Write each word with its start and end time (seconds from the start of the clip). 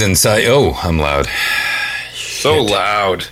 Inside. 0.00 0.44
Oh, 0.46 0.78
I'm 0.82 0.98
loud. 0.98 1.26
So 2.14 2.62
loud. 2.62 3.24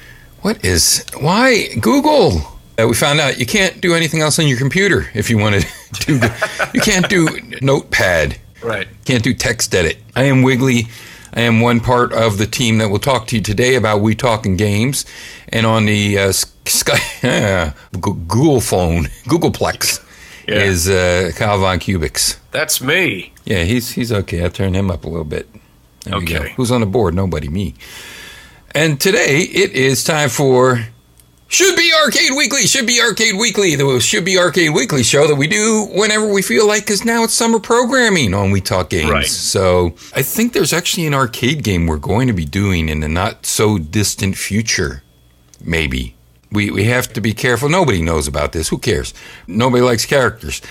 What 0.43 0.65
is 0.65 1.05
why 1.19 1.69
Google? 1.81 2.43
Uh, 2.79 2.87
we 2.87 2.95
found 2.95 3.19
out 3.21 3.39
you 3.39 3.47
can't 3.47 3.81
do 3.81 3.95
anything 3.95 4.21
else 4.21 4.39
on 4.39 4.47
your 4.47 4.59
computer 4.59 5.09
if 5.15 5.31
you 5.31 5.39
want 5.39 5.57
to 5.63 6.07
do. 6.07 6.21
you 6.75 6.81
can't 6.81 7.09
do 7.09 7.29
Notepad. 7.61 8.39
Right. 8.63 8.87
Can't 9.05 9.23
do 9.25 9.35
text 9.35 9.75
edit. 9.75 9.99
I 10.15 10.25
am 10.25 10.43
Wiggly. 10.43 10.89
I 11.35 11.43
am 11.43 11.61
one 11.61 11.81
part 11.81 12.13
of 12.13 12.39
the 12.39 12.47
team 12.47 12.79
that 12.79 12.89
will 12.89 12.99
talk 12.99 13.27
to 13.29 13.37
you 13.37 13.43
today 13.43 13.75
about 13.75 14.01
We 14.01 14.15
Talking 14.15 14.57
Games, 14.57 15.05
and 15.51 15.67
on 15.67 15.87
the 15.87 16.19
uh, 16.19 16.33
Sky 16.33 16.99
uh, 17.29 17.71
Google 18.01 18.61
phone, 18.61 19.05
Googleplex, 19.27 20.05
Yeah. 20.49 20.57
is 20.65 20.89
uh, 20.89 21.31
Kyle 21.37 21.59
Von 21.59 21.79
Cubics. 21.81 22.39
That's 22.51 22.81
me. 22.81 23.33
Yeah, 23.45 23.65
he's 23.65 23.91
he's 23.93 24.13
okay. 24.13 24.45
I 24.45 24.49
turned 24.49 24.75
him 24.75 24.91
up 24.91 25.05
a 25.05 25.09
little 25.09 25.25
bit. 25.25 25.49
There. 26.09 26.19
Okay. 26.19 26.53
Who's 26.57 26.71
on 26.71 26.81
the 26.81 26.87
board? 26.87 27.15
Nobody, 27.15 27.49
me. 27.49 27.75
And 28.75 29.01
today 29.01 29.41
it 29.41 29.73
is 29.73 30.05
time 30.05 30.29
for 30.29 30.85
Should 31.49 31.77
Be 31.77 31.91
Arcade 32.05 32.33
Weekly. 32.37 32.63
Should 32.63 32.87
Be 32.87 33.01
Arcade 33.01 33.37
Weekly. 33.39 33.75
The 33.77 33.99
Should 34.01 34.25
Be 34.25 34.39
Arcade 34.39 34.75
Weekly 34.75 35.03
show 35.03 35.27
that 35.27 35.37
we 35.37 35.47
do 35.47 35.89
whenever 35.93 36.31
we 36.31 36.43
feel 36.43 36.67
like, 36.67 36.83
because 36.83 37.05
now 37.05 37.25
it's 37.25 37.33
summer 37.33 37.59
programming 37.59 38.35
on 38.35 38.51
We 38.51 38.61
Talk 38.61 38.91
Games. 38.91 39.11
Right. 39.11 39.27
So 39.27 39.95
I 40.15 40.23
think 40.23 40.53
there's 40.53 40.73
actually 40.73 41.07
an 41.07 41.15
arcade 41.15 41.65
game 41.65 41.87
we're 41.87 41.97
going 41.97 42.27
to 42.27 42.35
be 42.35 42.45
doing 42.45 42.89
in 42.89 43.01
the 43.01 43.09
not 43.09 43.47
so 43.47 43.79
distant 43.79 44.37
future. 44.37 45.03
Maybe. 45.65 46.15
We, 46.53 46.71
we 46.71 46.85
have 46.85 47.13
to 47.15 47.21
be 47.21 47.33
careful. 47.35 47.69
Nobody 47.69 48.01
knows 48.01 48.29
about 48.29 48.53
this. 48.53 48.69
Who 48.69 48.79
cares? 48.79 49.13
Nobody 49.47 49.83
likes 49.83 50.07
characters. 50.07 50.63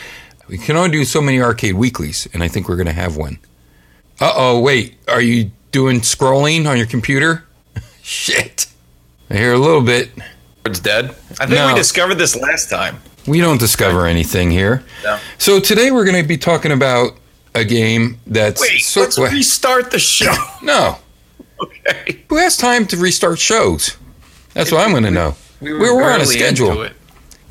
We 0.47 0.57
can 0.57 0.77
only 0.77 0.91
do 0.91 1.03
so 1.03 1.21
many 1.21 1.41
arcade 1.41 1.75
weeklies, 1.75 2.27
and 2.33 2.41
I 2.41 2.47
think 2.47 2.69
we're 2.69 2.77
going 2.77 2.87
to 2.87 2.93
have 2.93 3.17
one. 3.17 3.37
Uh 4.19 4.31
oh, 4.35 4.59
wait. 4.59 4.95
Are 5.07 5.21
you 5.21 5.51
doing 5.71 6.01
scrolling 6.01 6.67
on 6.67 6.77
your 6.77 6.87
computer? 6.87 7.45
Shit. 8.01 8.67
I 9.29 9.35
hear 9.35 9.53
a 9.53 9.57
little 9.59 9.81
bit. 9.81 10.09
It's 10.65 10.79
dead. 10.79 11.05
I 11.39 11.45
think 11.45 11.51
No. 11.51 11.67
we 11.67 11.75
discovered 11.75 12.15
this 12.15 12.35
last 12.35 12.69
time. 12.69 12.97
We 13.27 13.39
don't 13.41 13.59
discover 13.59 14.05
anything 14.05 14.51
here. 14.51 14.83
No. 15.03 15.19
So 15.37 15.59
today 15.59 15.91
we're 15.91 16.05
going 16.05 16.21
to 16.21 16.27
be 16.27 16.37
talking 16.37 16.71
about 16.71 17.11
a 17.53 17.63
game 17.65 18.19
that's. 18.25 18.61
Wait, 18.61 18.79
so- 18.79 19.01
let's 19.01 19.17
restart 19.19 19.91
the 19.91 19.99
show. 19.99 20.33
no. 20.63 20.97
okay. 21.61 22.23
Who 22.29 22.37
has 22.37 22.57
time 22.57 22.85
to 22.87 22.97
restart 22.97 23.39
shows? 23.39 23.97
That's 24.53 24.71
what 24.71 24.81
I'm 24.81 24.91
going 24.91 25.03
to 25.03 25.11
know. 25.11 25.35
We 25.61 25.73
We 25.73 25.89
were 25.91 26.03
on 26.11 26.21
a 26.21 26.25
schedule. 26.25 26.69
into 26.71 26.81
it. 26.83 26.93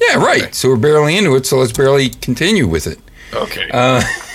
Yeah, 0.00 0.16
right. 0.16 0.42
Okay. 0.44 0.52
So 0.52 0.68
we're 0.70 0.76
barely 0.76 1.16
into 1.16 1.34
it, 1.36 1.46
so 1.46 1.58
let's 1.58 1.72
barely 1.72 2.08
continue 2.10 2.66
with 2.66 2.86
it. 2.86 2.98
Okay. 3.32 3.68
Uh, 3.72 4.02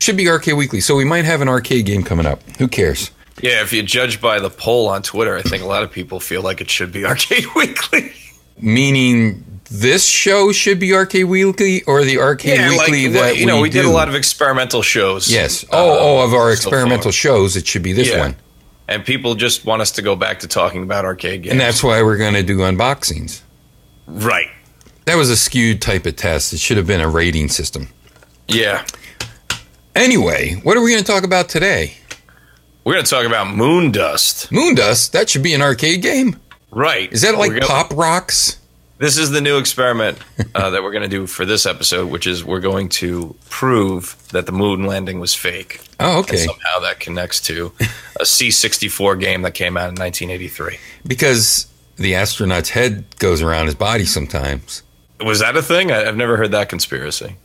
Should 0.00 0.16
be 0.16 0.28
Arcade 0.28 0.54
Weekly. 0.54 0.80
So 0.80 0.96
we 0.96 1.04
might 1.04 1.24
have 1.24 1.40
an 1.40 1.48
arcade 1.48 1.86
game 1.86 2.02
coming 2.02 2.26
up. 2.26 2.42
Who 2.58 2.68
cares? 2.68 3.10
yeah, 3.42 3.62
if 3.62 3.72
you 3.72 3.82
judge 3.82 4.20
by 4.20 4.38
the 4.38 4.50
poll 4.50 4.88
on 4.88 5.02
Twitter, 5.02 5.36
I 5.36 5.42
think 5.42 5.62
a 5.62 5.66
lot 5.66 5.82
of 5.82 5.90
people 5.90 6.20
feel 6.20 6.42
like 6.42 6.60
it 6.60 6.68
should 6.70 6.92
be 6.92 7.04
Arcade 7.06 7.44
Weekly. 7.56 8.12
Meaning 8.58 9.60
this 9.70 10.04
show 10.06 10.52
should 10.52 10.78
be 10.78 10.92
Arcade 10.94 11.24
Weekly 11.26 11.82
or 11.84 12.04
the 12.04 12.18
Arcade 12.18 12.58
yeah, 12.58 12.68
Weekly 12.70 13.08
well, 13.08 13.22
that 13.24 13.38
you 13.38 13.46
know, 13.46 13.56
we, 13.56 13.62
we 13.62 13.70
did 13.70 13.84
a 13.84 13.90
lot 13.90 14.08
of 14.08 14.14
experimental 14.14 14.82
shows. 14.82 15.30
Yes. 15.32 15.64
uh, 15.64 15.68
Oh, 15.72 15.98
oh, 16.20 16.24
of 16.24 16.34
our 16.34 16.54
so 16.56 16.68
experimental 16.68 17.04
far. 17.04 17.12
shows, 17.12 17.56
it 17.56 17.66
should 17.66 17.82
be 17.82 17.92
this 17.92 18.08
Yeah. 18.08 18.18
one. 18.20 18.36
and 18.88 19.04
people 19.04 19.34
just 19.34 19.64
want 19.64 19.80
us 19.82 19.92
to 19.92 20.02
go 20.02 20.16
back 20.16 20.40
to 20.40 20.48
talking 20.48 20.82
about 20.82 21.04
arcade 21.04 21.42
games. 21.42 21.52
And 21.52 21.60
that's 21.60 21.82
why 21.82 22.02
we're 22.02 22.16
going 22.18 22.34
to 22.34 22.42
do 22.42 22.58
unboxings. 22.58 23.40
right. 24.06 24.48
That 25.06 25.16
was 25.16 25.30
a 25.30 25.36
skewed 25.36 25.80
type 25.82 26.04
of 26.06 26.14
test. 26.16 26.52
It 26.52 26.60
should 26.60 26.76
have 26.76 26.86
been 26.86 27.00
a 27.00 27.08
rating 27.08 27.48
system. 27.48 27.88
Yeah, 28.48 28.84
Anyway, 30.00 30.54
what 30.62 30.78
are 30.78 30.80
we 30.82 30.90
going 30.92 31.04
to 31.04 31.06
talk 31.12 31.24
about 31.24 31.50
today? 31.50 31.92
we're 32.84 32.94
going 32.94 33.04
to 33.04 33.10
talk 33.10 33.26
about 33.26 33.54
Moon 33.54 33.92
Dust. 33.92 34.50
Moon 34.50 34.74
Dust? 34.74 35.12
That 35.12 35.28
should 35.28 35.42
be 35.42 35.52
an 35.52 35.60
arcade 35.60 36.00
game. 36.00 36.40
Right. 36.70 37.12
Is 37.12 37.20
that 37.20 37.36
like 37.36 37.50
gonna- 37.52 37.66
Pop 37.66 37.92
Rocks? 37.94 38.56
This 38.96 39.18
is 39.18 39.30
the 39.30 39.42
new 39.42 39.58
experiment 39.58 40.16
uh, 40.54 40.70
that 40.70 40.82
we're 40.82 40.90
going 40.90 41.02
to 41.02 41.08
do 41.08 41.26
for 41.26 41.44
this 41.44 41.66
episode, 41.66 42.10
which 42.10 42.26
is 42.26 42.42
we're 42.42 42.60
going 42.60 42.88
to 42.90 43.36
prove 43.50 44.16
that 44.32 44.46
the 44.46 44.52
moon 44.52 44.86
landing 44.86 45.20
was 45.20 45.34
fake. 45.34 45.82
Oh, 46.00 46.20
And 46.20 46.24
okay. 46.26 46.36
somehow 46.38 46.78
that 46.80 46.98
connects 46.98 47.38
to 47.42 47.72
a 48.18 48.22
C64 48.24 49.20
game 49.20 49.42
that 49.42 49.52
came 49.52 49.76
out 49.76 49.90
in 49.90 49.96
1983. 49.96 50.78
Because 51.06 51.66
the 51.96 52.14
astronaut's 52.14 52.70
head 52.70 53.04
goes 53.18 53.42
around 53.42 53.66
his 53.66 53.74
body 53.74 54.06
sometimes. 54.06 54.82
Was 55.22 55.40
that 55.40 55.56
a 55.56 55.62
thing? 55.62 55.92
I, 55.92 56.06
I've 56.08 56.16
never 56.16 56.38
heard 56.38 56.52
that 56.52 56.70
conspiracy. 56.70 57.36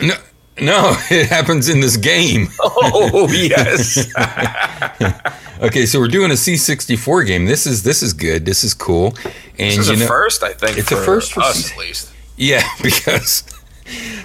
No, 0.00 0.14
no, 0.60 0.94
it 1.10 1.28
happens 1.28 1.68
in 1.68 1.80
this 1.80 1.96
game. 1.96 2.48
Oh 2.60 3.28
yes, 3.32 4.08
Okay, 5.60 5.86
so 5.86 5.98
we're 5.98 6.06
doing 6.08 6.30
a 6.30 6.34
C64 6.34 7.26
game. 7.26 7.44
This 7.46 7.66
is 7.66 7.82
this 7.82 8.02
is 8.02 8.12
good. 8.12 8.44
This 8.46 8.62
is 8.62 8.74
cool. 8.74 9.14
And 9.58 9.72
this 9.72 9.78
is 9.78 9.88
you 9.88 9.94
a 9.94 9.98
know, 9.98 10.06
first. 10.06 10.42
I 10.42 10.52
think 10.52 10.78
It's 10.78 10.92
a 10.92 10.96
first 10.96 11.32
for 11.32 11.40
us 11.40 11.56
C- 11.64 11.72
at 11.74 11.78
least. 11.78 12.12
yeah, 12.36 12.62
because 12.82 13.42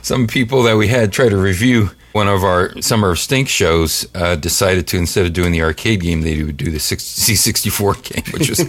some 0.03 0.27
people 0.27 0.61
that 0.63 0.77
we 0.77 0.87
had 0.89 1.11
try 1.11 1.29
to 1.29 1.37
review 1.37 1.89
one 2.11 2.27
of 2.27 2.43
our 2.43 2.79
summer 2.81 3.09
of 3.11 3.17
stink 3.19 3.49
shows 3.49 4.05
uh, 4.13 4.35
decided 4.35 4.85
to 4.87 4.97
instead 4.97 5.25
of 5.25 5.33
doing 5.33 5.51
the 5.51 5.63
arcade 5.63 6.01
game, 6.01 6.21
they 6.21 6.43
would 6.43 6.57
do 6.57 6.69
the 6.69 6.77
C64 6.77 8.03
game, 8.03 8.33
which 8.33 8.49
was 8.49 8.59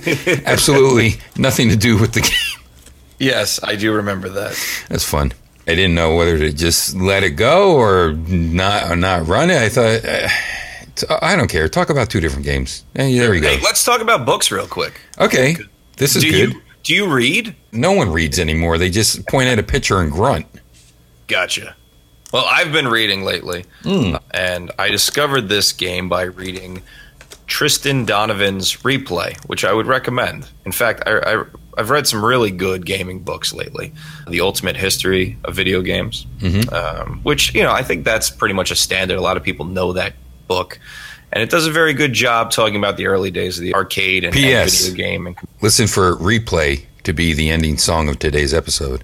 absolutely 0.46 1.20
nothing 1.36 1.68
to 1.68 1.76
do 1.76 1.98
with 1.98 2.12
the 2.14 2.20
game. 2.22 2.64
Yes, 3.18 3.60
I 3.62 3.76
do 3.76 3.92
remember 3.92 4.28
that. 4.30 4.58
That's 4.88 5.04
fun. 5.04 5.32
I 5.66 5.74
didn't 5.74 5.94
know 5.94 6.14
whether 6.16 6.38
to 6.38 6.52
just 6.52 6.94
let 6.94 7.22
it 7.22 7.30
go 7.30 7.74
or 7.76 8.12
not 8.28 8.90
or 8.90 8.96
not 8.96 9.26
run 9.26 9.50
it. 9.50 9.56
I 9.56 9.68
thought 9.68 10.04
uh, 10.04 11.18
I 11.22 11.36
don't 11.36 11.48
care. 11.48 11.68
Talk 11.68 11.90
about 11.90 12.10
two 12.10 12.20
different 12.20 12.44
games. 12.44 12.84
Hey, 12.94 13.16
there 13.18 13.30
we 13.30 13.40
go. 13.40 13.48
Hey, 13.48 13.60
let's 13.62 13.84
talk 13.84 14.00
about 14.00 14.26
books 14.26 14.50
real 14.52 14.66
quick. 14.66 15.00
Okay, 15.18 15.56
this 15.96 16.16
is 16.16 16.22
do 16.22 16.30
good. 16.30 16.52
you 16.54 16.62
do 16.82 16.94
you 16.94 17.12
read? 17.12 17.56
No 17.72 17.92
one 17.92 18.12
reads 18.12 18.38
anymore. 18.38 18.76
They 18.78 18.90
just 18.90 19.26
point 19.26 19.48
at 19.48 19.58
a 19.58 19.62
picture 19.62 20.00
and 20.00 20.12
grunt. 20.12 20.46
Gotcha. 21.28 21.74
Well, 22.32 22.44
I've 22.46 22.72
been 22.72 22.88
reading 22.88 23.22
lately, 23.24 23.64
Hmm. 23.84 24.16
and 24.32 24.70
I 24.78 24.88
discovered 24.90 25.48
this 25.48 25.72
game 25.72 26.08
by 26.08 26.22
reading 26.24 26.82
Tristan 27.46 28.04
Donovan's 28.04 28.76
Replay, 28.78 29.36
which 29.46 29.64
I 29.64 29.72
would 29.72 29.86
recommend. 29.86 30.48
In 30.66 30.72
fact, 30.72 31.04
I, 31.06 31.18
I, 31.18 31.44
I've 31.76 31.90
read 31.90 32.06
some 32.06 32.24
really 32.24 32.50
good 32.50 32.86
gaming 32.86 33.20
books 33.20 33.52
lately. 33.52 33.92
The 34.28 34.40
Ultimate 34.40 34.76
History 34.76 35.36
of 35.44 35.54
Video 35.54 35.82
Games, 35.82 36.26
um, 36.72 37.20
which, 37.22 37.54
you 37.54 37.62
know, 37.62 37.72
I 37.72 37.82
think 37.82 38.04
that's 38.04 38.30
pretty 38.30 38.54
much 38.54 38.70
a 38.70 38.76
standard. 38.76 39.16
A 39.18 39.20
lot 39.20 39.36
of 39.36 39.42
people 39.42 39.64
know 39.64 39.92
that 39.92 40.14
book. 40.48 40.78
And 41.32 41.42
it 41.42 41.50
does 41.50 41.66
a 41.66 41.72
very 41.72 41.94
good 41.94 42.12
job 42.12 42.52
talking 42.52 42.76
about 42.76 42.96
the 42.96 43.06
early 43.06 43.30
days 43.30 43.58
of 43.58 43.62
the 43.64 43.74
arcade 43.74 44.22
and, 44.24 44.36
and 44.36 44.70
video 44.70 44.94
game. 44.94 45.26
And, 45.26 45.36
Listen 45.62 45.88
for 45.88 46.14
replay 46.16 46.84
to 47.02 47.12
be 47.12 47.32
the 47.32 47.50
ending 47.50 47.76
song 47.76 48.08
of 48.08 48.18
today's 48.18 48.54
episode. 48.54 49.02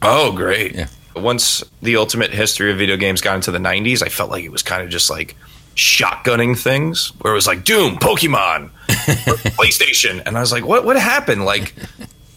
Oh, 0.00 0.32
great. 0.32 0.74
Yeah. 0.74 0.86
Once 1.16 1.62
the 1.82 1.96
ultimate 1.96 2.30
history 2.30 2.70
of 2.70 2.78
video 2.78 2.96
games 2.96 3.20
got 3.20 3.34
into 3.34 3.50
the 3.50 3.58
90s, 3.58 4.02
I 4.02 4.08
felt 4.08 4.30
like 4.30 4.44
it 4.44 4.52
was 4.52 4.62
kind 4.62 4.82
of 4.82 4.90
just 4.90 5.10
like 5.10 5.36
shotgunning 5.74 6.58
things 6.58 7.08
where 7.20 7.32
it 7.32 7.36
was 7.36 7.46
like 7.46 7.64
Doom, 7.64 7.96
Pokemon, 7.96 8.70
PlayStation. 9.56 10.22
And 10.26 10.36
I 10.36 10.40
was 10.40 10.52
like, 10.52 10.64
what, 10.64 10.84
what 10.84 10.96
happened? 10.96 11.44
Like 11.44 11.74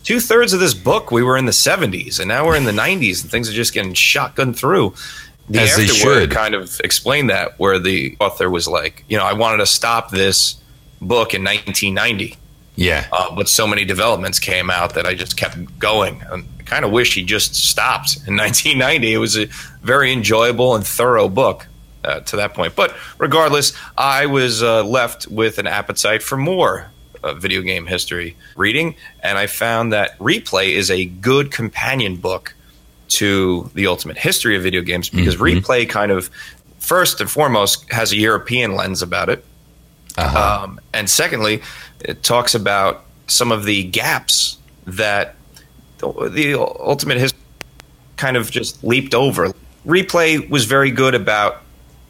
two 0.04 0.20
thirds 0.20 0.54
of 0.54 0.60
this 0.60 0.74
book, 0.74 1.12
we 1.12 1.24
were 1.24 1.38
in 1.38 1.46
the 1.46 1.52
70s 1.52 2.20
and 2.20 2.28
now 2.28 2.46
we're 2.46 2.56
in 2.56 2.66
the 2.66 2.72
90s 2.72 3.22
and 3.24 3.32
things 3.32 3.50
are 3.50 3.54
just 3.54 3.74
getting 3.74 3.94
shotgun 3.94 4.54
through. 4.54 4.94
The 5.50 5.60
As 5.62 5.72
afterword 5.78 6.22
should. 6.24 6.32
kind 6.32 6.56
of 6.56 6.80
explained 6.84 7.30
that 7.30 7.60
where 7.60 7.78
the 7.78 8.18
author 8.20 8.50
was 8.50 8.68
like, 8.68 9.04
you 9.08 9.18
know, 9.18 9.24
I 9.26 9.34
wanted 9.34 9.58
to 9.58 9.68
stop 9.68 10.10
this 10.10 10.56
book 11.02 11.34
in 11.36 11.44
1990 11.44 12.36
Yeah. 12.76 13.06
uh, 13.12 13.36
but 13.36 13.48
so 13.48 13.68
many 13.68 13.86
developments 13.86 14.40
came 14.40 14.72
out 14.72 14.96
that 14.96 15.06
I 15.06 15.14
just 15.14 15.38
kept 15.38 15.78
going. 15.78 16.24
And 16.32 16.46
I 16.60 16.64
kind 16.64 16.84
of 16.84 16.90
wish 16.92 17.14
he 17.14 17.24
just 17.24 17.54
stopped 17.54 18.18
in 18.28 18.36
1990. 18.38 19.14
It 19.14 19.18
was 19.18 19.38
a 19.38 19.46
very 19.84 20.12
enjoyable 20.12 20.76
and 20.76 20.86
thorough 20.86 21.30
book 21.30 21.68
uh, 22.06 22.19
to 22.22 22.36
that 22.38 22.54
point. 22.54 22.75
But 22.75 22.96
regardless, 23.18 23.74
I 23.98 24.25
was 24.28 24.62
uh, 24.62 24.84
left 24.84 25.28
with 25.28 25.57
an 25.57 25.68
appetite 25.68 26.22
for 26.22 26.38
more 26.38 26.92
uh, 27.24 27.34
video 27.34 27.62
game 27.62 27.86
history 27.88 28.38
reading, 28.56 28.96
and 29.22 29.38
I 29.38 29.48
found 29.48 29.92
that 29.94 30.18
Replay 30.19 30.69
is 30.69 30.92
a 30.92 31.06
good 31.06 31.52
companion 31.52 32.16
book 32.18 32.54
to 33.07 33.69
the 33.74 33.88
ultimate 33.88 34.18
history 34.18 34.56
of 34.56 34.63
video 34.63 34.81
games 34.81 35.10
because 35.10 35.36
Replay 35.38 35.88
kind 35.88 36.12
of 36.12 36.30
first 36.80 37.22
and 37.22 37.30
foremost 37.30 37.92
has 37.92 38.12
a 38.12 38.18
European 38.18 38.75
lens 38.75 39.02
about 39.02 39.30
it. 39.30 39.44
Uh-huh. 40.18 40.63
Um, 40.63 40.80
and 40.94 41.10
secondly, 41.10 41.62
it 42.00 42.24
talks 42.24 42.56
about 42.56 43.06
some 43.28 43.52
of 43.52 43.66
the 43.66 43.84
gaps 43.84 44.57
that 44.86 45.36
the, 45.98 46.30
the 46.30 46.54
ultimate 46.60 47.18
history 47.18 47.40
kind 48.18 48.38
of 48.38 48.50
just 48.50 48.84
leaped 48.84 49.13
over. 49.13 49.52
Replay 49.86 50.50
was 50.50 50.66
very 50.66 50.92
good 50.92 51.16
about 51.16 51.62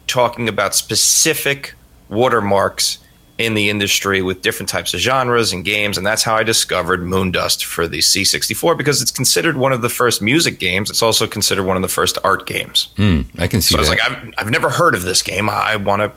talking 0.06 0.48
about 0.48 0.74
specific 0.74 1.74
watermarks 2.08 2.98
in 3.38 3.54
the 3.54 3.68
industry 3.68 4.22
with 4.22 4.40
different 4.40 4.68
types 4.68 4.94
of 4.94 5.00
genres 5.00 5.52
and 5.52 5.64
games, 5.64 5.98
and 5.98 6.06
that's 6.06 6.22
how 6.22 6.34
I 6.34 6.42
discovered 6.42 7.00
Moondust 7.00 7.64
for 7.64 7.86
the 7.86 7.98
C64 7.98 8.78
because 8.78 9.02
it's 9.02 9.10
considered 9.10 9.56
one 9.58 9.72
of 9.72 9.82
the 9.82 9.90
first 9.90 10.22
music 10.22 10.58
games. 10.58 10.88
It's 10.88 11.02
also 11.02 11.26
considered 11.26 11.64
one 11.64 11.76
of 11.76 11.82
the 11.82 11.88
first 11.88 12.16
art 12.24 12.46
games. 12.46 12.88
Hmm, 12.96 13.22
I 13.38 13.46
can 13.46 13.60
see 13.60 13.74
So 13.74 13.78
I 13.78 13.80
was 13.80 13.90
like, 13.90 14.00
I've, 14.02 14.32
I've 14.38 14.50
never 14.50 14.70
heard 14.70 14.94
of 14.94 15.02
this 15.02 15.20
game. 15.20 15.50
I 15.50 15.76
want 15.76 16.00
to 16.00 16.12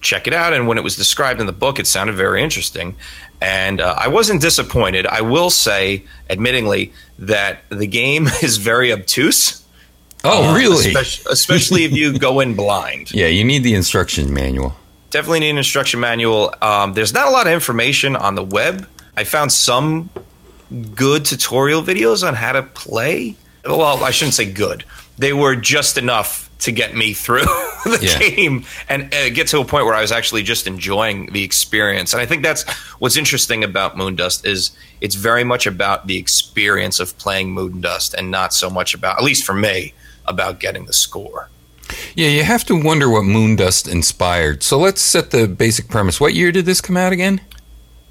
check 0.00 0.26
it 0.26 0.32
out. 0.32 0.52
And 0.52 0.68
when 0.68 0.78
it 0.78 0.84
was 0.84 0.96
described 0.96 1.40
in 1.40 1.46
the 1.46 1.52
book, 1.52 1.78
it 1.78 1.86
sounded 1.86 2.14
very 2.14 2.42
interesting. 2.42 2.94
And 3.40 3.80
uh, 3.80 3.94
I 3.96 4.08
wasn't 4.08 4.40
disappointed. 4.40 5.06
I 5.06 5.22
will 5.22 5.50
say, 5.50 6.04
admittingly, 6.30 6.92
that 7.18 7.60
the 7.70 7.86
game 7.86 8.26
is 8.42 8.58
very 8.58 8.92
obtuse. 8.92 9.63
Oh, 10.24 10.50
uh, 10.50 10.56
really? 10.56 10.88
Especially, 10.88 11.32
especially 11.32 11.84
if 11.84 11.92
you 11.92 12.18
go 12.18 12.40
in 12.40 12.54
blind. 12.54 13.10
Yeah, 13.14 13.26
you 13.26 13.44
need 13.44 13.62
the 13.62 13.74
instruction 13.74 14.32
manual. 14.32 14.74
Definitely 15.10 15.40
need 15.40 15.50
an 15.50 15.58
instruction 15.58 16.00
manual. 16.00 16.52
Um, 16.60 16.94
there's 16.94 17.12
not 17.12 17.28
a 17.28 17.30
lot 17.30 17.46
of 17.46 17.52
information 17.52 18.16
on 18.16 18.34
the 18.34 18.42
web. 18.42 18.88
I 19.16 19.24
found 19.24 19.52
some 19.52 20.10
good 20.94 21.24
tutorial 21.24 21.82
videos 21.82 22.26
on 22.26 22.34
how 22.34 22.52
to 22.52 22.62
play. 22.62 23.36
Well, 23.64 24.02
I 24.02 24.10
shouldn't 24.10 24.34
say 24.34 24.50
good. 24.50 24.84
They 25.16 25.32
were 25.32 25.54
just 25.54 25.96
enough 25.96 26.50
to 26.60 26.72
get 26.72 26.96
me 26.96 27.12
through 27.12 27.44
the 27.84 27.98
yeah. 28.00 28.18
game 28.18 28.64
and 28.88 29.14
uh, 29.14 29.28
get 29.30 29.46
to 29.48 29.60
a 29.60 29.64
point 29.64 29.84
where 29.84 29.94
I 29.94 30.00
was 30.00 30.10
actually 30.10 30.42
just 30.42 30.66
enjoying 30.66 31.26
the 31.32 31.44
experience. 31.44 32.12
And 32.12 32.22
I 32.22 32.26
think 32.26 32.42
that's 32.42 32.68
what's 32.98 33.16
interesting 33.16 33.62
about 33.62 33.96
Moondust 33.96 34.46
is 34.46 34.70
it's 35.00 35.14
very 35.14 35.44
much 35.44 35.66
about 35.66 36.06
the 36.06 36.16
experience 36.16 36.98
of 37.00 37.16
playing 37.18 37.54
Moondust 37.54 38.14
and 38.14 38.30
not 38.30 38.52
so 38.54 38.70
much 38.70 38.94
about, 38.94 39.18
at 39.18 39.24
least 39.24 39.44
for 39.44 39.54
me, 39.54 39.92
about 40.26 40.60
getting 40.60 40.86
the 40.86 40.92
score. 40.92 41.50
Yeah, 42.14 42.28
you 42.28 42.44
have 42.44 42.64
to 42.64 42.80
wonder 42.80 43.08
what 43.08 43.24
Moondust 43.24 43.90
inspired. 43.90 44.62
So 44.62 44.78
let's 44.78 45.00
set 45.00 45.30
the 45.30 45.46
basic 45.46 45.88
premise. 45.88 46.20
What 46.20 46.34
year 46.34 46.52
did 46.52 46.66
this 46.66 46.80
come 46.80 46.96
out 46.96 47.12
again? 47.12 47.40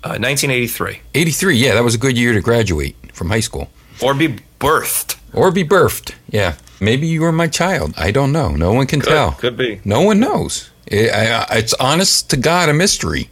Uh, 0.04 0.20
1983. 0.20 1.02
83, 1.16 1.56
yeah, 1.56 1.74
that 1.74 1.84
was 1.84 1.96
a 1.96 1.98
good 1.98 2.18
year 2.18 2.34
to 2.34 2.42
graduate 2.42 2.96
from 3.14 3.30
high 3.30 3.40
school. 3.40 3.70
Or 4.02 4.14
be 4.14 4.40
birthed. 4.60 5.18
Or 5.34 5.52
be 5.52 5.64
birthed, 5.64 6.14
yeah. 6.30 6.56
Maybe 6.80 7.08
you 7.08 7.22
were 7.22 7.32
my 7.32 7.48
child. 7.48 7.94
I 7.98 8.12
don't 8.12 8.32
know. 8.32 8.50
No 8.50 8.74
one 8.74 8.88
can 8.88 9.00
could, 9.00 9.10
tell. 9.10 9.32
Could 9.32 9.56
be. 9.56 9.80
No 9.86 10.02
one 10.02 10.20
knows. 10.20 10.70
It, 10.86 11.12
I, 11.12 11.58
it's 11.58 11.74
honest 11.76 12.30
to 12.32 12.38
God 12.38 12.68
a 12.68 12.74
mystery. 12.74 13.30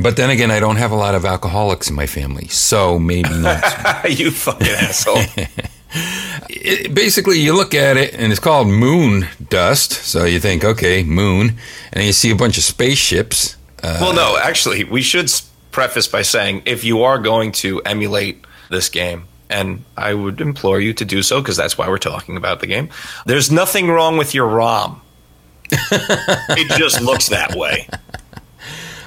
But 0.00 0.16
then 0.16 0.30
again, 0.30 0.50
I 0.50 0.60
don't 0.60 0.76
have 0.76 0.92
a 0.92 0.96
lot 0.96 1.14
of 1.14 1.24
alcoholics 1.24 1.88
in 1.88 1.96
my 1.96 2.06
family, 2.06 2.48
so 2.48 2.98
maybe 2.98 3.30
not. 3.30 4.08
you 4.18 4.30
fucking 4.30 4.66
asshole. 4.66 5.22
it, 5.94 6.94
basically, 6.94 7.38
you 7.38 7.54
look 7.54 7.74
at 7.74 7.96
it 7.96 8.14
and 8.14 8.32
it's 8.32 8.40
called 8.40 8.68
moon 8.68 9.28
dust. 9.48 9.92
So 9.92 10.24
you 10.24 10.40
think, 10.40 10.64
okay, 10.64 11.02
moon, 11.02 11.48
and 11.50 11.58
then 11.92 12.06
you 12.06 12.12
see 12.12 12.30
a 12.30 12.36
bunch 12.36 12.58
of 12.58 12.64
spaceships. 12.64 13.56
Uh, 13.82 13.98
well, 14.00 14.14
no, 14.14 14.38
actually, 14.38 14.84
we 14.84 15.02
should 15.02 15.30
preface 15.70 16.08
by 16.08 16.22
saying 16.22 16.62
if 16.66 16.84
you 16.84 17.02
are 17.02 17.18
going 17.18 17.52
to 17.52 17.80
emulate 17.82 18.44
this 18.70 18.88
game, 18.88 19.26
and 19.50 19.84
I 19.96 20.14
would 20.14 20.40
implore 20.40 20.80
you 20.80 20.94
to 20.94 21.04
do 21.04 21.22
so 21.22 21.40
because 21.40 21.56
that's 21.56 21.76
why 21.76 21.88
we're 21.88 21.98
talking 21.98 22.36
about 22.36 22.60
the 22.60 22.66
game. 22.66 22.88
There's 23.26 23.52
nothing 23.52 23.88
wrong 23.88 24.16
with 24.16 24.34
your 24.34 24.48
ROM. 24.48 25.00
it 25.70 26.78
just 26.78 27.00
looks 27.00 27.28
that 27.28 27.54
way. 27.54 27.88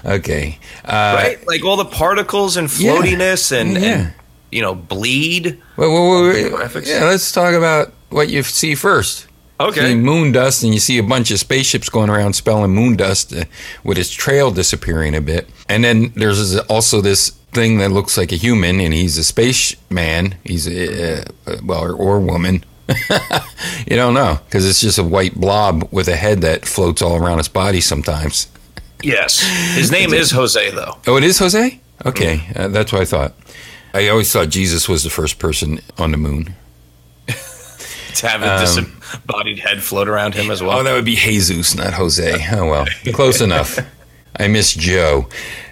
Okay. 0.05 0.57
Uh, 0.85 1.15
right? 1.17 1.47
Like 1.47 1.65
all 1.65 1.75
the 1.75 1.85
particles 1.85 2.55
and 2.55 2.67
floatiness 2.67 3.51
yeah, 3.51 3.59
and, 3.59 3.71
yeah. 3.73 3.79
and, 3.79 4.13
you 4.51 4.61
know, 4.61 4.75
bleed. 4.75 5.61
Wait, 5.77 5.87
wait, 5.87 6.51
wait, 6.51 6.87
yeah, 6.87 7.05
let's 7.05 7.31
talk 7.31 7.53
about 7.53 7.93
what 8.09 8.29
you 8.29 8.43
see 8.43 8.75
first. 8.75 9.27
Okay. 9.59 9.81
See 9.81 9.95
moon 9.95 10.31
dust, 10.31 10.63
and 10.63 10.73
you 10.73 10.79
see 10.79 10.99
a 10.99 11.03
bunch 11.03 11.31
of 11.31 11.39
spaceships 11.39 11.89
going 11.89 12.09
around 12.09 12.33
spelling 12.33 12.71
moon 12.71 12.95
dust 12.95 13.33
uh, 13.33 13.45
with 13.83 13.97
its 13.97 14.11
trail 14.11 14.51
disappearing 14.51 15.15
a 15.15 15.21
bit. 15.21 15.49
And 15.67 15.83
then 15.83 16.11
there's 16.15 16.57
also 16.57 17.01
this 17.01 17.31
thing 17.53 17.79
that 17.79 17.91
looks 17.91 18.17
like 18.17 18.31
a 18.31 18.35
human, 18.35 18.79
and 18.79 18.93
he's 18.93 19.17
a 19.17 19.23
spaceman. 19.23 20.35
He's 20.43 20.67
a, 20.67 21.21
uh, 21.21 21.57
well, 21.63 21.83
or, 21.83 21.93
or 21.93 22.19
woman. 22.19 22.63
you 23.87 23.97
don't 23.97 24.13
know 24.13 24.39
because 24.45 24.67
it's 24.67 24.79
just 24.79 24.97
a 24.97 25.03
white 25.03 25.35
blob 25.35 25.89
with 25.91 26.07
a 26.07 26.15
head 26.15 26.39
that 26.41 26.65
floats 26.65 27.01
all 27.01 27.17
around 27.17 27.39
his 27.39 27.49
body 27.49 27.81
sometimes. 27.81 28.47
Yes, 29.03 29.41
his 29.75 29.91
name 29.97 30.13
is 30.13 30.31
Jose, 30.31 30.71
though. 30.71 30.97
Oh, 31.07 31.17
it 31.17 31.23
is 31.23 31.39
Jose. 31.39 31.79
Okay, 32.05 32.37
mm-hmm. 32.37 32.61
uh, 32.61 32.67
that's 32.69 32.93
what 32.93 33.01
I 33.01 33.05
thought. 33.05 33.33
I 33.93 34.09
always 34.09 34.31
thought 34.31 34.49
Jesus 34.49 34.87
was 34.87 35.03
the 35.03 35.09
first 35.09 35.39
person 35.39 35.79
on 35.97 36.11
the 36.11 36.17
moon. 36.17 36.55
to 37.27 38.27
have 38.27 38.41
a 38.41 38.55
um, 38.55 38.59
disembodied 38.59 39.59
head 39.59 39.81
float 39.81 40.07
around 40.07 40.33
him 40.33 40.51
as 40.51 40.61
well. 40.61 40.79
Oh, 40.79 40.83
that 40.83 40.93
would 40.93 41.05
be 41.05 41.15
Jesus, 41.15 41.75
not 41.75 41.93
Jose. 41.93 42.45
Oh 42.51 42.69
well, 42.69 42.85
close 43.13 43.41
enough. 43.41 43.79
I 44.35 44.47
miss 44.47 44.73
Joe. 44.73 45.27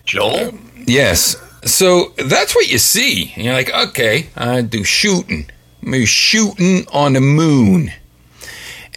Joel. 0.05 0.47
Uh, 0.47 0.51
yes. 0.85 1.35
So 1.63 2.13
that's 2.17 2.55
what 2.55 2.71
you 2.71 2.77
see. 2.77 3.33
And 3.35 3.45
you're 3.45 3.53
like, 3.53 3.73
okay, 3.73 4.29
I 4.35 4.61
do 4.61 4.83
shooting. 4.83 5.49
I'm 5.83 6.05
shooting 6.05 6.87
on 6.91 7.13
the 7.13 7.21
moon. 7.21 7.91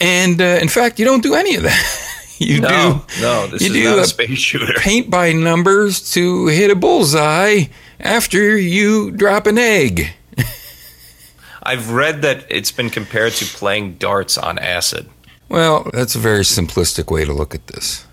And 0.00 0.40
uh, 0.40 0.58
in 0.60 0.68
fact, 0.68 0.98
you 0.98 1.04
don't 1.04 1.22
do 1.22 1.34
any 1.34 1.56
of 1.56 1.62
that. 1.64 2.04
You 2.40 2.60
no, 2.60 2.68
do. 2.68 3.20
No, 3.20 3.46
this 3.48 3.62
you 3.62 3.66
is 3.66 3.72
do 3.72 3.84
not 3.84 3.98
a 3.98 4.06
space 4.06 4.38
shooter. 4.38 4.72
Paint 4.76 5.10
by 5.10 5.32
numbers 5.32 6.12
to 6.12 6.46
hit 6.46 6.70
a 6.70 6.76
bullseye 6.76 7.64
after 8.00 8.56
you 8.56 9.10
drop 9.10 9.46
an 9.46 9.58
egg. 9.58 10.10
I've 11.62 11.90
read 11.90 12.22
that 12.22 12.46
it's 12.48 12.72
been 12.72 12.90
compared 12.90 13.32
to 13.34 13.44
playing 13.44 13.94
darts 13.94 14.38
on 14.38 14.58
acid. 14.58 15.08
Well, 15.48 15.90
that's 15.92 16.14
a 16.14 16.18
very 16.18 16.42
simplistic 16.42 17.10
way 17.10 17.24
to 17.24 17.32
look 17.32 17.54
at 17.54 17.66
this. 17.68 18.06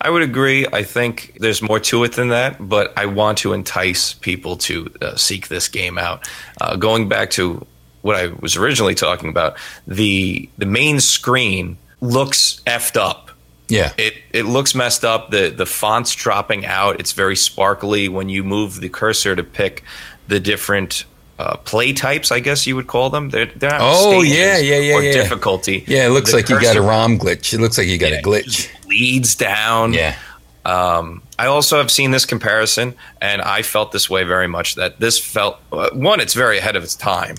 I 0.00 0.10
would 0.10 0.22
agree. 0.22 0.66
I 0.70 0.82
think 0.82 1.36
there's 1.40 1.62
more 1.62 1.80
to 1.80 2.04
it 2.04 2.12
than 2.12 2.28
that, 2.28 2.56
but 2.68 2.92
I 2.96 3.06
want 3.06 3.38
to 3.38 3.54
entice 3.54 4.12
people 4.12 4.56
to 4.58 4.92
uh, 5.00 5.16
seek 5.16 5.48
this 5.48 5.66
game 5.68 5.96
out. 5.96 6.28
Uh, 6.60 6.76
going 6.76 7.08
back 7.08 7.30
to 7.30 7.66
what 8.02 8.16
I 8.16 8.26
was 8.40 8.54
originally 8.54 8.94
talking 8.94 9.30
about, 9.30 9.56
the 9.86 10.48
the 10.58 10.66
main 10.66 11.00
screen 11.00 11.78
looks 12.02 12.60
effed 12.66 12.96
up. 12.96 13.23
Yeah, 13.68 13.92
it 13.96 14.14
it 14.32 14.44
looks 14.44 14.74
messed 14.74 15.04
up. 15.04 15.30
the 15.30 15.48
The 15.48 15.66
fonts 15.66 16.14
dropping 16.14 16.66
out. 16.66 17.00
It's 17.00 17.12
very 17.12 17.36
sparkly 17.36 18.08
when 18.08 18.28
you 18.28 18.44
move 18.44 18.80
the 18.80 18.88
cursor 18.88 19.34
to 19.34 19.42
pick 19.42 19.82
the 20.28 20.40
different 20.40 21.04
uh, 21.38 21.56
play 21.58 21.92
types, 21.92 22.30
I 22.30 22.40
guess 22.40 22.66
you 22.66 22.76
would 22.76 22.86
call 22.86 23.10
them. 23.10 23.30
They're, 23.30 23.46
they're 23.46 23.70
not 23.70 23.80
oh 23.82 24.22
yeah, 24.22 24.58
yeah, 24.58 24.78
yeah, 24.78 24.94
or 24.94 25.02
yeah. 25.02 25.12
difficulty. 25.12 25.84
Yeah, 25.86 26.06
it 26.06 26.10
looks 26.10 26.30
the 26.30 26.36
like 26.38 26.48
you 26.48 26.60
got 26.60 26.76
a 26.76 26.82
ROM 26.82 27.18
glitch. 27.18 27.52
It 27.52 27.60
looks 27.60 27.78
like 27.78 27.86
you 27.86 27.98
got 27.98 28.12
yeah, 28.12 28.18
a 28.18 28.22
glitch 28.22 28.70
leads 28.86 29.34
down. 29.34 29.92
Yeah. 29.92 30.16
Um, 30.64 31.22
I 31.38 31.46
also 31.46 31.76
have 31.76 31.90
seen 31.90 32.10
this 32.10 32.24
comparison, 32.24 32.94
and 33.20 33.42
I 33.42 33.62
felt 33.62 33.92
this 33.92 34.08
way 34.08 34.24
very 34.24 34.46
much. 34.46 34.76
That 34.76 35.00
this 35.00 35.18
felt 35.18 35.58
uh, 35.72 35.90
one, 35.92 36.20
it's 36.20 36.34
very 36.34 36.58
ahead 36.58 36.76
of 36.76 36.84
its 36.84 36.94
time 36.94 37.36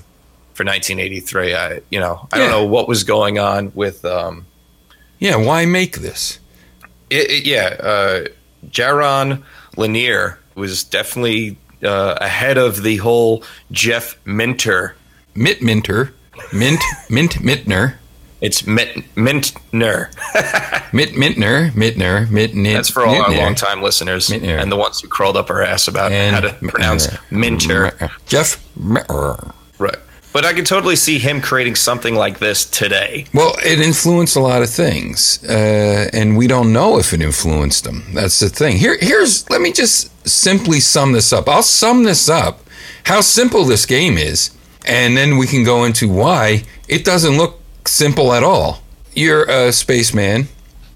for 0.54 0.64
1983. 0.64 1.56
I, 1.56 1.82
you 1.90 2.00
know, 2.00 2.28
I 2.32 2.38
yeah. 2.38 2.44
don't 2.44 2.52
know 2.52 2.66
what 2.66 2.88
was 2.88 3.04
going 3.04 3.40
on 3.40 3.72
with. 3.74 4.04
Um, 4.06 4.46
yeah, 5.26 5.36
why 5.38 5.66
make 5.66 5.98
this? 5.98 6.38
It, 7.10 7.32
it, 7.32 7.46
yeah, 7.48 7.76
uh, 7.80 8.26
Jaron 8.68 9.44
Lanier 9.76 10.38
was 10.54 10.84
definitely 10.84 11.58
uh, 11.84 12.18
ahead 12.22 12.60
of 12.60 12.84
the 12.84 12.98
whole 12.98 13.44
Jeff 13.72 14.18
Minter. 14.26 14.96
Mint 15.34 15.64
Minter, 15.64 16.14
Mint 16.54 16.80
Mint 17.10 17.34
Mintner. 17.42 17.96
It's 18.40 18.68
Mint, 18.68 19.04
Mintner. 19.16 20.12
Mint, 20.94 21.14
Mintner. 21.14 21.72
Mintner. 21.72 22.28
Mintner. 22.28 22.74
That's 22.74 22.90
for 22.90 23.04
all 23.04 23.16
our 23.16 23.36
long-time 23.36 23.82
listeners 23.82 24.30
Mintner. 24.30 24.62
and 24.62 24.72
the 24.72 24.76
ones 24.76 25.02
who 25.02 25.08
crawled 25.08 25.38
up 25.38 25.50
our 25.50 25.64
ass 25.64 25.88
about 25.88 26.12
and 26.12 26.36
how 26.36 26.42
to 26.42 26.54
pronounce 26.70 27.08
Minter. 27.32 28.12
Jeff. 28.28 28.64
Right. 28.78 29.96
But 30.36 30.44
I 30.44 30.52
can 30.52 30.66
totally 30.66 30.98
see 30.98 31.18
him 31.18 31.40
creating 31.40 31.76
something 31.76 32.14
like 32.14 32.40
this 32.40 32.66
today. 32.66 33.26
Well, 33.34 33.56
it 33.64 33.80
influenced 33.80 34.36
a 34.36 34.42
lot 34.42 34.64
of 34.64 34.70
things, 34.70 35.42
uh, 35.46 36.10
and 36.12 36.36
we 36.36 36.46
don't 36.46 36.74
know 36.74 37.00
if 37.00 37.14
it 37.14 37.22
influenced 37.22 37.86
them. 37.86 38.04
That's 38.14 38.42
the 38.42 38.50
thing. 38.50 38.76
Here, 38.76 38.98
here's. 39.00 39.50
Let 39.50 39.62
me 39.62 39.72
just 39.72 40.12
simply 40.28 40.82
sum 40.82 41.14
this 41.14 41.32
up. 41.32 41.48
I'll 41.48 41.64
sum 41.64 42.04
this 42.04 42.28
up. 42.28 42.60
How 43.06 43.22
simple 43.22 43.64
this 43.64 43.86
game 43.86 44.18
is, 44.18 44.52
and 44.86 45.16
then 45.16 45.38
we 45.38 45.48
can 45.48 45.64
go 45.64 45.86
into 45.86 46.10
why 46.10 46.64
it 46.90 47.06
doesn't 47.06 47.38
look 47.38 47.62
simple 47.86 48.34
at 48.34 48.44
all. 48.44 48.82
You're 49.14 49.50
a 49.50 49.72
spaceman. 49.72 50.50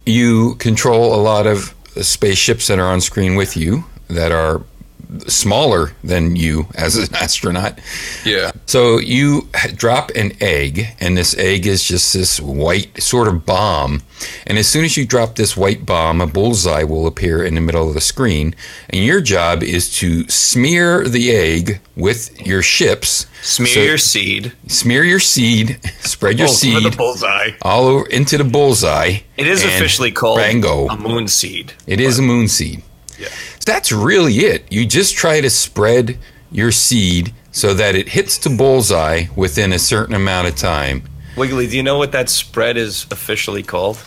You 0.06 0.56
control 0.56 1.16
a 1.16 1.22
lot 1.32 1.48
of 1.48 1.74
spaceships 2.02 2.68
that 2.68 2.78
are 2.78 2.92
on 2.92 3.00
screen 3.00 3.36
with 3.36 3.56
you 3.56 3.86
that 4.10 4.34
are 4.34 4.64
smaller 5.28 5.92
than 6.04 6.36
you 6.36 6.68
as 6.76 6.96
an 6.98 7.14
astronaut. 7.16 7.80
Yeah. 8.26 8.52
So 8.66 9.00
you 9.00 9.50
drop 9.76 10.12
an 10.16 10.34
egg, 10.42 10.88
and 11.00 11.18
this 11.18 11.36
egg 11.38 11.66
is 11.66 11.84
just 11.84 12.14
this 12.14 12.40
white 12.40 13.02
sort 13.02 13.28
of 13.28 13.46
bomb. 13.46 14.04
And 14.46 14.58
as 14.58 14.68
soon 14.68 14.86
as 14.86 14.98
you 14.98 15.06
drop 15.06 15.36
this 15.36 15.56
white 15.58 15.86
bomb, 15.86 16.22
a 16.22 16.28
bullseye 16.28 16.84
will 16.84 17.08
appear 17.08 17.44
in 17.44 17.56
the 17.56 17.62
middle 17.62 17.88
of 17.88 17.94
the 17.94 18.02
screen. 18.02 18.54
And 18.90 19.04
your 19.04 19.22
job 19.22 19.64
is 19.64 19.92
to 19.98 20.28
smear 20.28 21.06
the 21.08 21.32
egg 21.32 21.80
with 21.96 22.46
your 22.46 22.62
ships. 22.62 23.26
Smear 23.42 23.68
so 23.74 23.80
your 23.82 23.98
seed. 23.98 24.54
Smear 24.68 25.04
your 25.04 25.20
seed. 25.20 25.80
Spread 26.02 26.38
your 26.40 26.48
seed. 26.50 26.84
the 26.84 26.90
bullseye. 26.98 27.52
All 27.62 27.86
over 27.88 28.10
into 28.10 28.38
the 28.38 28.44
bullseye. 28.44 29.20
It 29.38 29.48
is 29.48 29.64
officially 29.64 30.12
called 30.12 30.38
Rango. 30.40 30.88
a 30.88 30.98
moon 30.98 31.28
seed. 31.30 31.74
It 31.88 32.00
is 32.02 32.20
a 32.20 32.22
moon 32.22 32.48
seed. 32.50 32.84
Yeah. 33.18 33.28
So 33.60 33.72
that's 33.72 33.92
really 33.92 34.34
it. 34.40 34.72
You 34.72 34.86
just 34.86 35.16
try 35.16 35.42
to 35.42 35.50
spread 35.50 36.18
your 36.52 36.72
seed 36.72 37.34
so 37.52 37.74
that 37.74 37.96
it 37.96 38.10
hits 38.10 38.38
the 38.38 38.50
bullseye 38.50 39.26
within 39.36 39.74
a 39.74 39.80
certain 39.80 40.16
amount 40.16 40.48
of 40.48 40.56
time. 40.56 41.04
Wiggly, 41.36 41.68
do 41.68 41.78
you 41.78 41.84
know 41.84 41.98
what 41.98 42.12
that 42.12 42.30
spread 42.30 42.78
is 42.78 43.06
officially 43.12 43.64
called? 43.64 44.00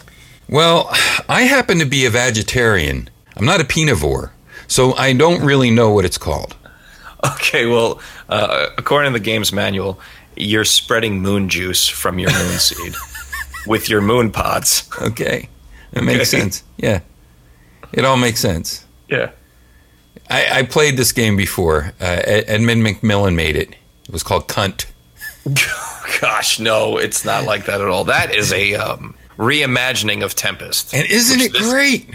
Well, 0.49 0.89
I 1.29 1.43
happen 1.43 1.79
to 1.79 1.85
be 1.87 2.05
a 2.07 2.11
vegetarian. 2.11 3.09
I'm 3.37 3.45
not 3.45 3.61
a 3.61 3.65
penivore, 3.65 4.31
so 4.67 4.95
I 4.95 5.13
don't 5.13 5.43
really 5.45 5.71
know 5.71 5.91
what 5.91 6.05
it's 6.05 6.19
called. 6.19 6.57
Okay, 7.25 7.67
well, 7.67 8.01
uh, 8.29 8.67
according 8.77 9.13
to 9.13 9.19
the 9.19 9.25
game's 9.25 9.53
manual, 9.53 10.01
you're 10.37 10.65
spreading 10.65 11.21
moon 11.21 11.49
juice 11.49 11.89
from 11.89 12.19
your 12.19 12.31
moon 12.33 12.59
seed 12.59 12.95
with 13.67 13.89
your 13.89 14.01
moon 14.01 14.31
pods. 14.33 14.89
Okay, 15.01 15.49
that 15.93 16.05
makes 16.05 16.33
Okay. 16.33 16.41
sense. 16.43 16.65
Yeah, 16.79 17.01
it 17.93 18.05
all 18.05 18.17
makes 18.17 18.41
sense. 18.41 18.85
Yeah. 19.09 19.31
I, 20.33 20.61
I 20.61 20.62
played 20.62 20.97
this 20.97 21.12
game 21.12 21.37
before. 21.37 21.93
Uh, 22.01 22.21
Edmund 22.25 22.83
McMillen 22.85 23.35
made 23.35 23.55
it. 23.57 23.71
It 24.05 24.11
was 24.11 24.23
called 24.23 24.49
Cunt. 24.49 24.87
Gosh, 26.21 26.59
no, 26.59 26.97
it's 26.97 27.25
not 27.25 27.45
like 27.45 27.67
that 27.67 27.81
at 27.81 27.89
all. 27.89 28.05
That 28.05 28.35
is 28.35 28.53
a 28.53 28.75
um, 28.75 29.15
reimagining 29.37 30.25
of 30.25 30.35
Tempest. 30.35 30.95
And 30.95 31.07
isn't 31.11 31.41
it 31.41 31.53
this- 31.53 31.71
great? 31.71 32.09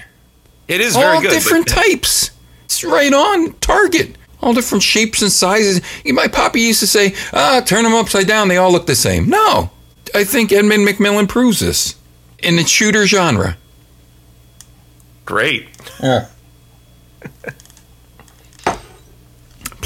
It 0.67 0.81
is 0.81 0.95
very 0.95 1.15
all 1.17 1.21
good. 1.21 1.31
different 1.31 1.67
but- 1.67 1.75
types. 1.75 2.31
It's 2.65 2.83
right 2.83 3.13
on 3.13 3.53
target. 3.59 4.17
All 4.41 4.53
different 4.53 4.83
shapes 4.83 5.21
and 5.21 5.31
sizes. 5.31 5.81
My 6.05 6.27
poppy 6.27 6.61
used 6.61 6.81
to 6.81 6.87
say, 6.87 7.15
"Ah, 7.33 7.61
turn 7.65 7.83
them 7.83 7.93
upside 7.93 8.27
down. 8.27 8.49
They 8.49 8.57
all 8.57 8.71
look 8.71 8.85
the 8.85 8.95
same." 8.95 9.29
No, 9.29 9.71
I 10.13 10.23
think 10.25 10.51
Edmund 10.51 10.85
McMillen 10.87 11.27
proves 11.29 11.59
this 11.59 11.95
in 12.43 12.55
the 12.57 12.63
shooter 12.65 13.07
genre. 13.07 13.57
Great. 15.25 15.67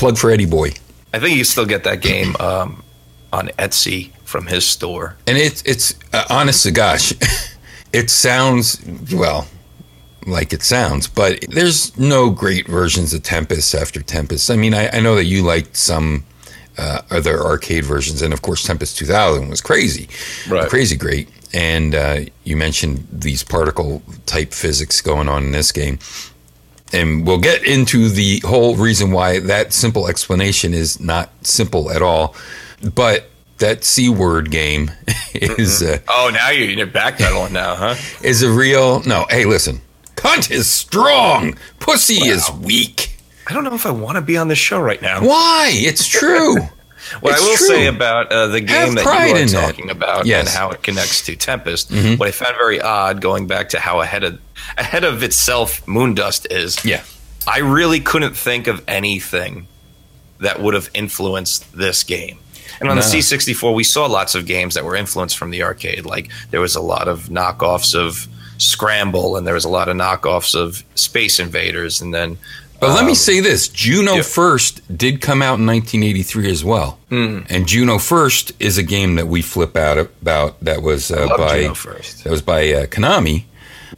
Plug 0.01 0.17
for 0.17 0.31
Eddie 0.31 0.47
Boy, 0.47 0.71
I 1.13 1.19
think 1.19 1.37
you 1.37 1.43
still 1.43 1.65
get 1.67 1.83
that 1.83 2.01
game 2.01 2.35
um, 2.39 2.83
on 3.31 3.49
Etsy 3.59 4.09
from 4.25 4.47
his 4.47 4.65
store. 4.65 5.15
and 5.27 5.37
it's 5.37 5.61
it's 5.61 5.93
uh, 6.11 6.23
honest 6.29 6.63
to 6.63 6.71
gosh, 6.71 7.13
it 7.93 8.09
sounds 8.09 8.81
well 9.13 9.47
like 10.25 10.53
it 10.53 10.63
sounds, 10.63 11.07
but 11.07 11.39
there's 11.49 11.95
no 11.97 12.29
great 12.31 12.67
versions 12.67 13.13
of 13.13 13.21
Tempest 13.23 13.75
after 13.75 14.01
Tempest. 14.01 14.49
I 14.49 14.55
mean, 14.55 14.73
I, 14.73 14.89
I 14.89 14.99
know 15.01 15.15
that 15.15 15.25
you 15.25 15.43
liked 15.43 15.75
some 15.77 16.23
uh, 16.79 17.01
other 17.11 17.39
arcade 17.39 17.85
versions, 17.85 18.21
and 18.23 18.33
of 18.33 18.41
course, 18.41 18.63
Tempest 18.63 18.97
2000 18.97 19.49
was 19.49 19.61
crazy, 19.61 20.07
Right. 20.49 20.67
crazy 20.69 20.95
great. 20.95 21.29
And 21.53 21.93
uh, 21.95 22.19
you 22.43 22.55
mentioned 22.55 23.07
these 23.11 23.43
particle 23.43 24.01
type 24.25 24.53
physics 24.53 25.01
going 25.01 25.27
on 25.27 25.43
in 25.43 25.51
this 25.51 25.71
game. 25.71 25.99
And 26.93 27.25
we'll 27.25 27.39
get 27.39 27.65
into 27.65 28.09
the 28.09 28.39
whole 28.39 28.75
reason 28.75 29.11
why 29.11 29.39
that 29.39 29.73
simple 29.73 30.07
explanation 30.07 30.73
is 30.73 30.99
not 30.99 31.29
simple 31.45 31.91
at 31.91 32.01
all. 32.01 32.35
But 32.93 33.29
that 33.59 33.83
C 33.83 34.09
word 34.09 34.51
game 34.51 34.91
is 35.33 35.81
uh, 35.81 35.99
Oh, 36.09 36.29
now 36.33 36.49
you're, 36.49 36.69
you're 36.69 36.87
backpedaling 36.87 37.51
now, 37.51 37.75
huh? 37.75 37.95
is 38.23 38.43
a 38.43 38.51
real 38.51 39.01
no. 39.03 39.25
Hey, 39.29 39.45
listen, 39.45 39.81
cunt 40.15 40.51
is 40.51 40.69
strong, 40.69 41.57
pussy 41.79 42.25
is 42.27 42.49
weak. 42.61 43.15
I 43.47 43.53
don't 43.53 43.63
know 43.63 43.73
if 43.73 43.85
I 43.85 43.91
want 43.91 44.15
to 44.15 44.21
be 44.21 44.37
on 44.37 44.47
this 44.47 44.59
show 44.59 44.79
right 44.79 45.01
now. 45.01 45.25
Why? 45.25 45.71
It's 45.73 46.05
true. 46.07 46.57
What 47.19 47.33
It's 47.33 47.41
I 47.41 47.45
will 47.45 47.57
true. 47.57 47.67
say 47.67 47.87
about 47.87 48.31
uh, 48.31 48.47
the 48.47 48.59
Have 48.59 48.67
game 48.67 48.95
that 48.95 49.03
you 49.05 49.59
are 49.59 49.61
talking 49.63 49.89
about 49.89 50.25
Yes. 50.25 50.39
Mm-hmm. 50.39 50.47
and 50.47 50.57
how 50.57 50.69
it 50.71 50.83
connects 50.83 51.21
to 51.25 51.35
Tempest, 51.35 51.91
what 51.91 52.27
I 52.27 52.31
found 52.31 52.55
very 52.57 52.79
odd 52.81 53.21
going 53.21 53.47
back 53.47 53.69
to 53.69 53.79
how 53.79 54.01
ahead 54.01 54.23
of 54.23 54.39
ahead 54.77 55.03
of 55.03 55.23
itself 55.23 55.85
Moondust 55.85 56.47
is. 56.51 56.83
Yeah. 56.85 57.03
I 57.47 57.59
really 57.59 57.99
couldn't 57.99 58.35
think 58.37 58.67
of 58.67 58.83
anything 58.87 59.67
that 60.39 60.61
would 60.61 60.73
have 60.75 60.89
influenced 60.93 61.71
this 61.75 62.03
game. 62.03 62.37
And 62.79 62.89
on 62.89 62.95
No. 62.95 63.01
the 63.01 63.07
C64, 63.07 63.73
we 63.75 63.83
saw 63.83 64.05
lots 64.05 64.33
of 64.35 64.45
games 64.45 64.73
that 64.75 64.85
were 64.85 64.95
influenced 64.95 65.37
from 65.37 65.51
the 65.51 65.61
arcade. 65.63 66.05
Like 66.05 66.29
there 66.51 66.61
was 66.61 66.75
a 66.75 66.81
lot 66.81 67.07
of 67.07 67.29
knockoffs 67.29 67.93
of 67.95 68.27
Scramble, 68.57 69.37
and 69.37 69.45
there 69.47 69.55
was 69.55 69.65
a 69.65 69.69
lot 69.69 69.89
of 69.89 69.97
knockoffs 69.97 70.53
of 70.55 70.83
Space 70.95 71.39
Invaders, 71.39 71.99
and 72.01 72.13
then. 72.13 72.37
But 72.81 72.89
let 72.95 73.05
me 73.05 73.11
um, 73.11 73.15
say 73.15 73.39
this: 73.39 73.67
Juno 73.69 74.15
yeah. 74.15 74.21
First 74.23 74.81
did 74.97 75.21
come 75.21 75.41
out 75.41 75.59
in 75.59 75.65
1983 75.67 76.49
as 76.51 76.63
well, 76.65 76.97
Hmm. 77.09 77.41
and 77.47 77.67
Juno 77.67 77.97
First 77.99 78.51
is 78.59 78.77
a 78.77 78.83
game 78.83 79.15
that 79.15 79.27
we 79.27 79.41
flip 79.41 79.77
out 79.77 79.97
about. 79.97 80.59
That 80.63 80.81
was 80.81 81.11
uh, 81.11 81.27
by 81.37 81.61
Juno 81.61 81.73
First. 81.75 82.23
that 82.23 82.31
was 82.31 82.41
by 82.41 82.73
uh, 82.73 82.85
Konami. 82.87 83.43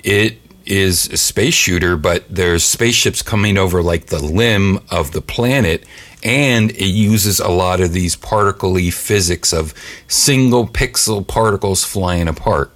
It 0.03 0.37
is 0.65 1.07
a 1.09 1.17
space 1.17 1.53
shooter, 1.53 1.95
but 1.97 2.23
there's 2.29 2.63
spaceships 2.63 3.21
coming 3.21 3.57
over 3.57 3.81
like 3.81 4.07
the 4.07 4.19
limb 4.23 4.79
of 4.91 5.11
the 5.13 5.21
planet, 5.21 5.85
and 6.21 6.71
it 6.71 6.87
uses 6.87 7.39
a 7.39 7.49
lot 7.49 7.79
of 7.79 7.93
these 7.93 8.15
particle-y 8.17 8.89
physics 8.89 9.53
of 9.53 9.73
single 10.09 10.67
pixel 10.67 11.25
particles 11.25 11.83
flying 11.85 12.27
apart. 12.27 12.72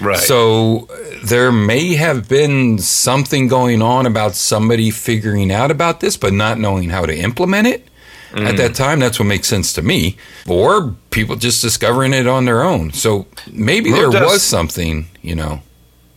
Right. 0.00 0.18
So 0.18 0.88
uh, 0.90 0.96
there 1.24 1.52
may 1.52 1.94
have 1.94 2.28
been 2.28 2.78
something 2.78 3.48
going 3.48 3.82
on 3.82 4.06
about 4.06 4.34
somebody 4.34 4.90
figuring 4.90 5.52
out 5.52 5.70
about 5.70 6.00
this, 6.00 6.16
but 6.16 6.32
not 6.32 6.58
knowing 6.58 6.90
how 6.90 7.04
to 7.06 7.16
implement 7.16 7.66
it. 7.66 7.86
At 8.32 8.56
that 8.58 8.76
time, 8.76 9.00
that's 9.00 9.18
what 9.18 9.24
makes 9.24 9.48
sense 9.48 9.72
to 9.72 9.82
me. 9.82 10.16
Or 10.48 10.94
people 11.10 11.34
just 11.34 11.62
discovering 11.62 12.12
it 12.14 12.28
on 12.28 12.44
their 12.44 12.62
own. 12.62 12.92
So 12.92 13.26
maybe 13.50 13.90
there 13.90 14.08
Moondust- 14.08 14.24
was 14.26 14.42
something, 14.42 15.08
you 15.20 15.34
know, 15.34 15.62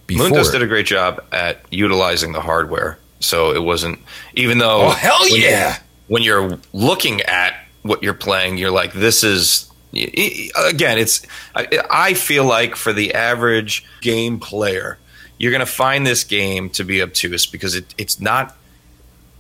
before. 0.06 0.28
Moondust 0.28 0.52
did 0.52 0.62
a 0.62 0.68
great 0.68 0.86
job 0.86 1.24
at 1.32 1.66
utilizing 1.72 2.32
the 2.34 2.40
hardware. 2.42 3.00
So 3.20 3.52
it 3.52 3.64
wasn't, 3.64 3.98
even 4.36 4.60
though. 4.60 4.82
oh 4.88 4.90
hell 4.92 5.18
when- 5.24 5.42
yeah! 5.42 5.78
When 6.08 6.22
you're 6.22 6.60
looking 6.72 7.22
at 7.22 7.56
what 7.82 8.04
you're 8.04 8.14
playing, 8.14 8.58
you're 8.58 8.70
like, 8.70 8.94
this 8.94 9.24
is. 9.24 9.72
Again, 9.94 10.98
it's. 10.98 11.26
I, 11.56 11.68
I 11.90 12.14
feel 12.14 12.46
like 12.46 12.76
for 12.76 12.94
the 12.94 13.14
average 13.14 13.86
game 14.02 14.40
player, 14.40 14.98
you're 15.38 15.52
going 15.52 15.60
to 15.60 15.66
find 15.66 16.06
this 16.06 16.24
game 16.24 16.70
to 16.72 16.84
be 16.84 17.02
obtuse 17.02 17.46
because 17.46 17.76
it, 17.76 17.94
it's 17.98 18.20
not 18.20 18.56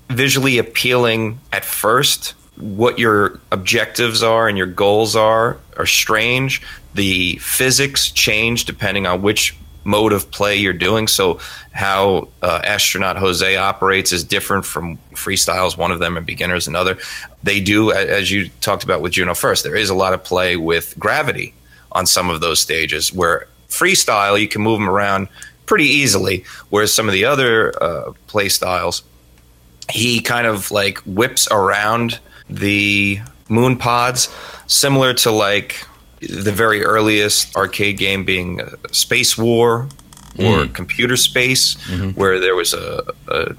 visually 0.09 0.57
appealing 0.57 1.39
at 1.51 1.65
first. 1.65 2.35
What 2.57 2.99
your 2.99 3.39
objectives 3.51 4.21
are 4.21 4.47
and 4.47 4.57
your 4.57 4.67
goals 4.67 5.15
are 5.15 5.57
are 5.75 5.87
strange. 5.87 6.61
The 6.93 7.37
physics 7.37 8.11
change 8.11 8.65
depending 8.65 9.07
on 9.07 9.23
which 9.23 9.55
mode 9.83 10.13
of 10.13 10.29
play 10.31 10.55
you're 10.55 10.73
doing. 10.73 11.07
So, 11.07 11.39
how 11.71 12.29
uh, 12.41 12.61
astronaut 12.63 13.17
Jose 13.17 13.55
operates 13.55 14.11
is 14.11 14.23
different 14.23 14.65
from 14.65 14.97
freestyles. 15.13 15.77
One 15.77 15.91
of 15.91 15.99
them 15.99 16.17
and 16.17 16.25
beginners 16.25 16.67
another. 16.67 16.97
They 17.43 17.59
do, 17.59 17.91
as 17.91 18.31
you 18.31 18.49
talked 18.61 18.83
about 18.83 19.01
with 19.01 19.13
Juno 19.13 19.33
first. 19.33 19.63
There 19.63 19.75
is 19.75 19.89
a 19.89 19.95
lot 19.95 20.13
of 20.13 20.23
play 20.23 20.55
with 20.55 20.95
gravity 20.97 21.53
on 21.91 22.05
some 22.05 22.29
of 22.29 22.41
those 22.41 22.59
stages 22.59 23.13
where 23.13 23.47
freestyle 23.69 24.39
you 24.39 24.47
can 24.47 24.61
move 24.61 24.79
them 24.79 24.89
around 24.89 25.27
pretty 25.65 25.85
easily, 25.85 26.43
whereas 26.69 26.93
some 26.93 27.07
of 27.07 27.13
the 27.13 27.25
other 27.25 27.73
uh, 27.81 28.13
play 28.27 28.49
styles 28.49 29.03
he 29.89 30.21
kind 30.21 30.47
of 30.47 30.71
like 30.71 30.99
whips 30.99 31.47
around 31.51 32.19
the 32.49 33.19
moon 33.49 33.77
pods, 33.77 34.33
similar 34.67 35.13
to 35.13 35.31
like 35.31 35.85
the 36.27 36.51
very 36.51 36.83
earliest 36.83 37.55
arcade 37.55 37.97
game 37.97 38.23
being 38.23 38.61
uh, 38.61 38.69
Space 38.91 39.37
War 39.37 39.87
or 40.39 40.65
mm. 40.65 40.73
Computer 40.73 41.15
Space, 41.15 41.75
mm-hmm. 41.75 42.19
where 42.19 42.39
there 42.39 42.55
was 42.55 42.73
a, 42.73 43.03
a 43.27 43.55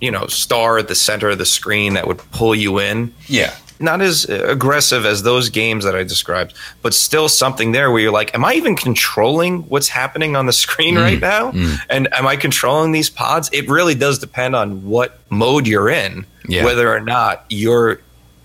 you 0.00 0.10
know 0.10 0.26
star 0.26 0.78
at 0.78 0.88
the 0.88 0.94
center 0.94 1.30
of 1.30 1.38
the 1.38 1.46
screen 1.46 1.94
that 1.94 2.06
would 2.06 2.18
pull 2.30 2.54
you 2.54 2.78
in. 2.78 3.12
Yeah. 3.26 3.54
Not 3.80 4.00
as 4.00 4.26
aggressive 4.26 5.04
as 5.04 5.24
those 5.24 5.48
games 5.48 5.84
that 5.84 5.96
I 5.96 6.04
described, 6.04 6.54
but 6.82 6.94
still 6.94 7.28
something 7.28 7.72
there 7.72 7.90
where 7.90 8.00
you're 8.00 8.12
like, 8.12 8.32
am 8.32 8.44
I 8.44 8.54
even 8.54 8.76
controlling 8.76 9.62
what's 9.62 9.88
happening 9.88 10.36
on 10.36 10.46
the 10.46 10.52
screen 10.52 10.94
mm. 10.94 11.02
right 11.02 11.20
now? 11.20 11.50
Mm. 11.50 11.78
And 11.90 12.14
am 12.14 12.26
I 12.28 12.36
controlling 12.36 12.92
these 12.92 13.10
pods? 13.10 13.50
It 13.52 13.68
really 13.68 13.96
does 13.96 14.20
depend 14.20 14.54
on 14.54 14.86
what 14.86 15.18
mode 15.30 15.66
you're 15.66 15.88
in, 15.88 16.26
Yeah. 16.46 16.64
whether 16.64 16.94
or 16.94 17.00
not 17.00 17.44
you're 17.48 18.00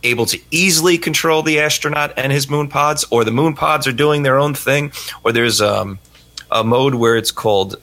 able 0.07 0.25
to 0.27 0.39
easily 0.51 0.97
control 0.97 1.41
the 1.43 1.59
astronaut 1.59 2.13
and 2.17 2.31
his 2.31 2.49
moon 2.49 2.67
pods, 2.67 3.05
or 3.11 3.23
the 3.23 3.31
moon 3.31 3.53
pods 3.53 3.87
are 3.87 3.91
doing 3.93 4.23
their 4.23 4.37
own 4.37 4.53
thing, 4.53 4.91
or 5.23 5.31
there's 5.31 5.61
um, 5.61 5.99
a 6.51 6.63
mode 6.63 6.95
where 6.95 7.15
it's 7.17 7.31
called 7.31 7.75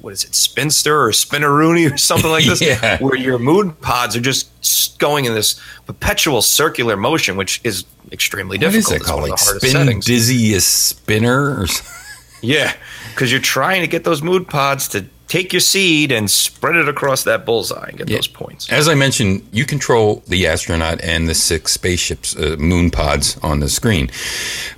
what 0.00 0.12
is 0.12 0.24
it, 0.24 0.34
spinster 0.34 0.94
or 1.00 1.10
spinneroony 1.10 1.90
or 1.90 1.96
something 1.96 2.30
like 2.30 2.44
this, 2.44 2.60
Yeah. 2.62 2.98
where 2.98 3.16
your 3.16 3.38
moon 3.38 3.72
pods 3.72 4.14
are 4.14 4.20
just 4.20 4.98
going 4.98 5.24
in 5.24 5.34
this 5.34 5.58
perpetual 5.86 6.42
circular 6.42 6.96
motion, 6.98 7.36
which 7.36 7.60
is 7.64 7.84
extremely 8.12 8.58
What 8.58 8.72
difficult. 8.72 8.96
is 8.96 9.02
it 9.02 9.04
called? 9.04 9.22
Like 9.28 9.38
spin 9.38 9.70
settings. 9.70 10.06
dizziest 10.06 10.60
spinner 10.66 11.60
or? 11.62 11.66
Yeah, 12.42 12.74
because 13.14 13.32
you're 13.32 13.40
trying 13.40 13.80
to 13.80 13.86
get 13.88 14.04
those 14.04 14.22
moon 14.22 14.44
pods 14.44 14.86
to 14.88 15.06
take 15.28 15.52
your 15.52 15.60
seed 15.60 16.12
and 16.12 16.30
spread 16.30 16.76
it 16.76 16.88
across 16.88 17.24
that 17.24 17.44
bullseye 17.44 17.86
and 17.88 17.98
get 17.98 18.08
Yeah. 18.08 18.16
those 18.18 18.28
points. 18.28 18.68
As 18.70 18.88
I 18.88 18.94
mentioned, 18.94 19.42
you 19.52 19.64
control 19.64 20.22
the 20.28 20.46
astronaut 20.46 21.00
and 21.02 21.28
the 21.28 21.34
six 21.34 21.72
spaceships, 21.72 22.36
uh, 22.36 22.56
moon 22.58 22.90
pods 22.90 23.36
on 23.42 23.60
the 23.60 23.68
screen. 23.68 24.10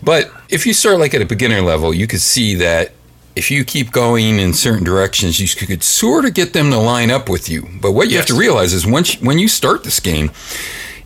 But 0.02 0.30
if 0.48 0.66
you 0.66 0.72
start 0.72 0.98
like 0.98 1.14
at 1.14 1.20
a 1.22 1.26
beginner 1.26 1.60
level, 1.60 1.92
you 1.92 2.06
could 2.06 2.20
see 2.22 2.54
that 2.56 2.92
if 3.36 3.50
you 3.50 3.64
keep 3.64 3.92
going 3.92 4.40
in 4.40 4.52
certain 4.52 4.84
directions, 4.84 5.38
you 5.38 5.66
could 5.66 5.84
sort 5.84 6.24
of 6.24 6.34
get 6.34 6.54
them 6.54 6.70
to 6.70 6.78
line 6.78 7.10
up 7.10 7.28
with 7.28 7.48
you. 7.48 7.68
But 7.80 7.92
what 7.92 8.10
you 8.10 8.16
have 8.16 8.26
to 8.26 8.34
realize 8.34 8.72
is 8.72 8.86
once 8.86 9.14
when 9.20 9.38
you 9.38 9.46
start 9.48 9.84
this 9.84 10.00
game, 10.00 10.30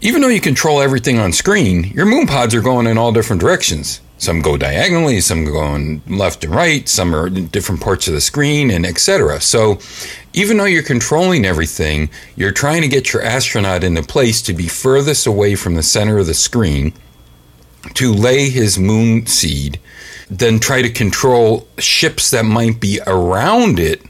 even 0.00 0.22
though 0.22 0.28
you 0.28 0.40
control 0.40 0.80
everything 0.80 1.18
on 1.18 1.32
screen, 1.32 1.92
your 1.94 2.06
moon 2.06 2.26
pods 2.26 2.54
are 2.54 2.62
going 2.62 2.86
in 2.86 2.96
all 2.96 3.12
different 3.12 3.40
directions. 3.40 4.00
Some 4.22 4.40
go 4.40 4.56
diagonally, 4.56 5.20
some 5.20 5.44
go 5.44 5.58
on 5.58 6.00
left 6.06 6.44
and 6.44 6.54
right, 6.54 6.88
some 6.88 7.12
are 7.12 7.26
in 7.26 7.48
different 7.48 7.80
parts 7.80 8.06
of 8.06 8.14
the 8.14 8.20
screen, 8.20 8.70
and 8.70 8.86
etc. 8.86 9.40
So, 9.40 9.80
even 10.32 10.58
though 10.58 10.64
you're 10.64 10.84
controlling 10.84 11.44
everything, 11.44 12.08
you're 12.36 12.52
trying 12.52 12.82
to 12.82 12.88
get 12.88 13.12
your 13.12 13.24
astronaut 13.24 13.82
into 13.82 14.04
place 14.04 14.40
to 14.42 14.52
be 14.52 14.68
furthest 14.68 15.26
away 15.26 15.56
from 15.56 15.74
the 15.74 15.82
center 15.82 16.18
of 16.18 16.28
the 16.28 16.34
screen 16.34 16.92
to 17.94 18.14
lay 18.14 18.48
his 18.48 18.78
moon 18.78 19.26
seed, 19.26 19.80
then 20.30 20.60
try 20.60 20.82
to 20.82 20.90
control 20.90 21.66
ships 21.78 22.30
that 22.30 22.44
might 22.44 22.78
be 22.78 23.00
around 23.08 23.80
it 23.80 24.02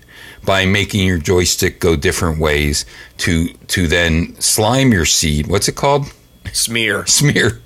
by 0.44 0.66
making 0.66 1.06
your 1.06 1.16
joystick 1.16 1.80
go 1.80 1.96
different 1.96 2.38
ways 2.38 2.84
to 3.16 3.48
to 3.68 3.88
then 3.88 4.38
slime 4.38 4.92
your 4.92 5.06
seed. 5.06 5.46
What's 5.46 5.68
it 5.68 5.76
called? 5.76 6.12
Smear. 6.52 7.06
Smear. 7.06 7.62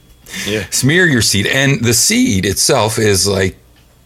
Yeah. 0.47 0.67
Smear 0.71 1.07
your 1.07 1.23
seed, 1.23 1.47
and 1.47 1.85
the 1.85 1.95
seed 1.95 2.45
itself 2.47 2.99
is 2.99 3.27
like 3.27 3.57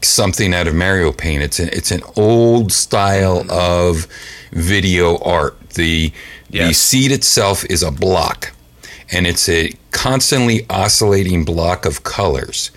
something 0.03 0.55
out 0.55 0.67
of 0.67 0.75
Mario 0.75 1.13
Paint. 1.13 1.43
It's 1.43 1.61
a, 1.61 1.77
it's 1.77 1.91
an 1.91 2.03
old 2.17 2.73
style 2.73 3.51
of 3.51 4.07
video 4.53 5.19
art. 5.19 5.59
The 5.71 6.13
the 6.51 6.73
seed 6.75 7.13
itself 7.13 7.65
is 7.67 7.83
a 7.83 7.91
block, 7.93 8.53
and 9.13 9.27
it's 9.27 9.49
a 9.49 9.73
constantly 9.93 10.67
oscillating 10.69 11.45
block 11.45 11.85
of 11.87 12.03
colors. 12.03 12.71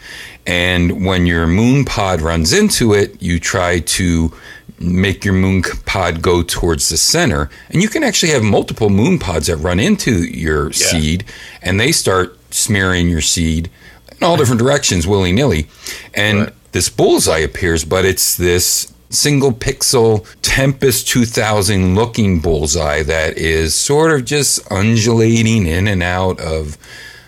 And 0.46 1.06
when 1.06 1.26
your 1.26 1.48
moon 1.48 1.86
pod 1.86 2.22
runs 2.22 2.52
into 2.54 2.94
it, 2.94 3.22
you 3.22 3.40
try 3.40 3.80
to 3.80 4.34
make 4.80 5.24
your 5.24 5.34
moon 5.34 5.64
pod 5.86 6.22
go 6.22 6.44
towards 6.44 6.90
the 6.90 6.98
center. 6.98 7.50
And 7.70 7.82
you 7.82 7.88
can 7.88 8.04
actually 8.04 8.34
have 8.34 8.44
multiple 8.44 8.90
moon 8.90 9.18
pods 9.20 9.48
that 9.48 9.56
run 9.58 9.80
into 9.80 10.24
your 10.24 10.66
Yeah. 10.72 10.88
seed, 10.88 11.24
and 11.62 11.80
they 11.80 11.92
start 11.94 12.38
smearing 12.54 13.10
your 13.10 13.22
seed 13.22 13.70
in 14.12 14.24
all 14.24 14.38
different 14.38 14.60
directions 14.60 15.06
willy 15.08 15.32
nilly. 15.32 15.68
And 16.14 16.40
Right. 16.40 16.54
this 16.72 16.90
bullseye 16.90 17.40
appears, 17.40 17.84
but 17.86 18.06
it's 18.06 18.36
this 18.36 18.92
single 19.10 19.52
pixel 19.52 20.26
Tempest 20.42 21.08
2000 21.08 21.96
looking 21.96 22.40
bullseye 22.40 23.04
that 23.04 23.38
is 23.38 23.76
sort 23.76 24.12
of 24.12 24.26
just 24.26 24.60
undulating 24.72 25.68
in 25.68 25.88
and 25.88 26.02
out 26.02 26.40
of 26.40 26.78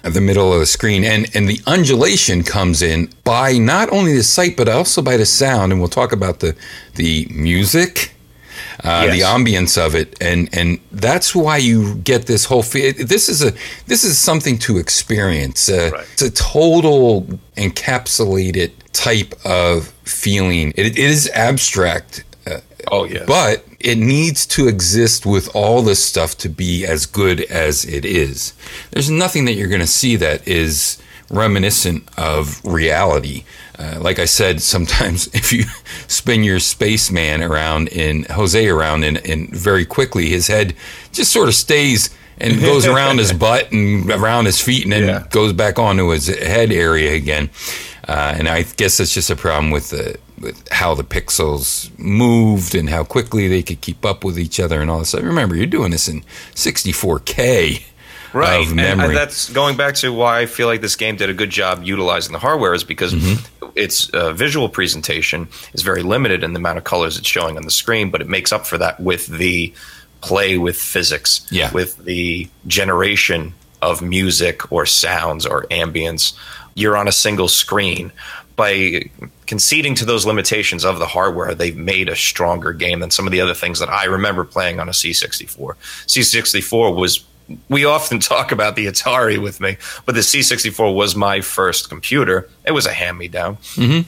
the 0.03 0.21
middle 0.21 0.51
of 0.53 0.59
the 0.59 0.65
screen. 0.65 1.03
And, 1.03 1.27
and 1.35 1.47
the 1.47 1.59
undulation 1.67 2.43
comes 2.43 2.81
in 2.81 3.09
by 3.23 3.57
not 3.57 3.91
only 3.91 4.13
the 4.15 4.23
sight, 4.23 4.55
but 4.57 4.67
also 4.69 5.01
by 5.01 5.17
the 5.17 5.25
sound. 5.25 5.71
And 5.71 5.79
we'll 5.81 5.89
talk 5.89 6.11
about 6.11 6.39
the, 6.39 6.55
the 6.95 7.27
music. 7.31 8.11
Uh, 8.85 9.07
The 9.07 9.17
Yes. 9.17 9.33
ambience 9.35 9.77
of 9.85 9.95
it, 9.95 10.15
and 10.21 10.47
and 10.53 10.79
that's 10.91 11.33
why 11.33 11.57
you 11.57 11.95
get 12.03 12.25
this 12.27 12.45
whole. 12.45 12.61
Fe- 12.63 12.91
this 12.91 13.27
is 13.29 13.41
a 13.43 13.51
this 13.87 14.03
is 14.03 14.17
something 14.17 14.57
to 14.59 14.77
experience. 14.77 15.67
Uh, 15.69 15.89
Right. 15.93 16.05
It's 16.13 16.21
a 16.21 16.29
total 16.29 17.25
encapsulated 17.57 18.71
type 18.93 19.33
of 19.43 19.91
feeling. 20.03 20.73
It, 20.75 20.87
it 20.87 20.97
is 20.97 21.29
abstract, 21.33 22.23
uh, 22.47 22.59
Oh 22.91 23.05
yeah. 23.05 23.23
but 23.27 23.65
it 23.79 23.97
needs 23.97 24.45
to 24.47 24.67
exist 24.67 25.25
with 25.25 25.49
all 25.55 25.81
this 25.81 26.03
stuff 26.03 26.37
to 26.39 26.49
be 26.49 26.85
as 26.85 27.05
good 27.05 27.41
as 27.41 27.85
it 27.85 28.05
is. 28.05 28.53
There's 28.91 29.09
nothing 29.09 29.45
that 29.45 29.53
you're 29.53 29.67
going 29.67 29.81
to 29.81 29.87
see 30.01 30.15
that 30.17 30.47
is 30.47 30.97
reminiscent 31.29 32.07
of 32.17 32.61
reality. 32.63 33.43
Uh, 33.77 33.99
like 33.99 34.19
I 34.19 34.25
said, 34.25 34.61
sometimes 34.61 35.27
if 35.33 35.51
you 35.51 35.63
spin 36.07 36.43
your 36.43 36.59
spaceman 36.59 37.43
around 37.43 37.89
in 37.89 38.23
Jose 38.31 38.67
around 38.67 39.03
and, 39.03 39.17
and 39.27 39.49
very 39.49 39.85
quickly, 39.85 40.29
his 40.29 40.47
head 40.47 40.75
just 41.11 41.31
sort 41.31 41.47
of 41.49 41.55
stays 41.55 42.09
and 42.37 42.59
goes 42.61 42.85
around 42.85 43.17
his 43.19 43.31
butt 43.45 43.71
and 43.71 44.09
around 44.11 44.45
his 44.45 44.61
feet 44.61 44.83
and 44.83 44.91
then 44.93 45.03
Yeah. 45.07 45.23
goes 45.29 45.53
back 45.53 45.79
onto 45.79 46.09
his 46.09 46.27
head 46.27 46.71
area 46.71 47.13
again. 47.13 47.49
Uh, 48.07 48.35
and 48.37 48.47
I 48.47 48.63
guess 48.63 48.97
that's 48.97 49.13
just 49.13 49.29
a 49.29 49.35
problem 49.35 49.71
with 49.71 49.89
the 49.89 50.17
with 50.39 50.67
how 50.69 50.93
the 50.93 51.03
pixels 51.03 51.89
moved 51.97 52.75
and 52.75 52.89
how 52.89 53.03
quickly 53.05 53.47
they 53.47 53.63
could 53.63 53.79
keep 53.79 54.05
up 54.05 54.23
with 54.25 54.37
each 54.37 54.59
other 54.59 54.81
and 54.81 54.91
all 54.91 54.99
this. 54.99 55.13
Remember, 55.15 55.55
you're 55.55 55.65
doing 55.65 55.91
this 55.91 56.07
in 56.09 56.21
64K 56.53 57.83
right. 58.35 58.61
of 58.61 58.67
And- 58.67 58.75
memory. 58.75 59.07
And, 59.07 59.17
that's 59.17 59.49
going 59.49 59.77
back 59.77 59.95
to 59.95 60.11
why 60.13 60.39
I 60.41 60.45
feel 60.45 60.67
like 60.67 60.81
this 60.81 60.95
game 60.95 61.15
did 61.15 61.29
a 61.29 61.33
good 61.33 61.49
job 61.49 61.83
utilizing 61.83 62.33
the 62.33 62.39
hardware 62.39 62.73
is 62.73 62.83
because 62.83 63.13
Mm-hmm. 63.13 63.67
its 63.75 64.09
uh, 64.09 64.33
visual 64.33 64.69
presentation 64.69 65.47
is 65.73 65.81
very 65.81 66.03
limited 66.03 66.43
in 66.43 66.53
the 66.53 66.59
amount 66.59 66.77
of 66.77 66.83
colors 66.83 67.17
it's 67.17 67.27
showing 67.27 67.57
on 67.57 67.63
the 67.63 67.71
screen, 67.71 68.09
but 68.11 68.21
it 68.21 68.27
makes 68.27 68.51
up 68.51 68.65
for 68.67 68.77
that 68.77 68.99
with 68.99 69.27
the 69.27 69.73
play 70.21 70.57
with 70.57 70.77
physics, 70.77 71.45
Yeah. 71.51 71.71
with 71.71 71.97
the 72.05 72.47
generation 72.67 73.53
of 73.81 74.01
music 74.01 74.71
or 74.71 74.85
sounds 74.85 75.45
or 75.45 75.63
ambience. 75.71 76.33
You're 76.75 76.97
on 76.97 77.07
a 77.07 77.11
single 77.11 77.47
screen. 77.47 78.11
By 78.55 79.09
conceding 79.47 79.95
to 79.95 80.05
those 80.05 80.25
limitations 80.25 80.85
of 80.85 80.97
the 80.97 81.05
hardware, 81.05 81.53
they've 81.53 81.75
made 81.75 82.07
a 82.09 82.15
stronger 82.15 82.71
game 82.71 83.01
than 83.01 83.11
some 83.11 83.27
of 83.27 83.31
the 83.33 83.41
other 83.41 83.53
things 83.53 83.79
that 83.79 83.89
I 83.89 84.05
remember 84.05 84.45
playing 84.45 84.79
on 84.79 84.87
a 84.87 84.93
C64. 84.93 85.75
C64 86.07 86.95
was 86.95 87.23
we 87.69 87.85
often 87.85 88.19
talk 88.33 88.51
about 88.51 88.75
the 88.75 88.87
Atari 88.87 89.41
with 89.41 89.59
me, 89.59 89.77
but 90.05 90.15
the 90.15 90.21
C64 90.21 90.93
was 90.95 91.15
my 91.15 91.41
first 91.41 91.89
computer. 91.89 92.49
It 92.65 92.71
was 92.71 92.85
a 92.85 92.93
hand 92.93 93.17
me 93.17 93.27
down. 93.27 93.57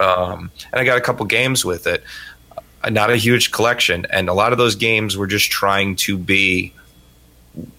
Um, 0.02 0.52
and 0.72 0.80
I 0.80 0.84
got 0.84 0.98
a 0.98 1.02
couple 1.02 1.26
games 1.26 1.64
with 1.64 1.88
it. 1.88 2.04
Uh, 2.84 2.90
Not 2.90 3.10
a 3.10 3.18
huge 3.18 3.52
collection. 3.52 4.06
And 4.10 4.30
a 4.30 4.34
lot 4.34 4.52
of 4.52 4.58
those 4.58 4.76
games 4.76 5.18
were 5.18 5.28
just 5.28 5.52
trying 5.52 5.96
to 5.98 6.18
be 6.18 6.74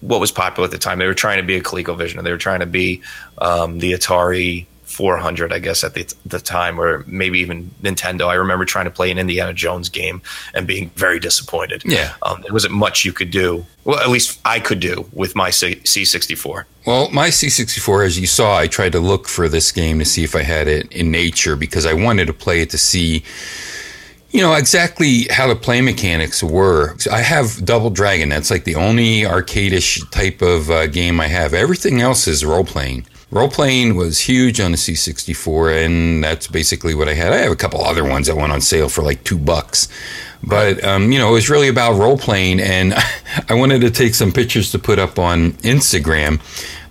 what 0.01 0.19
was 0.19 0.31
popular 0.31 0.65
at 0.65 0.71
the 0.71 0.77
time. 0.77 0.99
They 0.99 1.07
were 1.07 1.13
trying 1.13 1.37
to 1.37 1.43
be 1.43 1.55
a 1.55 1.61
ColecoVision. 1.61 2.21
They 2.23 2.31
were 2.31 2.37
trying 2.37 2.59
to 2.59 2.65
be 2.65 3.01
um, 3.37 3.79
the 3.79 3.93
Atari 3.93 4.65
400, 4.99 5.53
I 5.53 5.59
guess, 5.59 5.85
at 5.85 5.93
the, 5.93 6.13
the 6.25 6.41
time, 6.41 6.77
or 6.77 7.05
maybe 7.07 7.39
even 7.39 7.71
Nintendo. 7.81 8.27
I 8.27 8.33
remember 8.33 8.65
trying 8.65 8.83
to 8.83 8.91
play 8.91 9.09
an 9.11 9.17
Indiana 9.17 9.53
Jones 9.53 9.87
game 9.87 10.21
and 10.53 10.67
being 10.67 10.89
very 10.97 11.21
disappointed. 11.21 11.83
Yeah. 11.85 12.15
Um, 12.21 12.41
there 12.41 12.51
wasn't 12.51 12.73
much 12.73 13.05
you 13.05 13.13
could 13.13 13.31
do. 13.31 13.65
Well, 13.85 13.97
at 13.97 14.09
least 14.09 14.41
I 14.43 14.59
could 14.59 14.81
do 14.81 15.09
with 15.13 15.37
my 15.37 15.51
C- 15.51 15.77
C64. 15.77 16.65
Well, 16.85 17.09
my 17.11 17.29
C64, 17.29 18.07
as 18.07 18.19
you 18.19 18.27
saw, 18.27 18.57
I 18.57 18.67
tried 18.67 18.91
to 18.91 18.99
look 18.99 19.29
for 19.29 19.47
this 19.47 19.71
game 19.71 19.99
to 19.99 20.05
see 20.05 20.25
if 20.25 20.35
I 20.35 20.41
had 20.41 20.67
it 20.67 20.91
in 20.91 21.11
nature 21.11 21.55
because 21.55 21.85
I 21.85 21.93
wanted 21.93 22.25
to 22.27 22.33
play 22.33 22.59
it 22.59 22.69
to 22.71 22.77
see, 22.77 23.23
you 24.31 24.41
know, 24.41 24.53
exactly 24.53 25.27
how 25.31 25.47
the 25.47 25.55
play 25.55 25.79
mechanics 25.79 26.43
were. 26.43 26.97
I 27.09 27.21
have 27.21 27.63
Double 27.63 27.89
Dragon. 27.89 28.27
That's 28.27 28.51
like 28.51 28.65
the 28.65 28.75
only 28.75 29.21
arcadish 29.21 30.11
type 30.11 30.41
of 30.41 30.69
uh, 30.69 30.87
game 30.87 31.21
I 31.21 31.27
have. 31.27 31.53
Everything 31.53 32.01
else 32.01 32.27
is 32.27 32.43
role 32.43 32.65
playing. 32.65 33.05
Role 33.31 33.49
playing 33.49 33.95
was 33.95 34.21
huge 34.21 34.59
on 34.59 34.71
the 34.71 34.77
C64, 34.77 35.85
and 35.85 36.23
that's 36.23 36.47
basically 36.47 36.95
what 36.95 37.07
I 37.07 37.13
had. 37.13 37.31
I 37.31 37.37
have 37.37 37.51
a 37.51 37.55
couple 37.55 37.83
other 37.83 38.03
ones 38.03 38.25
that 38.25 38.35
went 38.35 38.51
on 38.51 38.59
sale 38.59 38.89
for 38.89 39.03
like 39.03 39.23
two 39.23 39.37
bucks. 39.37 39.87
But, 40.41 40.83
um, 40.83 41.11
you 41.11 41.19
know, 41.19 41.29
it 41.29 41.33
was 41.33 41.49
really 41.49 41.67
about 41.67 41.99
role 41.99 42.17
playing, 42.17 42.59
and 42.59 42.93
I 43.49 43.53
wanted 43.53 43.81
to 43.81 43.91
take 43.91 44.15
some 44.15 44.31
pictures 44.31 44.71
to 44.71 44.79
put 44.79 44.97
up 44.97 45.19
on 45.19 45.51
Instagram 45.53 46.41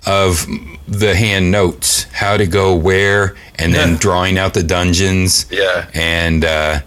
of 0.07 0.47
the 0.87 1.13
hand 1.13 1.51
notes, 1.51 2.03
how 2.13 2.37
to 2.37 2.47
go 2.47 2.73
where, 2.73 3.35
and 3.55 3.73
then 3.73 3.95
drawing 3.97 4.37
out 4.37 4.53
the 4.53 4.63
dungeons. 4.63 5.45
Yeah. 5.51 5.89
And 5.93 6.45
uh, 6.45 6.79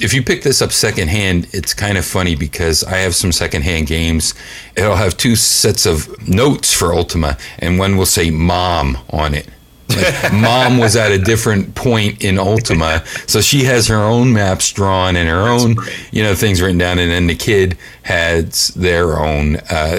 if 0.00 0.14
you 0.14 0.22
pick 0.22 0.42
this 0.42 0.62
up 0.62 0.72
secondhand, 0.72 1.48
it's 1.52 1.74
kind 1.74 1.98
of 1.98 2.04
funny 2.04 2.34
because 2.34 2.82
I 2.84 2.98
have 2.98 3.14
some 3.14 3.32
secondhand 3.32 3.86
games. 3.86 4.34
It'll 4.76 4.96
have 4.96 5.16
two 5.16 5.36
sets 5.36 5.86
of 5.86 6.28
notes 6.28 6.72
for 6.72 6.94
Ultima, 6.94 7.36
and 7.58 7.78
one 7.78 7.96
will 7.96 8.06
say 8.06 8.30
"Mom" 8.30 8.98
on 9.10 9.34
it. 9.34 9.48
Like, 9.88 10.32
Mom 10.32 10.78
was 10.78 10.96
at 10.96 11.12
a 11.12 11.18
different 11.18 11.74
point 11.74 12.24
in 12.24 12.38
Ultima, 12.38 13.04
so 13.26 13.40
she 13.40 13.64
has 13.64 13.88
her 13.88 13.96
own 13.96 14.32
maps 14.32 14.72
drawn 14.72 15.16
and 15.16 15.28
her 15.28 15.48
own, 15.48 15.76
you 16.12 16.22
know, 16.22 16.34
things 16.34 16.62
written 16.62 16.78
down, 16.78 16.98
and 16.98 17.10
then 17.10 17.26
the 17.26 17.34
kid 17.34 17.76
has 18.02 18.68
their 18.68 19.18
own 19.18 19.56
uh, 19.68 19.98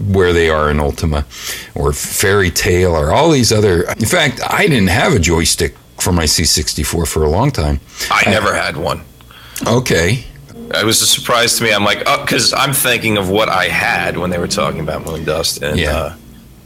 where 0.00 0.32
they 0.32 0.50
are 0.50 0.70
in 0.70 0.80
Ultima, 0.80 1.26
or 1.74 1.92
Fairy 1.92 2.50
Tale, 2.50 2.94
or 2.94 3.12
all 3.12 3.30
these 3.30 3.52
other. 3.52 3.82
In 3.92 4.06
fact, 4.06 4.40
I 4.48 4.66
didn't 4.66 4.88
have 4.88 5.12
a 5.14 5.18
joystick 5.18 5.76
for 5.98 6.12
my 6.12 6.24
C64 6.24 7.06
for 7.06 7.22
a 7.24 7.28
long 7.28 7.50
time. 7.50 7.80
I 8.10 8.28
never 8.30 8.54
had 8.54 8.76
one. 8.76 9.02
Okay. 9.66 10.24
It 10.54 10.84
was 10.84 11.00
a 11.00 11.06
surprise 11.06 11.56
to 11.58 11.64
me. 11.64 11.72
I'm 11.72 11.84
like, 11.84 12.02
oh, 12.06 12.20
because 12.22 12.52
I'm 12.52 12.72
thinking 12.74 13.16
of 13.16 13.30
what 13.30 13.48
I 13.48 13.64
had 13.68 14.18
when 14.18 14.30
they 14.30 14.38
were 14.38 14.46
talking 14.48 14.80
about 14.80 15.04
Moon 15.06 15.24
Dust 15.24 15.62
and 15.62 15.78
Yeah. 15.78 15.96
uh, 15.96 16.14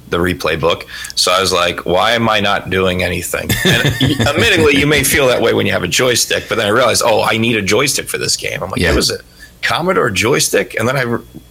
the 0.09 0.19
replay 0.19 0.61
book. 0.61 0.87
So 1.15 1.31
I 1.33 1.41
was 1.41 1.53
like, 1.53 1.87
why 1.87 2.13
am 2.13 2.29
I 2.29 2.41
not 2.41 2.69
doing 2.69 3.03
anything? 3.03 3.49
And 3.65 3.87
admittedly, 4.29 4.77
you 4.77 4.87
may 4.87 5.05
feel 5.05 5.29
that 5.29 5.41
way 5.41 5.55
when 5.55 5.67
you 5.67 5.73
have 5.73 5.85
a 5.85 5.89
joystick, 5.89 6.49
but 6.49 6.57
then 6.57 6.67
I 6.67 6.71
realized, 6.71 7.03
oh, 7.05 7.23
I 7.23 7.39
need 7.39 7.57
a 7.57 7.63
joystick 7.63 8.09
for 8.09 8.19
this 8.19 8.37
game. 8.37 8.63
I'm 8.63 8.71
like, 8.71 8.81
Yeah. 8.81 8.93
it 8.93 8.97
was 8.97 9.11
a 9.11 9.19
Commodore 9.63 10.11
joystick, 10.11 10.75
and 10.79 10.89
then 10.89 10.97
I, 10.97 11.03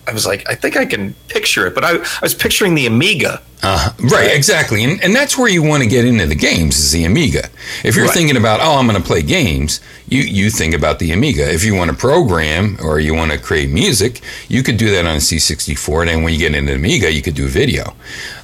I 0.10 0.14
was 0.14 0.26
like, 0.26 0.48
I 0.50 0.56
think 0.56 0.76
I 0.78 0.86
can 0.86 1.14
picture 1.30 1.66
it, 1.68 1.74
but 1.76 1.84
I, 1.86 1.96
I 1.96 2.20
was 2.22 2.36
picturing 2.36 2.76
the 2.76 2.86
Amiga. 2.86 3.42
Uh, 3.64 3.92
right, 4.12 4.36
exactly. 4.36 4.84
And, 4.84 5.02
and 5.04 5.16
that's 5.16 5.38
where 5.38 5.48
you 5.48 5.62
want 5.64 5.84
to 5.84 5.88
get 5.90 6.04
into 6.04 6.26
the 6.26 6.36
games 6.36 6.78
is 6.80 6.92
the 6.92 7.06
Amiga. 7.06 7.48
If 7.84 7.96
you're 7.96 8.06
Right. 8.06 8.14
thinking 8.14 8.36
about, 8.36 8.60
oh, 8.60 8.78
I'm 8.78 8.88
going 8.88 9.00
to 9.00 9.08
play 9.08 9.22
games, 9.22 9.80
you, 10.08 10.22
you 10.22 10.50
think 10.50 10.74
about 10.74 10.98
the 11.00 11.12
Amiga. 11.12 11.48
If 11.54 11.64
you 11.64 11.76
want 11.76 11.92
to 11.92 11.96
program 11.96 12.78
or 12.84 13.00
you 13.00 13.14
want 13.14 13.32
to 13.32 13.38
create 13.38 13.70
music, 13.70 14.22
you 14.50 14.64
could 14.64 14.78
do 14.78 14.90
that 14.92 15.06
on 15.06 15.16
a 15.16 15.20
C64. 15.20 16.02
And 16.02 16.10
then 16.10 16.24
when 16.24 16.34
you 16.34 16.40
get 16.40 16.56
into 16.56 16.74
Amiga, 16.76 17.12
you 17.12 17.22
could 17.22 17.36
do 17.36 17.48
video. 17.48 17.96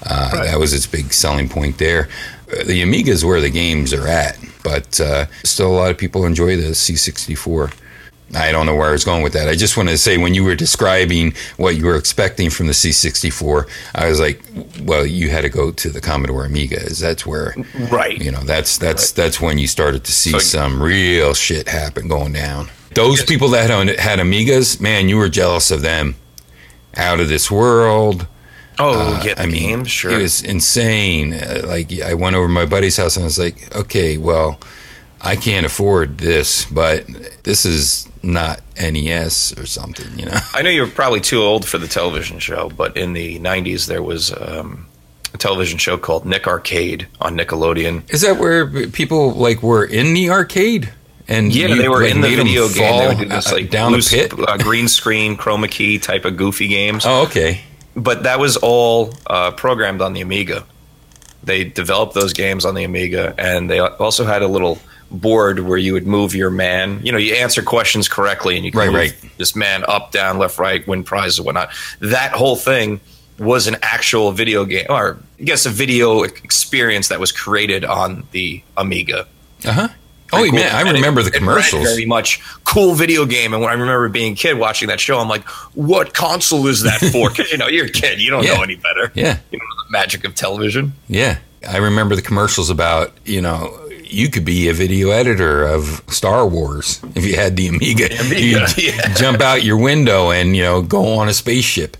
Uh, 0.05 0.43
That 0.43 0.59
was 0.59 0.73
its 0.73 0.85
big 0.85 1.11
selling 1.11 1.49
point 1.49 1.79
there. 1.79 2.09
Uh, 2.51 2.63
The 2.63 2.81
Amiga 2.83 3.11
is 3.11 3.25
where 3.25 3.41
the 3.41 3.49
games 3.49 3.93
are 3.93 4.07
at. 4.07 4.37
but 4.63 4.99
uh, 5.01 5.25
still 5.43 5.71
a 5.71 5.77
lot 5.77 5.89
of 5.91 5.97
people 5.97 6.25
enjoy 6.25 6.55
the 6.57 6.73
C64. 6.75 7.73
I 8.35 8.51
don't 8.51 8.65
know 8.65 8.75
where 8.75 8.89
I 8.89 8.91
was 8.91 9.05
going 9.05 9.23
with 9.23 9.33
that. 9.33 9.47
I 9.47 9.55
just 9.55 9.77
wanted 9.77 9.91
to 9.91 9.97
say 9.97 10.17
when 10.17 10.33
you 10.33 10.43
were 10.43 10.55
describing 10.55 11.33
what 11.55 11.77
you 11.77 11.85
were 11.85 11.95
expecting 11.95 12.49
from 12.49 12.67
the 12.67 12.73
C64, 12.73 13.67
I 13.95 14.09
was 14.09 14.19
like, 14.19 14.41
well, 14.81 15.05
you 15.05 15.29
had 15.29 15.41
to 15.41 15.49
go 15.49 15.71
to 15.71 15.89
the 15.89 16.01
Commodore 16.01 16.45
Amiga. 16.45 16.77
Is 16.77 16.99
that's 16.99 17.25
where, 17.25 17.55
right? 17.89 18.21
You 18.21 18.31
know, 18.31 18.41
that's 18.41 18.77
that's 18.77 19.11
right. 19.11 19.23
that's 19.23 19.39
when 19.39 19.57
you 19.57 19.67
started 19.67 20.03
to 20.03 20.11
see 20.11 20.31
so, 20.31 20.39
some 20.39 20.83
real 20.83 21.33
shit 21.33 21.69
happen 21.69 22.09
going 22.09 22.33
down. 22.33 22.69
Those 22.95 23.23
people 23.23 23.49
that 23.49 23.69
had, 23.69 23.99
had 23.99 24.19
Amigas, 24.19 24.81
man, 24.81 25.07
you 25.07 25.17
were 25.17 25.29
jealous 25.29 25.71
of 25.71 25.81
them. 25.81 26.15
Out 26.95 27.19
of 27.19 27.29
this 27.29 27.51
world. 27.51 28.25
Oh, 28.79 28.99
uh, 28.99 29.23
yeah, 29.23 29.35
I 29.37 29.45
mean, 29.45 29.69
games, 29.69 29.91
sure. 29.91 30.11
It 30.11 30.21
was 30.21 30.41
insane. 30.41 31.33
Uh, 31.33 31.61
like 31.65 31.93
I 32.01 32.15
went 32.15 32.35
over 32.35 32.47
to 32.47 32.51
my 32.51 32.65
buddy's 32.65 32.97
house 32.97 33.15
and 33.15 33.23
I 33.23 33.27
was 33.27 33.37
like, 33.37 33.75
okay, 33.75 34.17
well 34.17 34.59
I 35.21 35.35
can't 35.35 35.65
afford 35.65 36.19
this, 36.19 36.65
but 36.65 37.05
this 37.43 37.65
is 37.65 38.07
not 38.23 38.61
NES 38.79 39.57
or 39.57 39.65
something, 39.65 40.17
you 40.17 40.25
know. 40.25 40.37
I 40.53 40.61
know 40.61 40.69
you're 40.69 40.87
probably 40.87 41.21
too 41.21 41.41
old 41.41 41.67
for 41.67 41.77
the 41.77 41.87
television 41.87 42.39
show, 42.39 42.69
but 42.69 42.95
in 42.95 43.13
the 43.13 43.39
'90s 43.39 43.87
there 43.87 44.03
was 44.03 44.31
um, 44.31 44.87
a 45.33 45.37
television 45.37 45.77
show 45.77 45.97
called 45.97 46.25
Nick 46.25 46.47
Arcade 46.47 47.07
on 47.19 47.37
Nickelodeon. 47.37 48.11
Is 48.13 48.21
that 48.21 48.37
where 48.37 48.87
people 48.89 49.31
like 49.33 49.63
were 49.63 49.85
in 49.85 50.13
the 50.13 50.29
arcade? 50.29 50.93
And 51.27 51.53
yeah, 51.53 51.67
you, 51.67 51.75
they 51.75 51.89
were 51.89 52.03
like, 52.03 52.15
in 52.15 52.21
the 52.21 52.29
video 52.29 52.69
game. 52.69 52.99
They 52.99 53.07
would 53.07 53.17
do 53.17 53.25
this 53.25 53.51
like 53.51 53.69
down 53.69 53.91
loose, 53.91 54.11
the 54.11 54.29
pit, 54.29 54.33
uh, 54.47 54.57
green 54.57 54.87
screen, 54.87 55.35
chroma 55.35 55.69
key 55.69 55.99
type 55.99 56.23
of 56.25 56.37
goofy 56.37 56.67
games. 56.67 57.05
Oh, 57.05 57.23
okay. 57.23 57.61
But 57.95 58.23
that 58.23 58.39
was 58.39 58.55
all 58.57 59.13
uh, 59.25 59.51
programmed 59.51 60.01
on 60.01 60.13
the 60.13 60.21
Amiga. 60.21 60.63
They 61.43 61.63
developed 61.63 62.13
those 62.13 62.33
games 62.33 62.63
on 62.63 62.75
the 62.75 62.83
Amiga, 62.83 63.33
and 63.37 63.69
they 63.69 63.79
also 63.79 64.25
had 64.25 64.41
a 64.41 64.47
little 64.47 64.79
board 65.11 65.59
where 65.59 65.77
you 65.77 65.93
would 65.93 66.07
move 66.07 66.35
your 66.35 66.49
man. 66.49 66.99
You 67.03 67.11
know, 67.11 67.17
you 67.17 67.35
answer 67.35 67.61
questions 67.61 68.07
correctly, 68.07 68.55
and 68.55 68.65
you 68.65 68.71
can 68.71 68.79
right, 68.79 68.87
move 68.87 68.95
right. 68.95 69.37
this 69.37 69.55
man 69.55 69.83
up, 69.87 70.11
down, 70.11 70.37
left, 70.37 70.59
right, 70.59 70.85
win 70.87 71.03
prizes, 71.03 71.41
whatnot. 71.41 71.69
That 71.99 72.31
whole 72.31 72.55
thing 72.55 72.99
was 73.39 73.67
an 73.67 73.77
actual 73.81 74.31
video 74.31 74.65
game, 74.65 74.87
or 74.89 75.17
I 75.39 75.43
guess 75.43 75.65
a 75.65 75.69
video 75.69 76.23
experience 76.23 77.09
that 77.09 77.19
was 77.19 77.31
created 77.31 77.85
on 77.85 78.27
the 78.31 78.63
Amiga. 78.75 79.27
Uh 79.65 79.71
huh. 79.71 79.87
Oh 80.33 80.43
cool. 80.43 80.51
man, 80.51 80.75
I 80.75 80.81
remember 80.91 81.21
it, 81.21 81.25
the 81.25 81.31
commercials. 81.31 81.83
very 81.83 82.05
much 82.05 82.41
cool 82.65 82.93
video 82.93 83.25
game, 83.25 83.53
and 83.53 83.61
when 83.61 83.69
I 83.69 83.73
remember 83.73 84.09
being 84.09 84.33
a 84.33 84.35
kid 84.35 84.57
watching 84.57 84.89
that 84.89 84.99
show, 84.99 85.19
I'm 85.19 85.29
like, 85.29 85.47
"What 85.73 86.13
console 86.13 86.67
is 86.67 86.83
that 86.83 86.99
for?" 86.99 87.29
Because 87.37 87.49
you 87.51 87.57
know 87.57 87.67
you're 87.67 87.85
a 87.85 87.89
kid, 87.89 88.19
you 88.19 88.29
don't 88.29 88.43
yeah. 88.43 88.55
know 88.55 88.63
any 88.63 88.75
better. 88.75 89.11
Yeah, 89.15 89.37
you 89.51 89.57
know 89.57 89.65
the 89.85 89.91
magic 89.91 90.25
of 90.25 90.35
television. 90.35 90.93
Yeah, 91.07 91.37
I 91.67 91.77
remember 91.77 92.15
the 92.15 92.21
commercials 92.21 92.69
about 92.69 93.13
you 93.23 93.41
know 93.41 93.86
you 94.09 94.29
could 94.29 94.45
be 94.45 94.67
a 94.69 94.73
video 94.73 95.09
editor 95.09 95.63
of 95.63 96.03
Star 96.07 96.47
Wars 96.47 97.01
if 97.15 97.25
you 97.25 97.35
had 97.35 97.55
the 97.55 97.67
Amiga. 97.67 98.05
Amiga 98.19 98.67
You'd 98.75 98.77
yeah. 98.77 99.13
jump 99.13 99.41
out 99.41 99.63
your 99.63 99.77
window 99.77 100.31
and 100.31 100.55
you 100.55 100.63
know 100.63 100.81
go 100.81 101.17
on 101.17 101.27
a 101.27 101.33
spaceship. 101.33 101.97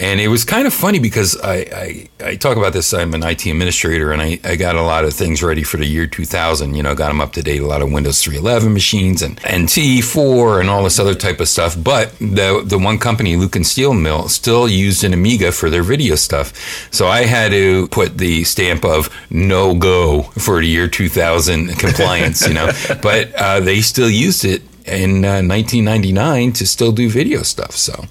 And 0.00 0.18
it 0.18 0.28
was 0.28 0.44
kind 0.44 0.66
of 0.66 0.72
funny 0.72 0.98
because 0.98 1.38
I, 1.42 1.54
I, 1.54 2.08
I, 2.24 2.36
talk 2.36 2.56
about 2.56 2.72
this. 2.72 2.94
I'm 2.94 3.12
an 3.12 3.22
IT 3.22 3.44
administrator, 3.44 4.12
and 4.12 4.22
I, 4.22 4.40
I 4.44 4.56
got 4.56 4.74
a 4.74 4.82
lot 4.82 5.04
of 5.04 5.12
things 5.12 5.42
ready 5.42 5.62
for 5.62 5.76
the 5.76 5.84
year 5.84 6.06
2000. 6.06 6.74
You 6.74 6.82
know, 6.82 6.94
got 6.94 7.08
them 7.08 7.20
up 7.20 7.34
to 7.34 7.42
date. 7.42 7.60
A 7.60 7.66
lot 7.66 7.82
of 7.82 7.92
Windows 7.92 8.22
3.11 8.22 8.72
machines 8.72 9.20
and 9.20 9.36
NT4 9.42 10.60
and 10.60 10.70
all 10.70 10.84
this 10.84 10.98
other 10.98 11.14
type 11.14 11.38
of 11.38 11.48
stuff. 11.48 11.76
But 11.80 12.18
the 12.18 12.62
the 12.64 12.78
one 12.78 12.96
company, 12.98 13.36
Lukens 13.36 13.66
Steel 13.66 13.92
Mill, 13.92 14.30
still 14.30 14.66
used 14.66 15.04
an 15.04 15.12
Amiga 15.12 15.52
for 15.52 15.68
their 15.68 15.82
video 15.82 16.14
stuff. 16.14 16.54
So 16.90 17.06
I 17.06 17.26
had 17.26 17.50
to 17.50 17.86
put 17.88 18.16
the 18.16 18.44
stamp 18.44 18.86
of 18.86 19.10
no 19.28 19.74
go 19.74 20.22
for 20.22 20.60
the 20.60 20.66
year 20.66 20.88
2000 20.88 21.78
compliance. 21.78 22.48
you 22.48 22.54
know, 22.54 22.72
but 23.02 23.34
uh, 23.34 23.60
they 23.60 23.82
still 23.82 24.08
used 24.08 24.46
it 24.46 24.62
in 24.90 25.24
uh, 25.24 25.42
1999 25.42 26.52
to 26.54 26.66
still 26.66 26.92
do 26.92 27.08
video 27.08 27.42
stuff. 27.42 27.72
So 27.72 28.04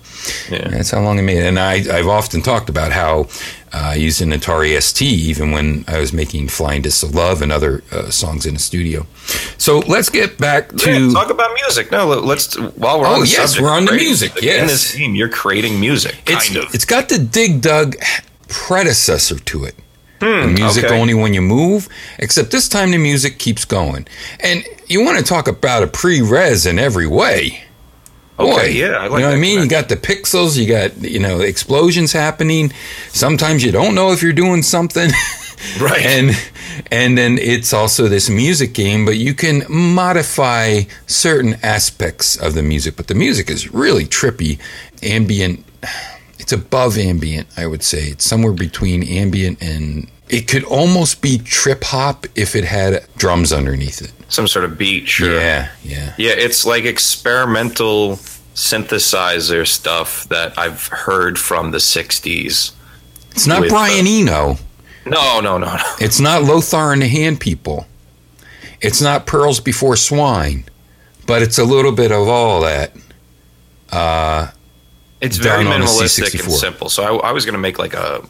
yeah. 0.50 0.68
that's 0.70 0.92
how 0.92 1.02
long 1.02 1.20
I 1.20 1.22
made. 1.22 1.44
And 1.44 1.60
I, 1.60 1.74
I've 1.98 2.08
often 2.08 2.42
talked 2.42 2.70
about 2.70 2.92
how 2.92 3.28
uh, 3.72 3.92
I 3.92 3.96
used 3.96 4.22
an 4.22 4.32
Atari 4.32 4.82
ST 4.82 5.02
even 5.08 5.52
when 5.52 5.86
I 5.88 6.00
was 6.00 6.14
making 6.14 6.48
Flying 6.48 6.82
Discs 6.82 7.04
of 7.04 7.14
Love 7.14 7.42
and 7.42 7.52
other 7.52 7.84
uh, 7.92 8.10
songs 8.10 8.46
in 8.46 8.56
the 8.56 8.60
studio. 8.60 9.06
So 9.58 9.80
let's 9.80 10.10
get 10.10 10.38
back 10.38 10.70
to 10.70 11.08
yeah, 11.08 11.14
talk 11.14 11.30
about 11.30 11.52
music. 11.66 11.92
No, 11.92 12.08
let's 12.08 12.58
while 12.58 13.00
we're 13.00 13.08
oh 13.08 13.16
on 13.16 13.20
yes, 13.22 13.36
subject, 13.36 13.62
we're 13.62 13.72
on 13.72 13.86
the 13.86 13.94
music. 13.94 14.34
Yes, 14.42 14.62
in 14.62 14.68
this 14.68 14.94
team, 14.94 15.16
you're 15.16 15.30
creating 15.30 15.80
music. 15.80 16.16
It's, 16.26 16.56
of. 16.56 16.74
It's 16.74 16.86
got 16.86 17.10
the 17.10 17.20
Dig 17.20 17.62
Dug 17.62 17.96
predecessor 18.48 19.38
to 19.40 19.66
it. 19.66 19.76
Hmm, 20.22 20.54
music 20.54 20.86
okay. 20.86 21.00
only 21.00 21.14
when 21.14 21.34
you 21.34 21.42
move, 21.42 21.88
except 22.18 22.52
this 22.52 22.68
time 22.68 22.92
the 22.92 22.98
music 22.98 23.40
keeps 23.40 23.64
going. 23.64 24.06
And 24.42 24.66
you 24.88 25.04
want 25.04 25.18
to 25.18 25.24
talk 25.24 25.48
about 25.48 25.84
a 25.84 25.88
pre-Rez 25.88 26.66
in 26.66 26.78
every 26.78 27.08
way. 27.08 27.64
Okay, 28.40 28.52
Boy, 28.52 28.64
yeah, 28.68 29.00
like 29.00 29.12
you 29.12 29.20
know 29.20 29.28
what 29.28 29.34
I 29.34 29.38
mean. 29.38 29.60
You 29.60 29.68
got 29.68 29.90
the 29.90 29.98
pixels, 29.98 30.58
you 30.58 30.66
got 30.66 30.98
you 31.02 31.20
know 31.20 31.42
explosions 31.42 32.14
happening. 32.14 32.72
Sometimes 33.10 33.66
you 33.66 33.72
don't 33.74 33.96
know 33.96 34.14
if 34.14 34.24
you're 34.24 34.32
doing 34.32 34.64
something, 34.64 35.10
right? 35.82 36.00
And 36.00 36.32
and 36.90 37.18
then 37.18 37.38
it's 37.38 37.74
also 37.74 38.08
this 38.08 38.30
music 38.30 38.74
game, 38.74 39.04
but 39.04 39.18
you 39.18 39.34
can 39.34 39.64
modify 39.70 40.84
certain 41.06 41.58
aspects 41.64 42.38
of 42.38 42.54
the 42.54 42.64
music. 42.64 42.96
But 42.96 43.08
the 43.08 43.16
music 43.16 43.50
is 43.50 43.74
really 43.74 44.06
trippy, 44.06 44.58
ambient 45.04 45.66
it's 46.52 46.66
above 46.66 46.98
ambient, 46.98 47.48
I 47.58 47.68
would 47.68 47.84
say. 47.84 48.06
It's 48.06 48.26
somewhere 48.26 48.54
between 48.54 49.04
ambient 49.04 49.62
and 49.62 50.10
it 50.30 50.48
could 50.48 50.64
almost 50.64 51.22
be 51.22 51.38
trip 51.38 51.84
hop 51.84 52.26
if 52.36 52.56
it 52.56 52.64
had 52.64 53.06
drums 53.18 53.54
underneath 53.54 54.02
it. 54.02 54.12
Some 54.30 54.48
sort 54.48 54.66
of 54.66 54.76
beat, 54.76 55.08
sure. 55.08 55.40
Yeah, 55.40 55.70
yeah. 55.84 56.16
Yeah, 56.18 56.32
it's 56.32 56.66
like 56.66 56.86
experimental 56.86 58.16
synthesizer 58.56 59.68
stuff 59.68 60.28
that 60.30 60.58
I've 60.58 60.88
heard 60.88 61.38
from 61.38 61.70
the 61.70 61.78
60s. 61.78 62.72
It's 63.32 63.48
not 63.48 63.62
with, 63.62 63.70
Brian 63.70 64.08
uh, 64.08 64.10
Eno. 64.10 64.58
No, 65.06 65.40
no, 65.42 65.60
no, 65.60 65.76
no. 65.76 65.96
It's 66.00 66.20
not 66.20 66.44
Lothar 66.44 66.94
and 66.94 67.04
the 67.04 67.08
Hand 67.08 67.40
People. 67.40 67.86
It's 68.82 69.02
not 69.02 69.28
Pearls 69.28 69.60
Before 69.60 69.96
Swine. 69.96 70.66
But 71.28 71.44
it's 71.44 71.60
a 71.60 71.64
little 71.64 71.92
bit 71.92 72.12
of 72.12 72.28
all 72.28 72.62
that. 72.62 72.92
Uh, 73.92 74.50
it's 75.22 75.38
very 75.38 75.64
minimalistic 75.64 76.40
and 76.40 76.52
simple. 76.52 76.90
So 76.90 77.04
I, 77.04 77.30
I 77.30 77.32
was 77.32 77.46
going 77.46 77.54
to 77.54 77.60
make 77.60 77.80
like 77.80 77.94
a 77.94 78.22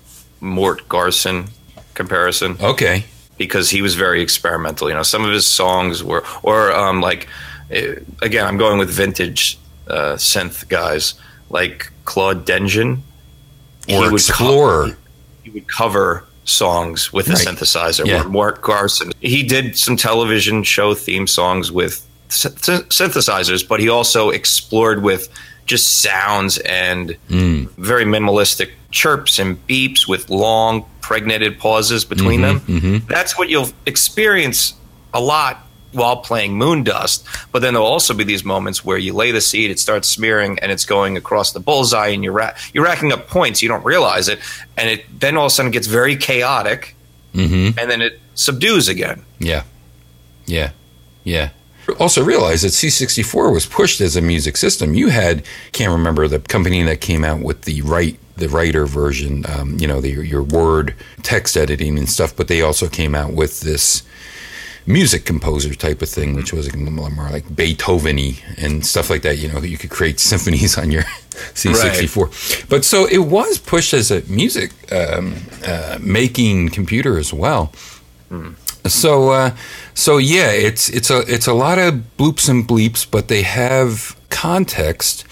Mort 0.42 0.88
Garson 0.90 1.50
comparison. 1.94 2.58
Okay. 2.62 3.06
Because 3.38 3.70
he 3.70 3.82
was 3.82 3.96
very 3.96 4.22
experimental. 4.22 4.90
You 4.90 4.96
know, 4.96 5.04
some 5.04 5.24
of 5.24 5.32
his 5.32 5.46
songs 5.46 6.04
were, 6.04 6.24
or 6.44 6.72
um, 6.74 7.02
like, 7.02 7.28
eh, 7.72 7.96
again, 8.22 8.46
I'm 8.46 8.58
going 8.58 8.80
with 8.80 8.90
vintage 8.90 9.58
uh, 9.88 10.16
synth 10.16 10.68
guys 10.68 11.14
like 11.50 11.92
Claude 12.06 12.46
Denjean. 12.46 13.02
Or 13.90 14.12
Explorer. 14.12 14.90
Co- 14.90 14.96
he 15.44 15.50
would 15.52 15.68
cover 15.68 16.26
songs 16.44 17.14
with 17.14 17.28
a 17.30 17.34
right. 17.34 17.48
synthesizer. 17.48 18.06
Yeah. 18.06 18.24
Mort 18.24 18.62
Garson. 18.62 19.12
He 19.20 19.44
did 19.44 19.78
some 19.78 19.96
television 19.96 20.64
show 20.64 20.94
theme 20.94 21.28
songs 21.28 21.72
with 21.72 22.06
synthesizers, 22.30 23.68
but 23.68 23.80
he 23.80 23.90
also 23.90 24.30
explored 24.30 25.02
with 25.02 25.30
just 25.70 26.02
sounds 26.02 26.58
and 26.58 27.16
mm. 27.30 27.70
very 27.78 28.04
minimalistic 28.04 28.72
chirps 28.90 29.38
and 29.38 29.56
beeps 29.68 30.08
with 30.08 30.28
long 30.32 30.84
pregnated 31.00 31.60
pauses 31.60 32.04
between 32.04 32.42
mm-hmm, 32.42 32.74
them. 32.74 32.82
Mm-hmm. 32.82 33.08
That's 33.08 33.38
what 33.38 33.50
you'll 33.50 33.70
experience 33.86 34.74
a 35.14 35.22
lot 35.22 35.60
while 35.92 36.18
playing 36.18 36.58
Moondust. 36.58 37.24
But 37.52 37.62
then 37.62 37.76
there'll 37.76 37.88
also 37.88 38.16
be 38.16 38.24
these 38.24 38.44
moments 38.44 38.84
where 38.84 38.98
you 38.98 39.14
lay 39.14 39.32
the 39.32 39.42
seed, 39.42 39.70
it 39.70 39.80
starts 39.80 40.10
smearing, 40.10 40.58
and 40.60 40.72
it's 40.72 40.86
going 40.86 41.18
across 41.18 41.54
the 41.54 41.60
bullseye, 41.60 42.08
and 42.08 42.24
you're 42.24 42.34
ra- 42.34 42.56
you're 42.74 42.84
racking 42.84 43.12
up 43.12 43.28
points. 43.28 43.62
You 43.62 43.70
don't 43.70 43.86
realize 43.86 44.28
it, 44.28 44.40
and 44.76 44.90
it 44.90 45.06
then 45.20 45.38
all 45.38 45.46
of 45.46 45.52
a 45.52 45.54
sudden 45.54 45.72
gets 45.72 45.88
very 45.88 46.16
chaotic, 46.16 46.96
mm-hmm. 47.36 47.78
and 47.78 47.92
then 47.92 48.02
it 48.02 48.20
subdues 48.34 48.88
again. 48.88 49.24
Yeah, 49.38 49.64
yeah, 50.48 50.72
yeah 51.24 51.50
also 51.98 52.24
realize 52.24 52.62
that 52.62 52.70
C64 52.70 53.54
was 53.54 53.66
pushed 53.66 54.02
as 54.02 54.16
a 54.16 54.22
music 54.22 54.58
system. 54.58 54.94
You 54.94 55.10
had, 55.10 55.44
can't 55.72 55.92
remember 55.92 56.28
the 56.28 56.40
company 56.40 56.84
that 56.84 57.02
came 57.02 57.24
out 57.24 57.42
with 57.42 57.64
the 57.64 57.82
right 57.82 58.18
the 58.40 58.50
writer 58.50 58.86
version, 58.86 59.46
um, 59.50 59.78
you 59.80 59.88
know, 59.88 60.00
the, 60.00 60.10
your 60.10 60.42
word 60.42 60.96
text 61.24 61.58
editing 61.58 61.98
and 61.98 62.10
stuff, 62.10 62.34
but 62.36 62.48
they 62.48 62.62
also 62.62 62.88
came 62.88 63.14
out 63.14 63.34
with 63.34 63.60
this 63.60 64.04
music 64.86 65.26
composer 65.26 65.76
type 65.76 66.02
of 66.02 66.10
thing, 66.10 66.34
which 66.34 66.52
was 66.52 66.74
more 66.76 67.30
like 67.30 67.56
Beethoven-y 67.56 68.38
and 68.58 68.86
stuff 68.86 69.10
like 69.10 69.22
that. 69.22 69.38
You 69.38 69.48
know, 69.50 69.60
you 69.60 69.78
could 69.78 69.92
create 69.92 70.20
symphonies 70.32 70.78
on 70.78 70.92
your 70.92 71.04
C64. 71.04 72.18
Right. 72.20 72.66
But 72.70 72.86
so 72.86 73.06
it 73.06 73.20
was 73.20 73.60
pushed 73.60 73.94
as 73.94 74.10
a 74.12 74.22
music 74.24 74.72
um, 74.92 75.36
uh, 75.66 76.00
making 76.02 76.70
computer 76.70 77.18
as 77.18 77.34
well. 77.34 77.72
Mm. 78.32 78.56
So, 78.86 79.30
uh, 79.30 79.56
so 79.94 80.18
yeah, 80.18 80.52
it's 80.52 80.90
it's 80.90 81.10
a 81.10 81.20
it's 81.34 81.48
a 81.48 81.54
lot 81.54 81.78
of 81.78 81.96
bloops 82.18 82.50
and 82.50 82.68
bleeps, 82.68 83.06
but 83.10 83.28
they 83.28 83.44
have 83.44 84.16
context 84.30 85.26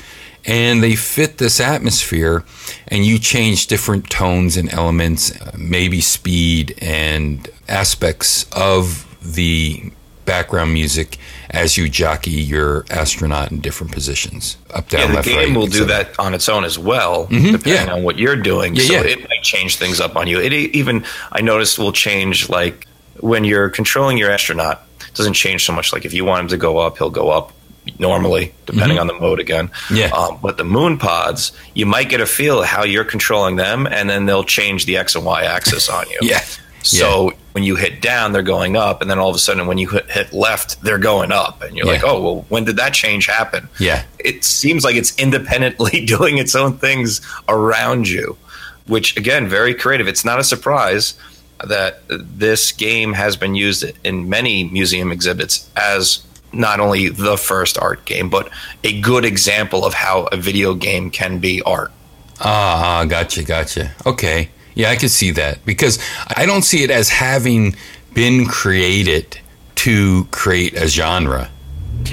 and 0.46 0.82
they 0.82 0.96
fit 0.96 1.38
this 1.38 1.60
atmosphere. 1.60 2.44
And 2.88 3.06
you 3.06 3.20
change 3.20 3.68
different 3.68 4.10
tones 4.10 4.58
and 4.58 4.72
elements, 4.74 5.40
uh, 5.42 5.52
maybe 5.58 6.02
speed 6.02 6.78
and 6.82 7.50
aspects 7.68 8.46
of 8.54 9.06
the 9.22 9.92
background 10.26 10.74
music 10.74 11.18
as 11.50 11.78
you 11.78 11.90
jockey 11.90 12.32
your 12.32 12.86
astronaut 12.90 13.52
in 13.52 13.62
different 13.62 13.94
positions, 13.94 14.58
up, 14.74 14.90
down, 14.90 15.02
yeah, 15.02 15.08
the 15.08 15.14
left, 15.14 15.28
game 15.28 15.38
right. 15.38 15.58
will 15.58 15.68
do 15.68 15.86
that 15.86 16.18
on 16.20 16.34
its 16.34 16.50
own 16.50 16.64
as 16.64 16.78
well, 16.78 17.26
depending 17.28 17.88
yeah. 17.88 17.94
on 17.94 18.04
what 18.04 18.18
you're 18.18 18.36
doing. 18.36 18.76
Yeah, 18.76 18.84
so 18.84 18.94
yeah. 18.94 19.04
it 19.04 19.20
might 19.22 19.42
change 19.42 19.78
things 19.78 20.00
up 20.00 20.16
on 20.16 20.28
you. 20.28 20.40
It 20.40 20.54
even 20.54 21.06
I 21.32 21.42
noticed 21.42 21.80
will 21.80 21.94
change 21.94 22.50
like 22.50 22.86
when 23.22 23.44
you're 23.44 23.70
controlling 23.70 24.18
your 24.18 24.30
astronaut. 24.32 24.84
It 25.08 25.14
doesn't 25.14 25.34
change 25.34 25.66
so 25.66 25.74
much. 25.74 25.94
Like 25.94 26.06
if 26.06 26.14
you 26.14 26.26
want 26.26 26.42
him 26.42 26.48
to 26.50 26.58
go 26.58 26.78
up, 26.78 26.98
he'll 26.98 27.10
go 27.10 27.30
up 27.30 27.54
normally, 28.00 28.54
depending 28.66 29.00
on 29.00 29.08
the 29.08 29.14
mode 29.14 29.40
again. 29.40 29.68
Mm-hmm. 29.70 29.96
Yeah. 29.96 30.08
Um, 30.08 30.40
but 30.42 30.58
the 30.58 30.66
moon 30.66 30.98
pods, 30.98 31.52
you 31.74 31.86
might 31.86 32.10
get 32.10 32.20
a 32.22 32.26
feel 32.26 32.62
how 32.64 32.84
you're 32.84 33.06
controlling 33.06 33.56
them, 33.56 33.88
and 33.88 34.10
then 34.10 34.26
they'll 34.26 34.44
change 34.44 34.86
the 34.86 34.98
x 34.98 35.16
and 35.16 35.24
y 35.26 35.44
axis 35.44 35.90
on 35.90 36.10
you. 36.10 36.20
Yeah. 36.28 36.42
So 36.84 37.34
when 37.52 37.66
you 37.66 37.76
hit 37.76 38.02
down, 38.02 38.32
they're 38.32 38.44
going 38.44 38.78
up, 38.78 39.02
and 39.02 39.10
then 39.12 39.20
all 39.20 39.30
of 39.30 39.36
a 39.36 39.40
sudden, 39.40 39.68
when 39.68 39.78
you 39.78 39.90
hit, 39.90 40.10
hit 40.10 40.32
left, 40.32 40.82
they're 40.84 41.00
going 41.00 41.34
up, 41.34 41.62
and 41.62 41.76
you're 41.76 41.86
Yeah. 41.86 41.92
like, 41.94 42.04
"Oh, 42.06 42.22
well, 42.22 42.46
when 42.48 42.64
did 42.64 42.78
that 42.78 42.94
change 42.94 43.26
happen?" 43.26 43.68
Yeah. 43.80 44.04
It 44.20 44.46
seems 44.46 44.86
like 44.86 44.96
it's 44.96 45.18
independently 45.18 46.06
doing 46.06 46.38
its 46.38 46.56
own 46.56 46.78
things 46.78 47.20
around 47.50 48.08
you, 48.08 48.38
which 48.86 49.18
again, 49.18 49.50
very 49.50 49.74
creative. 49.74 50.08
It's 50.08 50.24
not 50.24 50.40
a 50.40 50.46
surprise 50.46 51.16
that 51.66 52.02
this 52.10 52.72
game 52.72 53.14
has 53.14 53.36
been 53.36 53.56
used 53.56 53.86
in 54.04 54.30
many 54.30 54.66
museum 54.66 55.12
exhibits 55.12 55.70
as 55.76 56.24
not 56.54 56.80
only 56.80 57.10
the 57.10 57.38
first 57.38 57.78
art 57.78 58.06
game, 58.06 58.30
but 58.30 58.50
a 58.84 59.00
good 59.02 59.26
example 59.26 59.86
of 59.86 59.94
how 59.94 60.24
a 60.32 60.38
video 60.38 60.74
game 60.74 61.10
can 61.10 61.40
be 61.40 61.62
art. 61.64 61.92
Ah, 62.40 63.06
gotcha, 63.08 63.44
gotcha. 63.44 63.92
Okay. 64.06 64.50
Yeah, 64.76 64.92
I 64.92 64.96
can 64.96 65.10
see 65.10 65.32
that 65.32 65.66
because 65.66 65.98
I 66.36 66.46
don't 66.46 66.62
see 66.62 66.84
it 66.84 66.92
as 66.92 67.10
having 67.10 67.76
been 68.14 68.46
created 68.46 69.40
to 69.76 70.26
create 70.26 70.76
a 70.76 70.88
genre. 70.88 71.50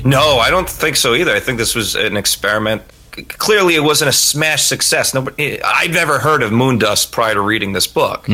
No, 0.04 0.38
I 0.38 0.50
don't 0.50 0.68
think 0.68 0.96
so 0.96 1.14
either. 1.14 1.32
I 1.34 1.40
think 1.40 1.58
this 1.58 1.74
was 1.74 1.94
an 1.94 2.16
experiment. 2.16 2.82
Clearly, 3.28 3.74
it 3.74 3.80
wasn't 3.80 4.08
a 4.08 4.12
smash 4.12 4.64
success. 4.64 5.14
Nobody, 5.14 5.62
I'd 5.62 5.92
never 5.92 6.18
heard 6.18 6.42
of 6.42 6.50
Moondust 6.52 7.12
prior 7.12 7.34
to 7.34 7.40
reading 7.42 7.72
this 7.72 7.86
book, 7.86 8.26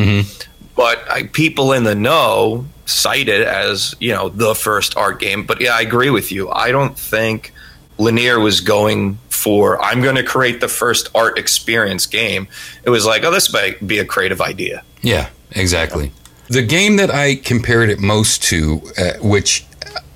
but 0.81 1.11
I, 1.11 1.23
people 1.27 1.73
in 1.73 1.83
the 1.83 1.93
know 1.93 2.65
cite 2.85 3.29
it 3.29 3.45
as 3.45 3.95
you 3.99 4.11
know 4.13 4.29
the 4.29 4.55
first 4.55 4.97
art 4.97 5.19
game. 5.19 5.45
But 5.45 5.61
yeah, 5.61 5.75
I 5.75 5.81
agree 5.81 6.09
with 6.09 6.31
you. 6.31 6.49
I 6.49 6.71
don't 6.71 6.97
think 6.97 7.53
Lanier 7.99 8.39
was 8.39 8.61
going 8.61 9.19
for 9.29 9.79
I'm 9.79 10.01
going 10.01 10.15
to 10.15 10.23
create 10.23 10.59
the 10.59 10.67
first 10.67 11.09
art 11.13 11.37
experience 11.37 12.07
game. 12.07 12.47
It 12.83 12.89
was 12.89 13.05
like, 13.05 13.23
oh, 13.23 13.29
this 13.29 13.53
might 13.53 13.85
be 13.85 13.99
a 13.99 14.05
creative 14.05 14.41
idea. 14.41 14.83
Yeah, 15.03 15.29
exactly. 15.51 16.13
The 16.47 16.63
game 16.63 16.95
that 16.95 17.11
I 17.11 17.35
compared 17.35 17.91
it 17.91 17.99
most 17.99 18.41
to, 18.45 18.81
uh, 18.97 19.11
which 19.21 19.67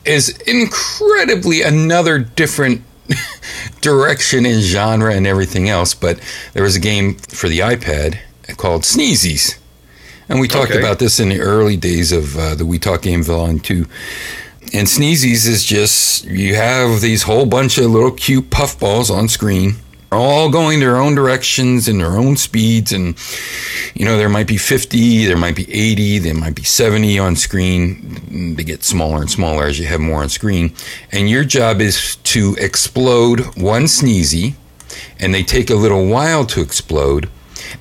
is 0.03 0.29
incredibly 0.47 1.61
another 1.61 2.17
different 2.17 2.81
direction 3.81 4.47
in 4.47 4.61
genre 4.61 5.13
and 5.13 5.27
everything 5.27 5.69
else, 5.69 5.93
but 5.93 6.19
there 6.53 6.63
was 6.63 6.75
a 6.75 6.79
game 6.79 7.17
for 7.19 7.49
the 7.49 7.59
iPad 7.59 8.17
called 8.57 8.81
Sneezies. 8.81 9.59
And 10.29 10.39
we 10.39 10.47
talked 10.47 10.71
Okay. 10.71 10.79
about 10.79 10.99
this 10.99 11.19
in 11.19 11.29
the 11.29 11.39
early 11.39 11.77
days 11.77 12.11
of 12.11 12.37
uh, 12.37 12.55
the 12.55 12.65
We 12.65 12.79
Talk 12.79 13.01
Game 13.03 13.23
Volume 13.23 13.59
2. 13.59 13.85
And 14.73 14.87
Sneezies 14.87 15.47
is 15.47 15.63
just 15.63 16.25
you 16.25 16.55
have 16.55 17.01
these 17.01 17.23
whole 17.23 17.45
bunch 17.45 17.77
of 17.77 17.85
little 17.85 18.11
cute 18.11 18.49
puffballs 18.49 19.11
on 19.11 19.29
screen, 19.29 19.75
all 20.11 20.49
going 20.49 20.79
their 20.79 20.97
own 20.97 21.13
directions 21.13 21.87
and 21.87 21.99
their 21.99 22.17
own 22.17 22.35
speeds. 22.35 22.91
And, 22.91 23.15
you 23.93 24.05
know, 24.05 24.17
there 24.17 24.29
might 24.29 24.47
be 24.47 24.57
50, 24.57 25.27
there 25.27 25.37
might 25.37 25.55
be 25.55 25.71
80, 25.71 26.17
there 26.19 26.33
might 26.33 26.55
be 26.55 26.63
70 26.63 27.19
on 27.19 27.35
screen. 27.35 28.55
They 28.55 28.63
get 28.63 28.83
smaller 28.83 29.21
and 29.21 29.29
smaller 29.29 29.65
as 29.65 29.79
you 29.79 29.85
have 29.85 29.99
more 29.99 30.23
on 30.23 30.29
screen. 30.29 30.73
And 31.11 31.29
your 31.29 31.43
job 31.43 31.79
is 31.79 32.15
to 32.17 32.55
explode 32.59 33.41
one 33.55 33.83
Sneezy, 33.83 34.55
and 35.19 35.31
they 35.31 35.43
take 35.43 35.69
a 35.69 35.75
little 35.75 36.07
while 36.07 36.45
to 36.47 36.61
explode 36.61 37.29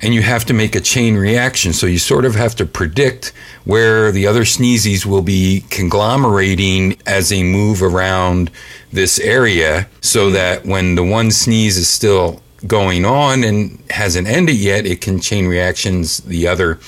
and 0.01 0.13
you 0.13 0.21
have 0.21 0.45
to 0.45 0.53
make 0.53 0.75
a 0.75 0.81
chain 0.81 1.15
reaction. 1.15 1.73
So 1.73 1.87
you 1.87 1.97
sort 1.97 2.25
of 2.25 2.35
have 2.35 2.55
to 2.55 2.65
predict 2.65 3.33
where 3.63 4.11
the 4.11 4.27
other 4.27 4.43
sneezies 4.43 5.05
will 5.05 5.21
be 5.21 5.65
conglomerating 5.69 6.97
as 7.05 7.29
they 7.29 7.43
move 7.43 7.81
around 7.81 8.51
this 8.91 9.19
area 9.19 9.87
so 10.01 10.29
that 10.31 10.65
when 10.65 10.95
the 10.95 11.03
one 11.03 11.31
sneeze 11.31 11.77
is 11.77 11.89
still 11.89 12.41
going 12.67 13.05
on 13.05 13.43
and 13.43 13.83
hasn't 13.89 14.27
ended 14.27 14.55
yet, 14.55 14.85
it 14.85 15.01
can 15.01 15.19
chain 15.19 15.47
reactions 15.47 16.17
the 16.19 16.47
other 16.47 16.79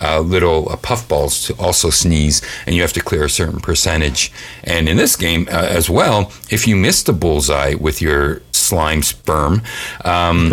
uh, 0.00 0.20
little 0.20 0.68
uh, 0.70 0.76
puffballs 0.76 1.46
to 1.46 1.54
also 1.62 1.90
sneeze, 1.90 2.42
and 2.66 2.74
you 2.74 2.82
have 2.82 2.92
to 2.94 3.00
clear 3.00 3.24
a 3.24 3.30
certain 3.30 3.60
percentage. 3.60 4.32
And 4.64 4.88
in 4.88 4.96
this 4.96 5.16
game 5.16 5.48
uh, 5.50 5.66
as 5.70 5.88
well, 5.90 6.32
if 6.50 6.66
you 6.66 6.76
miss 6.76 7.02
the 7.02 7.12
bullseye 7.12 7.74
with 7.74 8.00
your 8.02 8.42
slime 8.52 9.02
sperm, 9.02 9.62
um, 10.04 10.52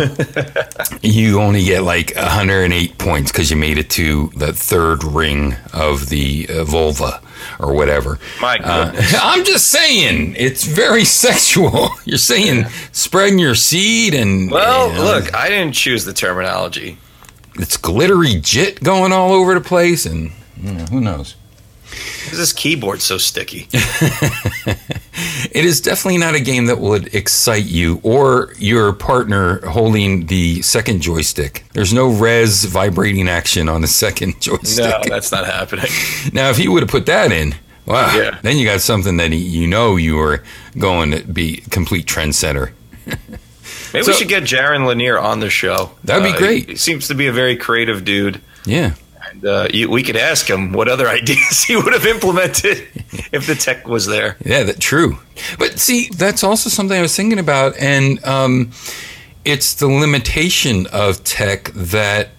you 1.02 1.40
only 1.40 1.64
get 1.64 1.82
like 1.82 2.14
108 2.14 2.98
points 2.98 3.32
because 3.32 3.50
you 3.50 3.56
made 3.56 3.78
it 3.78 3.90
to 3.90 4.28
the 4.36 4.52
third 4.52 5.02
ring 5.04 5.56
of 5.72 6.08
the 6.08 6.46
uh, 6.50 6.64
vulva 6.64 7.20
or 7.58 7.72
whatever. 7.74 8.18
My 8.40 8.56
Uh, 8.58 8.86
goodness. 8.90 9.14
I'm 9.22 9.44
just 9.44 9.68
saying, 9.68 10.34
it's 10.38 10.64
very 10.64 11.04
sexual. 11.24 11.90
You're 12.04 12.18
saying 12.18 12.66
spreading 12.92 13.38
your 13.38 13.54
seed 13.54 14.14
and 14.14 14.50
well, 14.50 14.88
you 14.88 14.94
know, 14.98 15.04
look, 15.04 15.34
I 15.34 15.48
didn't 15.48 15.72
choose 15.74 16.04
the 16.04 16.12
terminology. 16.12 16.98
It's 17.56 17.76
glittery 17.76 18.34
jit 18.40 18.82
going 18.82 19.12
all 19.12 19.32
over 19.32 19.54
the 19.54 19.60
place, 19.60 20.06
and 20.06 20.32
you 20.60 20.72
know, 20.72 20.84
who 20.86 21.00
knows. 21.00 21.36
Is 22.30 22.38
this 22.38 22.52
keyboard 22.52 23.00
so 23.02 23.18
sticky? 23.18 23.68
It 25.54 25.66
is 25.66 25.80
definitely 25.82 26.18
not 26.18 26.34
a 26.34 26.40
game 26.40 26.66
that 26.66 26.78
would 26.78 27.14
excite 27.14 27.66
you 27.66 28.00
or 28.02 28.54
your 28.58 28.92
partner 28.94 29.64
holding 29.66 30.26
the 30.26 30.62
second 30.62 31.02
joystick. 31.02 31.64
There's 31.74 31.92
no 31.92 32.08
Rez 32.10 32.64
vibrating 32.64 33.28
action 33.28 33.68
on 33.68 33.82
the 33.82 33.86
second 33.86 34.34
joystick. 34.40 34.84
No, 34.86 35.00
that's 35.06 35.30
not 35.30 35.44
happening. 35.44 35.86
Now, 36.32 36.48
if 36.48 36.56
he 36.56 36.68
would 36.68 36.82
have 36.82 36.88
put 36.90 37.04
that 37.06 37.30
in, 37.32 37.54
wow, 37.84 38.16
Yeah. 38.16 38.38
then 38.42 38.56
you 38.56 38.64
got 38.64 38.80
something 38.80 39.18
that 39.18 39.30
you 39.32 39.66
know 39.66 39.96
you 39.96 40.16
were 40.16 40.42
going 40.78 41.10
to 41.10 41.22
be 41.22 41.58
complete 41.70 42.06
trendsetter. 42.06 42.70
Maybe 43.92 44.04
So- 44.04 44.12
we 44.12 44.16
should 44.18 44.28
get 44.28 44.42
Jaron 44.44 44.86
Lanier 44.86 45.18
on 45.18 45.40
the 45.40 45.50
show. 45.50 45.92
That'd 46.04 46.24
be 46.24 46.30
Uh, 46.30 46.38
great. 46.38 46.68
He 46.70 46.76
seems 46.76 47.08
to 47.08 47.14
be 47.14 47.26
a 47.26 47.32
very 47.32 47.56
creative 47.56 48.04
dude. 48.04 48.40
Yeah. 48.64 48.92
And, 49.30 49.44
uh, 49.46 49.68
you, 49.72 49.88
we 49.90 50.02
could 50.02 50.16
ask 50.16 50.48
him 50.48 50.72
what 50.72 50.88
other 50.88 51.08
ideas 51.20 51.62
he 51.64 51.76
would 51.76 51.92
have 51.92 52.06
implemented 52.06 52.86
if 53.32 53.46
the 53.46 53.54
tech 53.54 53.86
was 53.88 54.06
there. 54.06 54.36
Yeah, 54.44 54.62
that 54.64 54.80
true. 54.80 55.18
But 55.58 55.78
see, 55.78 56.08
that's 56.14 56.42
also 56.44 56.68
something 56.70 56.96
I 56.98 57.02
was 57.02 57.14
thinking 57.16 57.38
about, 57.38 57.76
and 57.78 58.22
um, 58.24 58.70
it's 59.44 59.74
the 59.74 59.86
limitation 59.88 60.86
of 60.92 61.24
tech 61.24 61.70
that 61.74 62.30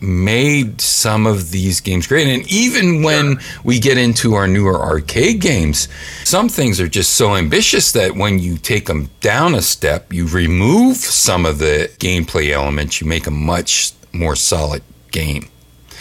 made 0.00 0.80
some 0.80 1.26
of 1.26 1.50
these 1.50 1.80
games 1.80 2.06
great. 2.06 2.26
And 2.26 2.50
even 2.50 3.02
when 3.02 3.38
we 3.64 3.78
get 3.78 3.98
into 3.98 4.34
our 4.34 4.48
newer 4.48 4.80
arcade 4.80 5.40
games, 5.40 5.88
some 6.24 6.48
things 6.48 6.80
are 6.80 6.88
just 6.88 7.14
so 7.14 7.36
ambitious 7.36 7.92
that 7.92 8.16
when 8.16 8.38
you 8.38 8.56
take 8.56 8.86
them 8.86 9.10
down 9.20 9.54
a 9.54 9.62
step, 9.62 10.12
you 10.12 10.26
remove 10.26 10.96
some 10.96 11.44
of 11.44 11.58
the 11.58 11.90
gameplay 11.98 12.50
elements, 12.50 13.00
you 13.00 13.06
make 13.06 13.26
a 13.26 13.30
much 13.30 13.92
more 14.12 14.36
solid 14.36 14.82
game. 15.10 15.48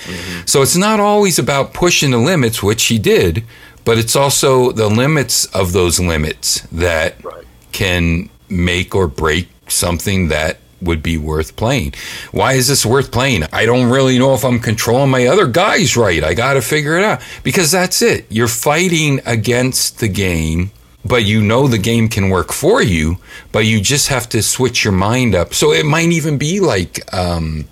Mm-hmm. 0.04 0.46
So 0.46 0.62
it's 0.62 0.78
not 0.78 1.00
always 1.00 1.38
about 1.38 1.74
pushing 1.74 2.12
the 2.12 2.18
limits, 2.18 2.64
which 2.64 2.86
he 2.86 2.98
did, 3.00 3.44
but 3.84 3.98
it's 3.98 4.16
also 4.16 4.72
the 4.72 4.88
limits 4.88 5.46
of 5.48 5.74
those 5.74 6.00
limits 6.00 6.62
that 6.72 7.24
Right. 7.24 7.46
can 7.72 8.30
make 8.48 8.96
or 8.96 9.08
break 9.08 9.50
something 9.68 10.30
that 10.30 10.60
would 10.82 11.04
be 11.04 11.18
worth 11.18 11.56
playing. 11.56 11.94
Why 12.32 12.54
is 12.54 12.68
this 12.68 12.86
worth 12.86 13.12
playing? 13.12 13.44
I 13.52 13.66
don't 13.66 13.90
really 13.90 14.18
know 14.20 14.34
if 14.34 14.44
I'm 14.46 14.60
controlling 14.60 15.10
my 15.12 15.28
other 15.28 15.48
guys 15.48 15.98
right. 15.98 16.24
I 16.24 16.34
got 16.34 16.54
to 16.54 16.62
figure 16.62 16.98
it 16.98 17.04
out 17.04 17.22
because 17.44 17.72
that's 17.72 18.02
it. 18.02 18.26
You're 18.30 18.48
fighting 18.48 19.20
against 19.26 20.00
the 20.00 20.08
game, 20.08 20.72
but 21.06 21.24
you 21.26 21.42
know 21.42 21.68
the 21.68 21.78
game 21.78 22.08
can 22.08 22.30
work 22.30 22.52
for 22.52 22.82
you, 22.82 23.18
but 23.52 23.66
you 23.66 23.82
just 23.82 24.08
have 24.10 24.30
to 24.30 24.42
switch 24.42 24.84
your 24.84 24.94
mind 24.94 25.36
up. 25.36 25.54
So 25.54 25.72
it 25.72 25.86
might 25.86 26.10
even 26.10 26.38
be 26.38 26.60
like, 26.60 27.14
um, 27.14 27.66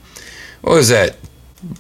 what 0.62 0.74
was 0.76 0.90
that? 0.90 1.18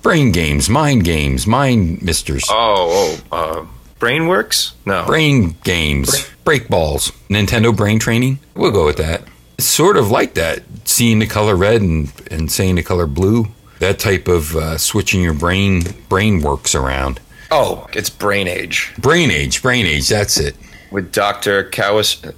Brain 0.01 0.31
games, 0.31 0.69
mind 0.69 1.03
games, 1.03 1.45
mind 1.45 2.01
misters. 2.01 2.45
Oh, 2.49 3.19
oh, 3.31 3.37
uh, 3.37 3.65
Brainworks? 3.99 4.73
No. 4.85 5.05
brain 5.05 5.55
games, 5.63 6.29
break 6.43 6.67
balls, 6.67 7.11
Nintendo 7.29 7.75
brain 7.75 7.99
training. 7.99 8.39
We'll 8.55 8.71
go 8.71 8.85
with 8.85 8.97
that. 8.97 9.23
Sort 9.59 9.97
of 9.97 10.11
like 10.11 10.35
that, 10.35 10.63
seeing 10.85 11.19
the 11.19 11.25
color 11.25 11.55
red 11.55 11.81
and, 11.81 12.11
and 12.29 12.51
saying 12.51 12.75
the 12.75 12.83
color 12.83 13.07
blue. 13.07 13.47
That 13.79 13.99
type 13.99 14.27
of 14.27 14.55
uh, 14.55 14.77
switching 14.77 15.21
your 15.21 15.33
brain 15.33 15.81
brain 16.09 16.41
works 16.41 16.73
around. 16.75 17.19
oh, 17.51 17.87
it's 17.93 18.09
Brain 18.09 18.47
Age 18.47 18.93
Brain 18.97 19.29
age, 19.31 19.61
brain 19.61 19.85
age. 19.85 20.09
That's 20.09 20.39
it. 20.39 20.55
with 20.91 21.11
Dr. 21.11 21.69
Kawas, 21.69 22.33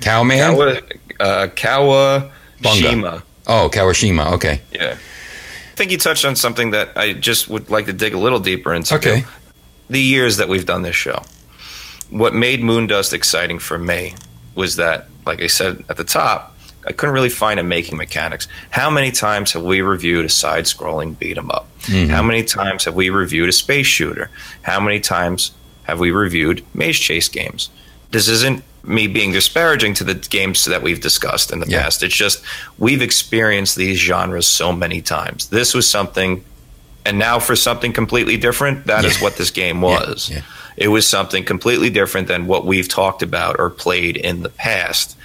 Cowman. 0.00 0.38
Kawa, 0.38 0.80
uh, 1.20 1.46
Kawashima. 1.48 3.22
oh, 3.46 3.70
Kawashima. 3.72 4.32
Okay. 4.32 4.60
Yeah. 4.72 4.96
I 4.96 5.76
think 5.76 5.90
you 5.90 5.98
touched 5.98 6.24
on 6.24 6.36
something 6.36 6.70
that 6.70 6.96
I 6.96 7.12
just 7.12 7.48
would 7.48 7.70
like 7.70 7.86
to 7.86 7.92
dig 7.92 8.14
a 8.14 8.18
little 8.18 8.40
deeper 8.40 8.72
into. 8.74 8.94
Okay. 8.96 9.24
The 9.90 10.00
years 10.00 10.36
that 10.38 10.48
we've 10.48 10.66
done 10.66 10.82
this 10.82 10.96
show. 10.96 11.22
what 12.10 12.34
made 12.34 12.60
Moondust 12.60 13.12
exciting 13.12 13.58
for 13.58 13.78
me 13.78 14.14
was 14.54 14.76
that, 14.76 15.08
like 15.26 15.42
I 15.42 15.46
said 15.46 15.84
at 15.88 15.96
the 15.96 16.04
top, 16.04 16.56
I 16.86 16.92
couldn't 16.92 17.14
really 17.14 17.30
find 17.30 17.58
a 17.58 17.62
making 17.62 17.96
mechanics. 17.96 18.46
How 18.70 18.90
many 18.90 19.10
times 19.10 19.52
have 19.52 19.62
we 19.62 19.80
reviewed 19.80 20.26
a 20.26 20.28
side 20.28 20.64
scrolling 20.64 21.18
beat 21.18 21.38
'em 21.38 21.50
up? 21.50 21.66
Mm-hmm. 21.82 22.10
How 22.10 22.22
many 22.22 22.44
times 22.44 22.84
have 22.84 22.94
we 22.94 23.10
reviewed 23.10 23.48
a 23.48 23.52
space 23.52 23.86
shooter? 23.86 24.30
How 24.62 24.80
many 24.80 25.00
times 25.00 25.52
have 25.84 25.98
we 25.98 26.10
reviewed 26.10 26.62
maze 26.74 26.98
chase 26.98 27.28
games? 27.28 27.70
This 28.10 28.28
isn't 28.28 28.62
me 28.82 29.06
being 29.06 29.32
disparaging 29.32 29.94
to 29.94 30.04
the 30.04 30.14
games 30.14 30.64
that 30.66 30.82
we've 30.82 31.00
discussed 31.00 31.50
in 31.52 31.60
the 31.60 31.68
yeah. 31.68 31.82
past. 31.82 32.02
It's 32.02 32.14
just 32.14 32.44
we've 32.78 33.02
experienced 33.02 33.76
these 33.76 33.98
genres 33.98 34.46
so 34.46 34.72
many 34.72 35.00
times. 35.00 35.48
This 35.48 35.74
was 35.74 35.88
something, 35.88 36.44
and 37.06 37.18
now 37.18 37.38
for 37.38 37.56
something 37.56 37.92
completely 37.92 38.36
different, 38.36 38.86
That 38.86 39.04
yeah. 39.04 39.10
is 39.10 39.20
what 39.20 39.36
this 39.36 39.50
game 39.50 39.80
was. 39.80 40.30
Yeah. 40.30 40.42
It 40.76 40.88
was 40.88 41.06
something 41.06 41.44
completely 41.44 41.90
different 41.90 42.28
than 42.28 42.46
what 42.46 42.66
we've 42.66 42.88
talked 42.88 43.22
about 43.22 43.56
or 43.58 43.70
played 43.70 44.16
in 44.16 44.42
the 44.42 44.48
past. 44.48 45.16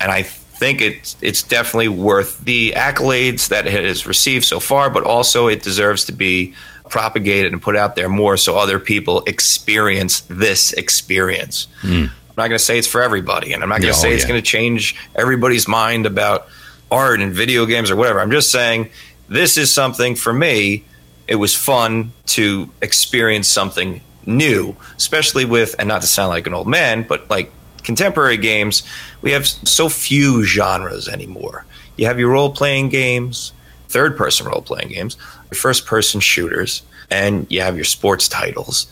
And 0.00 0.10
I 0.10 0.22
think 0.60 0.82
it's 0.82 1.16
it's 1.22 1.42
definitely 1.42 1.88
worth 1.88 2.38
the 2.44 2.72
accolades 2.72 3.48
that 3.48 3.66
it 3.66 3.84
has 3.84 4.06
received 4.06 4.44
so 4.44 4.60
far, 4.60 4.90
but 4.90 5.04
also 5.04 5.48
it 5.48 5.62
deserves 5.62 6.04
to 6.04 6.12
be 6.12 6.54
propagated 6.90 7.52
and 7.52 7.62
put 7.62 7.76
out 7.76 7.96
there 7.96 8.08
more 8.08 8.36
so 8.36 8.58
other 8.58 8.78
people 8.78 9.22
experience 9.26 10.20
this 10.22 10.72
experience. 10.74 11.66
Mm. 11.82 12.08
I'm 12.08 12.34
not 12.36 12.48
going 12.48 12.58
to 12.58 12.58
say 12.58 12.78
it's 12.78 12.86
for 12.86 13.02
everybody, 13.02 13.52
and 13.52 13.62
I'm 13.62 13.68
not 13.68 13.80
going 13.80 13.92
to 13.92 13.98
say 13.98 14.12
it's 14.12 14.24
going 14.24 14.40
to 14.40 14.46
change 14.46 14.96
everybody's 15.14 15.66
mind 15.66 16.04
about 16.04 16.48
art 16.90 17.20
and 17.20 17.32
video 17.32 17.64
games 17.64 17.90
or 17.90 17.96
whatever. 17.96 18.20
I'm 18.20 18.30
just 18.30 18.50
saying 18.50 18.90
this 19.28 19.56
is 19.56 19.72
something 19.72 20.14
for 20.14 20.32
me. 20.32 20.84
It 21.26 21.36
was 21.36 21.54
fun 21.54 22.12
to 22.26 22.68
experience 22.82 23.48
something 23.48 24.02
new, 24.26 24.76
especially 24.96 25.44
with, 25.44 25.74
and 25.78 25.88
not 25.88 26.02
to 26.02 26.06
sound 26.06 26.30
like 26.30 26.46
an 26.46 26.54
old 26.54 26.68
man, 26.68 27.02
but 27.02 27.28
like 27.30 27.50
contemporary 27.82 28.36
games, 28.36 28.82
we 29.22 29.32
have 29.32 29.46
so 29.46 29.88
few 29.88 30.44
genres 30.44 31.08
anymore. 31.08 31.64
You 31.96 32.06
have 32.06 32.18
your 32.18 32.30
role 32.30 32.50
playing 32.52 32.88
games, 32.88 33.52
third 33.88 34.16
person 34.16 34.46
role 34.46 34.62
playing 34.62 34.88
games, 34.88 35.16
your 35.50 35.58
first 35.58 35.86
person 35.86 36.20
shooters, 36.20 36.82
and 37.10 37.46
you 37.50 37.60
have 37.60 37.76
your 37.76 37.84
sports 37.84 38.28
titles. 38.28 38.86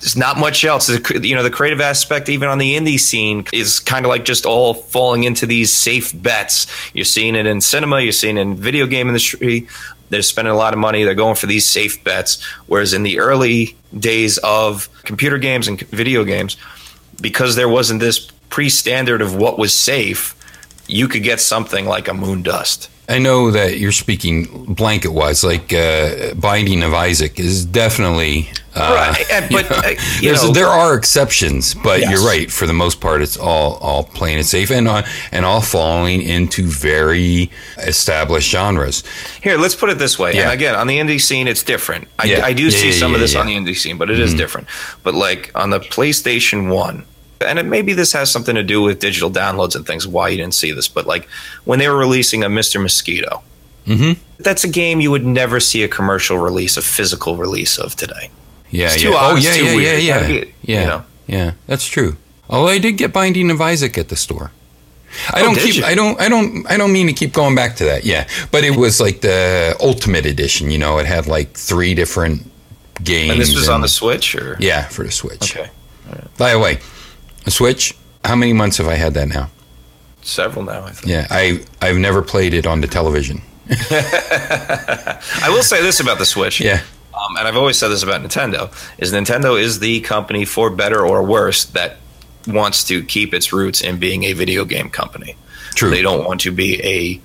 There's 0.00 0.16
not 0.16 0.36
much 0.36 0.64
else. 0.64 0.88
You 0.88 1.36
know, 1.36 1.44
the 1.44 1.50
creative 1.50 1.80
aspect, 1.80 2.28
even 2.28 2.48
on 2.48 2.58
the 2.58 2.74
indie 2.74 2.98
scene, 2.98 3.46
is 3.52 3.78
kind 3.78 4.04
of 4.04 4.08
like 4.08 4.24
just 4.24 4.46
all 4.46 4.74
falling 4.74 5.22
into 5.22 5.46
these 5.46 5.72
safe 5.72 6.10
bets. 6.20 6.66
You're 6.92 7.04
seeing 7.04 7.36
it 7.36 7.46
in 7.46 7.60
cinema, 7.60 8.00
you're 8.00 8.10
seeing 8.10 8.36
it 8.36 8.40
in 8.40 8.56
video 8.56 8.86
game 8.86 9.06
industry. 9.06 9.68
They're 10.12 10.20
spending 10.20 10.52
a 10.52 10.56
lot 10.56 10.74
of 10.74 10.78
money. 10.78 11.04
They're 11.04 11.14
going 11.14 11.36
for 11.36 11.46
these 11.46 11.66
safe 11.66 12.04
bets. 12.04 12.44
Whereas 12.66 12.92
in 12.92 13.02
the 13.02 13.18
early 13.18 13.74
days 13.98 14.36
of 14.44 14.90
computer 15.04 15.38
games 15.38 15.68
and 15.68 15.80
video 15.80 16.22
games, 16.22 16.58
because 17.18 17.56
there 17.56 17.68
wasn't 17.68 18.00
this 18.00 18.30
pre-standard 18.50 19.22
of 19.22 19.34
what 19.34 19.58
was 19.58 19.72
safe, 19.72 20.36
you 20.92 21.08
could 21.08 21.22
get 21.22 21.40
something 21.40 21.86
like 21.86 22.08
a 22.08 22.12
Moondust. 22.12 22.88
I 23.08 23.18
know 23.18 23.50
that 23.50 23.78
you're 23.78 23.92
speaking 23.92 24.74
blanket 24.74 25.12
wise, 25.12 25.42
like 25.42 25.72
uh, 25.72 26.34
Binding 26.34 26.82
of 26.82 26.94
Isaac 26.94 27.40
is 27.40 27.64
definitely 27.64 28.48
uh, 28.74 29.14
right. 29.18 29.50
But 29.50 30.22
you 30.22 30.32
know, 30.32 30.52
there 30.52 30.68
are 30.68 30.96
exceptions, 30.96 31.74
but 31.74 32.00
yes. 32.00 32.10
you're 32.10 32.26
right. 32.26 32.50
For 32.50 32.66
the 32.66 32.72
most 32.72 33.00
part, 33.00 33.20
it's 33.20 33.36
all 33.36 33.74
all 33.78 34.04
plain 34.04 34.38
and 34.38 34.46
safe, 34.46 34.70
and 34.70 34.88
uh, 34.88 35.02
and 35.30 35.44
all 35.44 35.60
falling 35.60 36.22
into 36.22 36.64
very 36.64 37.50
established 37.78 38.50
genres. 38.50 39.02
Here, 39.42 39.58
let's 39.58 39.74
put 39.74 39.90
it 39.90 39.98
this 39.98 40.18
way. 40.18 40.34
Yeah. 40.34 40.44
And 40.44 40.52
again, 40.52 40.74
on 40.74 40.86
the 40.86 40.98
indie 40.98 41.20
scene, 41.20 41.48
it's 41.48 41.62
different. 41.64 42.08
I, 42.18 42.26
yeah. 42.26 42.44
I 42.44 42.52
do 42.52 42.64
yeah, 42.64 42.70
see 42.70 42.92
some 42.92 43.14
of 43.14 43.20
this 43.20 43.34
on 43.34 43.46
the 43.46 43.56
indie 43.56 43.76
scene, 43.76 43.98
but 43.98 44.10
it 44.10 44.14
mm-hmm. 44.14 44.22
is 44.22 44.34
different. 44.34 44.68
But 45.02 45.14
like 45.14 45.50
on 45.54 45.70
the 45.70 45.80
PlayStation 45.80 46.72
One, 46.72 47.04
and 47.46 47.58
it, 47.58 47.64
maybe 47.64 47.92
this 47.92 48.12
has 48.12 48.30
something 48.30 48.54
to 48.54 48.62
do 48.62 48.82
with 48.82 48.98
digital 48.98 49.30
downloads 49.30 49.74
and 49.74 49.86
things 49.86 50.06
why 50.06 50.28
you 50.28 50.36
didn't 50.36 50.54
see 50.54 50.72
this 50.72 50.88
but 50.88 51.06
like 51.06 51.28
when 51.64 51.78
they 51.78 51.88
were 51.88 51.96
releasing 51.96 52.42
a 52.42 52.48
mr 52.48 52.80
mosquito 52.80 53.42
mm-hmm. 53.86 54.20
that's 54.38 54.64
a 54.64 54.68
game 54.68 55.00
you 55.00 55.10
would 55.10 55.24
never 55.24 55.60
see 55.60 55.82
a 55.82 55.88
commercial 55.88 56.38
release 56.38 56.76
a 56.76 56.82
physical 56.82 57.36
release 57.36 57.78
of 57.78 57.94
today 57.96 58.30
yeah 58.70 58.94
yeah 58.96 59.10
oh 59.14 59.36
yeah 59.36 59.54
yeah 59.54 59.72
yeah 59.72 59.96
yeah 59.96 60.26
be, 60.26 60.54
yeah 60.62 60.80
you 60.80 60.86
know? 60.86 61.04
yeah 61.26 61.52
that's 61.66 61.86
true 61.86 62.16
although 62.48 62.68
i 62.68 62.78
did 62.78 62.92
get 62.92 63.12
binding 63.12 63.50
of 63.50 63.60
isaac 63.60 63.96
at 63.98 64.08
the 64.08 64.16
store 64.16 64.50
I 65.28 65.42
oh, 65.42 65.44
don't 65.44 65.56
keep. 65.56 65.74
You? 65.74 65.84
I 65.84 65.94
don't. 65.94 66.18
I 66.18 66.30
don't. 66.30 66.66
I 66.70 66.78
don't 66.78 66.90
mean 66.90 67.06
to 67.06 67.12
keep 67.12 67.34
going 67.34 67.54
back 67.54 67.76
to 67.76 67.84
that. 67.84 68.04
Yeah, 68.04 68.26
but 68.50 68.64
it 68.64 68.76
was 68.76 68.98
like 68.98 69.20
the 69.20 69.76
ultimate 69.78 70.24
edition. 70.24 70.70
You 70.70 70.78
know, 70.78 70.96
it 70.98 71.04
had 71.04 71.26
like 71.26 71.52
three 71.52 71.94
different 71.94 72.50
games. 73.02 73.32
And 73.32 73.40
this 73.40 73.54
was 73.54 73.68
and, 73.68 73.74
on 73.74 73.80
the 73.82 73.88
Switch, 73.88 74.34
or 74.34 74.56
yeah, 74.58 74.88
for 74.88 75.04
the 75.04 75.10
Switch. 75.10 75.56
Okay. 75.56 75.70
Right. 76.08 76.38
By 76.38 76.52
the 76.52 76.58
way, 76.58 76.78
a 77.46 77.50
Switch. 77.50 77.94
How 78.24 78.36
many 78.36 78.52
months 78.52 78.78
have 78.78 78.88
I 78.88 78.94
had 78.94 79.14
that 79.14 79.28
now? 79.28 79.50
Several 80.22 80.64
now. 80.64 80.84
I 80.84 80.90
think. 80.90 81.08
Yeah, 81.08 81.26
I 81.30 81.60
I've 81.80 81.96
never 81.96 82.22
played 82.22 82.54
it 82.54 82.66
on 82.66 82.80
the 82.80 82.86
television. 82.86 83.42
I 83.70 85.48
will 85.48 85.62
say 85.62 85.82
this 85.82 86.00
about 86.00 86.18
the 86.18 86.26
Switch. 86.26 86.60
Yeah. 86.60 86.82
Um, 87.14 87.36
and 87.36 87.46
I've 87.46 87.56
always 87.56 87.76
said 87.76 87.88
this 87.88 88.02
about 88.02 88.22
Nintendo: 88.22 88.72
is 88.98 89.12
Nintendo 89.12 89.60
is 89.60 89.80
the 89.80 90.00
company, 90.00 90.44
for 90.44 90.70
better 90.70 91.04
or 91.06 91.22
worse, 91.22 91.64
that 91.66 91.96
wants 92.46 92.84
to 92.84 93.02
keep 93.02 93.34
its 93.34 93.52
roots 93.52 93.80
in 93.80 93.98
being 93.98 94.24
a 94.24 94.32
video 94.32 94.64
game 94.64 94.88
company. 94.88 95.36
True. 95.74 95.90
They 95.90 96.02
don't 96.02 96.24
want 96.24 96.40
to 96.42 96.52
be 96.52 96.82
a 96.82 97.20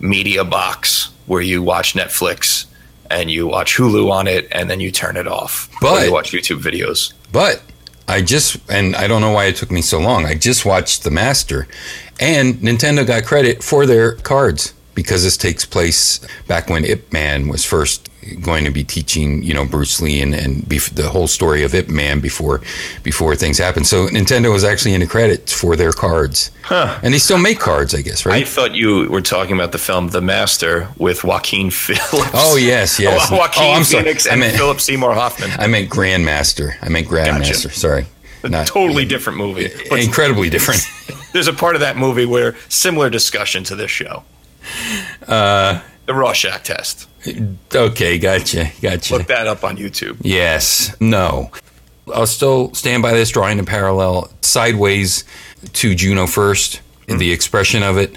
media 0.00 0.44
box 0.44 1.10
where 1.26 1.42
you 1.42 1.62
watch 1.62 1.94
Netflix 1.94 2.66
and 3.10 3.30
you 3.30 3.46
watch 3.46 3.76
Hulu 3.76 4.10
on 4.10 4.26
it 4.26 4.48
and 4.52 4.68
then 4.68 4.80
you 4.80 4.90
turn 4.90 5.16
it 5.16 5.26
off. 5.26 5.68
But 5.80 6.06
you 6.06 6.12
watch 6.12 6.32
YouTube 6.32 6.60
videos. 6.60 7.12
But 7.32 7.62
I 8.08 8.22
just, 8.22 8.56
and 8.70 8.96
I 8.96 9.06
don't 9.06 9.20
know 9.20 9.32
why 9.32 9.44
it 9.44 9.56
took 9.56 9.70
me 9.70 9.82
so 9.82 10.00
long. 10.00 10.24
I 10.24 10.34
just 10.34 10.64
watched 10.64 11.04
The 11.04 11.10
Master, 11.10 11.68
and 12.18 12.54
Nintendo 12.56 13.06
got 13.06 13.24
credit 13.24 13.62
for 13.62 13.84
their 13.84 14.12
cards 14.12 14.72
because 14.98 15.22
this 15.22 15.36
takes 15.36 15.64
place 15.64 16.18
back 16.48 16.68
when 16.68 16.84
Ip 16.84 17.12
Man 17.12 17.46
was 17.46 17.64
first 17.64 18.10
going 18.42 18.64
to 18.64 18.70
be 18.72 18.82
teaching, 18.82 19.44
you 19.44 19.54
know, 19.54 19.64
Bruce 19.64 20.00
Lee 20.00 20.20
and, 20.20 20.34
and 20.34 20.64
bef- 20.64 20.92
the 20.92 21.08
whole 21.08 21.28
story 21.28 21.62
of 21.62 21.72
Ip 21.72 21.88
Man 21.88 22.18
before 22.18 22.62
before 23.04 23.36
things 23.36 23.58
happened. 23.58 23.86
So 23.86 24.08
Nintendo 24.08 24.52
was 24.52 24.64
actually 24.64 24.94
in 24.94 25.00
the 25.00 25.06
credits 25.06 25.52
for 25.52 25.76
their 25.76 25.92
cards. 25.92 26.50
Huh. 26.62 26.98
And 27.00 27.14
they 27.14 27.20
still 27.20 27.38
make 27.38 27.60
cards, 27.60 27.94
I 27.94 28.02
guess, 28.02 28.26
right? 28.26 28.42
I 28.42 28.44
thought 28.44 28.74
you 28.74 29.08
were 29.08 29.20
talking 29.20 29.54
about 29.54 29.70
the 29.70 29.78
film 29.78 30.08
The 30.08 30.20
Master 30.20 30.88
with 30.98 31.22
Joaquin 31.22 31.70
Phillips. 31.70 32.30
Oh, 32.34 32.56
yes, 32.56 32.98
yes. 33.00 33.30
Joaquin 33.30 33.62
oh, 33.62 33.70
I'm 33.74 33.84
Phoenix 33.84 34.24
sorry. 34.24 34.32
and 34.32 34.40
meant, 34.40 34.56
Philip 34.56 34.80
Seymour 34.80 35.14
Hoffman. 35.14 35.52
I 35.60 35.68
meant 35.68 35.88
Grandmaster. 35.90 36.74
I 36.82 36.88
meant 36.88 37.06
Grandmaster. 37.06 37.66
Gotcha. 37.66 37.70
Sorry. 37.70 38.06
Not, 38.42 38.66
totally 38.66 39.04
different 39.04 39.38
movie. 39.38 39.68
But 39.88 40.00
incredibly 40.00 40.50
different. 40.50 40.82
there's 41.32 41.48
a 41.48 41.52
part 41.52 41.76
of 41.76 41.82
that 41.82 41.96
movie 41.96 42.26
where 42.26 42.56
similar 42.68 43.10
discussion 43.10 43.62
to 43.64 43.76
this 43.76 43.92
show. 43.92 44.24
Uh, 45.26 45.80
the 46.06 46.14
Rorschach 46.14 46.62
test. 46.62 47.08
Okay, 47.74 48.18
gotcha, 48.18 48.70
gotcha. 48.80 49.16
Look 49.16 49.26
that 49.26 49.46
up 49.46 49.64
on 49.64 49.76
YouTube. 49.76 50.16
Yes, 50.22 50.96
no. 51.00 51.50
I'll 52.14 52.26
still 52.26 52.72
stand 52.74 53.02
by 53.02 53.12
this 53.12 53.30
drawing 53.30 53.58
in 53.58 53.66
parallel 53.66 54.30
sideways 54.40 55.24
to 55.74 55.94
Juno 55.94 56.26
First, 56.26 56.80
mm-hmm. 57.06 57.18
the 57.18 57.32
expression 57.32 57.82
of 57.82 57.98
it, 57.98 58.16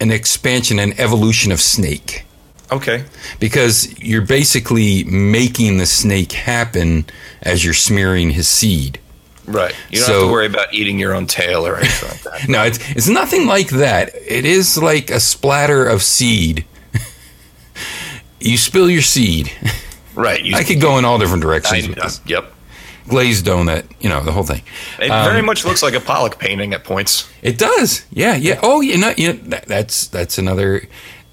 an 0.00 0.10
expansion 0.10 0.78
and 0.78 0.98
evolution 0.98 1.52
of 1.52 1.60
Snake. 1.60 2.24
Okay. 2.72 3.04
Because 3.38 3.98
you're 4.00 4.22
basically 4.22 5.04
making 5.04 5.78
the 5.78 5.86
snake 5.86 6.32
happen 6.32 7.04
as 7.42 7.64
you're 7.64 7.74
smearing 7.74 8.30
his 8.30 8.48
seed. 8.48 9.00
Right. 9.46 9.74
You 9.90 9.98
don't 9.98 10.06
so, 10.06 10.12
have 10.12 10.22
to 10.22 10.32
worry 10.32 10.46
about 10.46 10.72
eating 10.72 10.98
your 10.98 11.14
own 11.14 11.26
tail 11.26 11.66
or 11.66 11.76
anything 11.76 12.08
like 12.08 12.22
that. 12.22 12.48
no, 12.48 12.62
it's 12.64 12.78
it's 12.90 13.08
nothing 13.08 13.46
like 13.46 13.68
that. 13.70 14.10
It 14.14 14.44
is 14.44 14.78
like 14.78 15.10
a 15.10 15.20
splatter 15.20 15.86
of 15.86 16.02
seed. 16.02 16.64
you 18.40 18.56
spill 18.56 18.90
your 18.90 19.02
seed. 19.02 19.52
Right. 20.14 20.44
You, 20.44 20.54
I 20.56 20.64
could 20.64 20.80
go 20.80 20.98
in 20.98 21.04
all 21.04 21.18
different 21.18 21.42
directions. 21.42 21.88
with 21.88 21.98
this. 21.98 22.20
Yep. 22.26 22.52
Glazed 23.08 23.46
donut, 23.46 23.86
you 24.00 24.08
know, 24.08 24.22
the 24.22 24.30
whole 24.30 24.44
thing. 24.44 24.62
It 25.00 25.10
um, 25.10 25.24
very 25.24 25.42
much 25.42 25.64
looks 25.64 25.82
like 25.82 25.94
a 25.94 26.00
Pollock 26.00 26.38
painting 26.38 26.74
at 26.74 26.84
points. 26.84 27.28
It 27.42 27.58
does. 27.58 28.04
Yeah, 28.10 28.36
yeah. 28.36 28.60
Oh, 28.62 28.80
you 28.82 28.98
know, 28.98 29.12
you 29.16 29.32
know 29.32 29.38
that, 29.48 29.66
that's 29.66 30.06
that's 30.06 30.38
another 30.38 30.82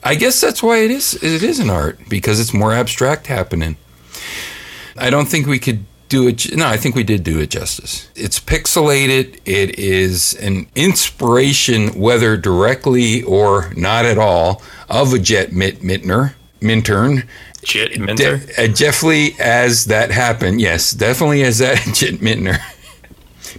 I 0.03 0.15
guess 0.15 0.39
that's 0.39 0.63
why 0.63 0.77
it 0.77 0.91
is 0.91 1.15
it 1.21 1.43
is 1.43 1.59
an 1.59 1.69
art 1.69 1.99
because 2.07 2.39
it's 2.39 2.53
more 2.53 2.73
abstract 2.73 3.27
happening. 3.27 3.75
I 4.95 5.09
don't 5.09 5.27
think 5.27 5.47
we 5.47 5.59
could 5.59 5.83
do 6.09 6.27
it. 6.27 6.55
No, 6.55 6.67
I 6.67 6.77
think 6.77 6.95
we 6.95 7.03
did 7.03 7.23
do 7.23 7.39
it 7.39 7.49
justice. 7.49 8.09
It's 8.15 8.39
pixelated. 8.39 9.39
It 9.45 9.77
is 9.77 10.33
an 10.35 10.67
inspiration, 10.75 11.99
whether 11.99 12.37
directly 12.37 13.23
or 13.23 13.73
not 13.75 14.05
at 14.05 14.17
all, 14.17 14.61
of 14.89 15.13
a 15.13 15.19
Jet 15.19 15.51
Mitt 15.51 15.81
Mittner, 15.81 16.33
Minturn. 16.61 17.27
Jet 17.63 17.99
Minter. 17.99 18.37
De- 18.37 18.63
uh, 18.63 18.67
definitely 18.67 19.35
as 19.39 19.85
that 19.85 20.11
happened. 20.11 20.61
Yes, 20.61 20.91
definitely 20.91 21.43
as 21.43 21.57
that 21.59 21.77
Jet 21.93 22.15
Mittner. 22.15 22.59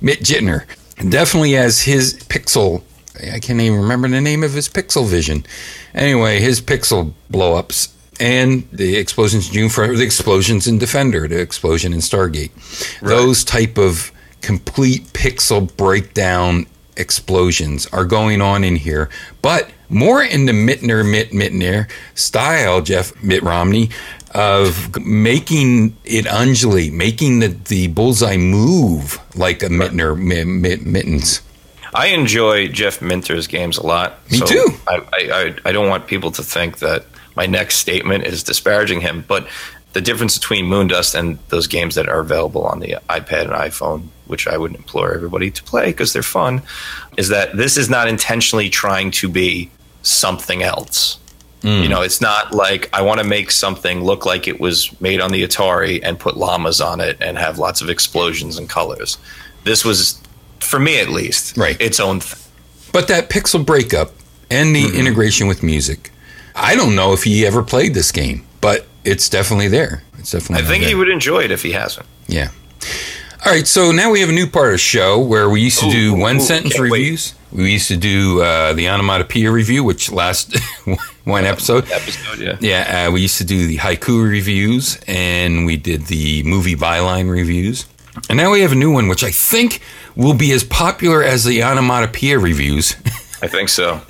Mitt 0.01 0.21
Jittner. 0.21 0.65
Definitely 1.09 1.57
as 1.57 1.83
his 1.83 2.15
pixel. 2.15 2.83
I 3.33 3.39
can't 3.41 3.61
even 3.61 3.81
remember 3.81 4.09
the 4.09 4.21
name 4.21 4.43
of 4.45 4.53
his 4.53 4.69
pixel 4.69 5.07
vision. 5.07 5.45
Anyway, 5.95 6.41
his 6.41 6.61
pixel 6.61 7.13
blowups 7.31 7.93
and 8.21 8.69
the 8.73 8.97
explosions 8.97 9.49
in 9.49 9.55
Juno 9.55 9.69
First 9.69 9.99
the 9.99 10.05
explosions 10.05 10.67
in 10.67 10.79
Defender, 10.79 11.29
the 11.29 11.41
explosion 11.41 11.93
in 11.93 12.01
Stargate. 12.01 12.51
Right. 13.01 13.09
Those 13.09 13.45
type 13.45 13.79
of 13.79 14.13
complete 14.41 15.05
pixel 15.13 15.75
breakdown 15.77 16.67
explosions 16.97 17.87
are 17.87 18.05
going 18.05 18.41
on 18.41 18.65
in 18.65 18.77
here, 18.77 19.09
but 19.43 19.71
more 19.89 20.23
in 20.23 20.47
the 20.47 20.53
Mittner 20.53 21.09
Mitt 21.09 21.31
Mittner 21.31 21.89
style, 22.15 22.83
Jeff 22.83 23.23
Mitt 23.23 23.43
Romney, 23.43 23.91
of 24.35 24.97
making 25.05 25.97
it 26.05 26.27
undulate, 26.27 26.93
making 26.93 27.39
the, 27.41 27.49
the 27.49 27.89
bullseye 27.89 28.37
move 28.37 29.19
like 29.35 29.63
a 29.63 29.69
Mittner 29.69 30.19
mitt, 30.19 30.85
mittens. 30.85 31.41
I 31.95 32.09
enjoy 32.09 32.69
Jeff 32.69 33.01
Minter's 33.01 33.47
games 33.47 33.79
a 33.79 33.87
lot. 33.87 34.19
Me 34.31 34.39
so 34.39 34.47
too. 34.47 34.67
I, 34.87 35.01
I, 35.13 35.55
I 35.65 35.73
don't 35.73 35.89
want 35.89 36.07
people 36.07 36.31
to 36.33 36.43
think 36.43 36.81
that 36.81 37.07
my 37.39 37.47
next 37.47 37.77
statement 37.77 38.25
is 38.25 38.43
disparaging 38.43 39.01
him, 39.01 39.25
but 39.29 39.47
the 39.93 40.01
difference 40.01 40.37
between 40.37 40.65
Moondust 40.67 41.15
and 41.15 41.39
those 41.51 41.69
games 41.69 41.95
that 41.95 42.09
are 42.09 42.19
available 42.19 42.65
on 42.65 42.81
the 42.81 42.97
iPad 43.09 43.43
and 43.43 43.53
iPhone, 43.53 44.09
which 44.27 44.49
I 44.49 44.57
would 44.59 44.75
implore 44.75 45.15
everybody 45.15 45.53
to 45.53 45.63
play 45.63 45.87
because 45.87 46.13
they're 46.13 46.23
fun, 46.25 46.63
is 47.17 47.29
that 47.29 47.57
this 47.57 47.77
is 47.77 47.89
not 47.89 48.09
intentionally 48.09 48.69
trying 48.69 49.13
to 49.13 49.29
be 49.29 49.71
something 50.03 50.65
else. 50.65 51.21
Mm. 51.63 51.85
You 51.85 51.89
know, 51.89 52.03
it's 52.03 52.21
not 52.21 52.53
like 52.53 52.91
I 52.93 53.03
want 53.03 53.21
to 53.21 53.27
make 53.27 53.53
something 53.53 54.03
look 54.03 54.27
like 54.27 54.49
it 54.49 54.59
was 54.59 55.01
made 55.01 55.21
on 55.21 55.31
the 55.31 55.45
Atari 55.45 56.01
and 56.03 56.19
put 56.19 56.37
llamas 56.37 56.81
on 56.81 57.01
it 57.01 57.19
and 57.21 57.39
have 57.39 57.57
lots 57.59 57.81
of 57.81 57.89
explosions 57.89 58.59
and 58.59 58.69
colors. 58.69 59.17
This 59.63 59.85
was, 59.85 60.21
for 60.59 60.81
me 60.81 61.01
at 61.01 61.09
least, 61.09 61.57
right. 61.57 61.81
its 61.81 62.01
own 62.01 62.19
thing. 62.19 62.41
But 62.93 63.07
that 63.09 63.31
pixel 63.31 63.65
breakup 63.65 64.11
and 64.51 64.75
the 64.75 64.83
mm-hmm. 64.83 64.99
integration 64.99 65.47
with 65.47 65.63
music, 65.63 66.11
I 66.59 66.75
don't 66.75 66.95
know 66.95 67.13
if 67.13 67.25
he 67.25 67.47
ever 67.47 67.63
played 67.63 67.95
this 67.95 68.13
game, 68.13 68.45
but 68.61 68.87
it's 69.05 69.29
definitely 69.29 69.69
there. 69.69 70.03
It's 70.19 70.33
definitely. 70.33 70.65
I 70.65 70.69
think 70.69 70.83
there. 70.83 70.91
he 70.91 70.95
would 70.95 71.09
enjoy 71.09 71.45
it 71.45 71.51
if 71.51 71.63
he 71.63 71.73
hasn't. 71.73 72.07
Yeah. 72.27 72.51
All 73.47 73.53
right, 73.53 73.67
so 73.67 73.93
now 73.93 74.11
we 74.11 74.21
have 74.21 74.29
a 74.29 74.33
new 74.33 74.49
part 74.49 74.67
of 74.67 74.73
the 74.73 74.79
show 74.79 75.21
where 75.21 75.49
we 75.49 75.61
used 75.61 75.79
to 75.79 75.87
ooh, 75.87 75.93
do 75.93 76.15
one 76.15 76.37
ooh, 76.37 76.41
sentence 76.41 76.79
reviews. 76.79 77.35
Wait. 77.53 77.61
We 77.61 77.73
used 77.73 77.89
to 77.89 77.97
do 77.97 78.43
uh, 78.43 78.73
the 78.73 78.89
onomatopoeia 78.89 79.51
review, 79.51 79.85
which 79.85 80.11
last 80.11 80.59
one 81.25 81.45
episode. 81.45 81.91
Episode, 81.91 82.41
yeah. 82.41 82.57
Yeah, 82.61 83.07
uh, 83.07 83.13
we 83.13 83.23
used 83.23 83.39
to 83.39 83.45
do 83.45 83.67
the 83.67 83.77
haiku 83.77 84.29
reviews, 84.29 84.99
and 85.07 85.65
we 85.65 85.77
did 85.77 86.07
the 86.07 86.43
movie 86.43 86.75
byline 86.75 87.31
reviews. 87.31 87.87
And 88.29 88.37
now 88.37 88.51
we 88.51 88.61
have 88.63 88.73
a 88.73 88.77
new 88.77 88.93
one, 88.93 89.09
which 89.09 89.23
I 89.23 89.31
think 89.31 89.81
will 90.17 90.35
be 90.35 90.53
as 90.53 90.65
popular 90.65 91.23
as 91.23 91.45
the 91.45 91.63
onomatopoeia 91.63 92.39
reviews. 92.39 92.97
I 93.41 93.47
think 93.47 93.69
so. 93.69 94.03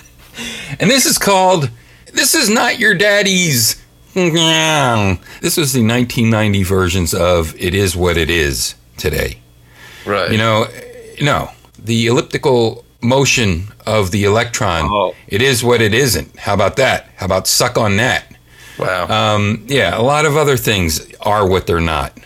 And 0.80 0.90
this 0.90 1.04
is 1.04 1.18
called 1.18 1.70
"This 2.12 2.34
Is 2.34 2.48
Not 2.48 2.78
Your 2.78 2.94
Daddy's." 2.94 3.82
This 4.14 5.56
was 5.56 5.72
the 5.72 5.84
1990 5.84 6.62
versions 6.64 7.14
of 7.14 7.54
"It 7.58 7.74
Is 7.74 7.94
What 7.94 8.16
It 8.16 8.30
Is." 8.30 8.74
today. 8.98 9.38
Right. 10.04 10.30
You 10.30 10.38
know, 10.38 10.66
no, 11.22 11.50
the 11.78 12.06
elliptical 12.06 12.84
motion 13.00 13.68
of 13.86 14.10
the 14.10 14.24
electron. 14.24 14.88
Oh. 14.90 15.14
It 15.28 15.40
is 15.40 15.64
what 15.64 15.80
it 15.80 15.94
isn't. 15.94 16.38
How 16.38 16.54
about 16.54 16.76
that? 16.76 17.08
How 17.16 17.26
about 17.26 17.46
suck 17.46 17.78
on 17.78 17.96
that? 17.96 18.24
Wow. 18.78 19.06
Um, 19.08 19.64
yeah, 19.66 19.96
a 19.98 20.02
lot 20.02 20.24
of 20.24 20.36
other 20.36 20.56
things 20.56 21.12
are 21.20 21.48
what 21.48 21.66
they're 21.66 21.80
not. 21.80 22.18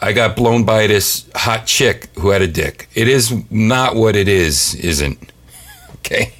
I 0.00 0.12
got 0.12 0.36
blown 0.36 0.64
by 0.64 0.86
this 0.86 1.28
hot 1.34 1.66
chick 1.66 2.10
who 2.18 2.30
had 2.30 2.42
a 2.42 2.48
dick. 2.48 2.88
It 2.94 3.08
is 3.08 3.32
not 3.50 3.94
what 3.94 4.16
it 4.16 4.28
is, 4.28 4.74
isn't. 4.76 5.30
Okay? 6.06 6.34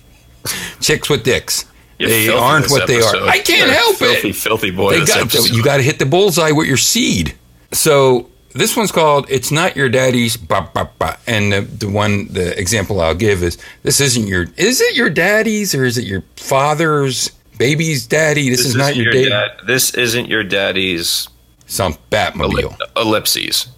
Chicks 0.83 1.09
with 1.09 1.25
dicks. 1.25 1.65
They 1.99 2.29
aren't 2.29 2.71
what 2.71 2.83
episode. 2.83 3.13
they 3.13 3.19
are. 3.19 3.29
I 3.29 3.39
can't 3.39 3.67
You're 3.69 3.77
help 3.77 3.97
filthy, 3.97 4.31
it. 4.31 4.37
Filthy 4.37 4.69
filthy 4.69 4.71
boy. 4.71 5.05
Got, 5.07 5.51
you 5.51 5.63
got 5.63 5.77
to 5.79 5.83
hit 5.83 5.99
the 5.99 6.07
bullseye 6.07 6.51
with 6.51 6.67
your 6.67 6.77
seed. 6.77 7.35
So 7.73 8.31
this 8.55 8.77
one's 8.77 8.93
called 8.93 9.27
"It's 9.29 9.51
Not 9.51 9.77
Your 9.77 9.89
Daddy's." 9.89 10.37
Bah, 10.37 10.69
bah, 10.73 10.89
bah. 10.99 11.17
And 11.27 11.53
the, 11.53 11.61
the 11.61 11.89
one, 11.89 12.29
the 12.29 12.59
example 12.59 13.01
I'll 13.01 13.15
give 13.15 13.43
is 13.43 13.59
this 13.83 14.01
isn't 14.01 14.27
your. 14.27 14.47
Is 14.57 14.81
it 14.81 14.97
your 14.97 15.11
daddy's 15.11 15.75
or 15.75 15.85
is 15.85 15.99
it 15.99 16.05
your 16.05 16.23
father's 16.37 17.31
baby's 17.59 18.07
daddy? 18.07 18.51
This, 18.51 18.61
this 18.61 18.69
is 18.69 18.77
not 18.77 18.97
your, 18.97 19.13
your 19.15 19.31
dad. 19.31 19.51
This 19.67 19.95
isn't 19.95 20.29
your 20.29 20.45
daddy's. 20.45 21.29
Some 21.67 21.95
Batmobile. 22.11 22.77
ellipses. 22.97 23.69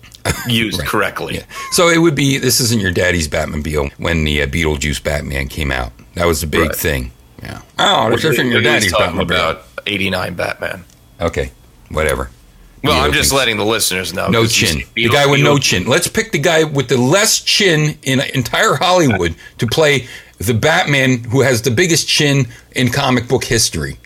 Used 0.48 0.78
right. 0.80 0.88
correctly. 0.88 1.36
Yeah. 1.36 1.44
So 1.70 1.88
it 1.88 1.98
would 1.98 2.16
be 2.16 2.36
this 2.36 2.60
isn't 2.60 2.80
your 2.80 2.90
daddy's 2.90 3.28
Batmobile 3.28 3.92
when 3.98 4.24
the 4.24 4.42
uh, 4.42 4.46
Beetlejuice 4.46 5.02
Batman 5.02 5.48
came 5.48 5.70
out. 5.70 5.92
That 6.14 6.26
was 6.26 6.40
the 6.40 6.48
big 6.48 6.68
right. 6.68 6.76
thing. 6.76 7.12
Yeah. 7.42 7.62
Oh, 7.78 8.10
this 8.10 8.24
isn't 8.24 8.48
your 8.48 8.62
daddy's 8.62 8.92
Batmobile. 8.92 9.22
About 9.22 9.62
eighty 9.86 10.10
nine 10.10 10.34
Batman. 10.34 10.84
Okay, 11.20 11.52
whatever. 11.90 12.30
Well, 12.82 13.04
I'm 13.04 13.12
just 13.12 13.32
letting 13.32 13.56
the 13.56 13.64
listeners 13.64 14.14
know. 14.14 14.28
No 14.28 14.46
chin. 14.46 14.82
The 14.94 15.08
guy 15.08 15.26
with 15.26 15.40
no 15.40 15.58
chin. 15.58 15.86
Let's 15.86 16.06
pick 16.06 16.32
the 16.32 16.38
guy 16.38 16.64
with 16.64 16.88
the 16.88 16.96
less 16.96 17.40
chin 17.40 17.98
in 18.02 18.20
entire 18.20 18.74
Hollywood 18.74 19.34
to 19.58 19.66
play 19.66 20.06
the 20.38 20.54
Batman 20.54 21.24
who 21.24 21.40
has 21.40 21.62
the 21.62 21.70
biggest 21.70 22.06
chin 22.06 22.46
in 22.76 22.90
comic 22.90 23.26
book 23.26 23.44
history. 23.44 23.98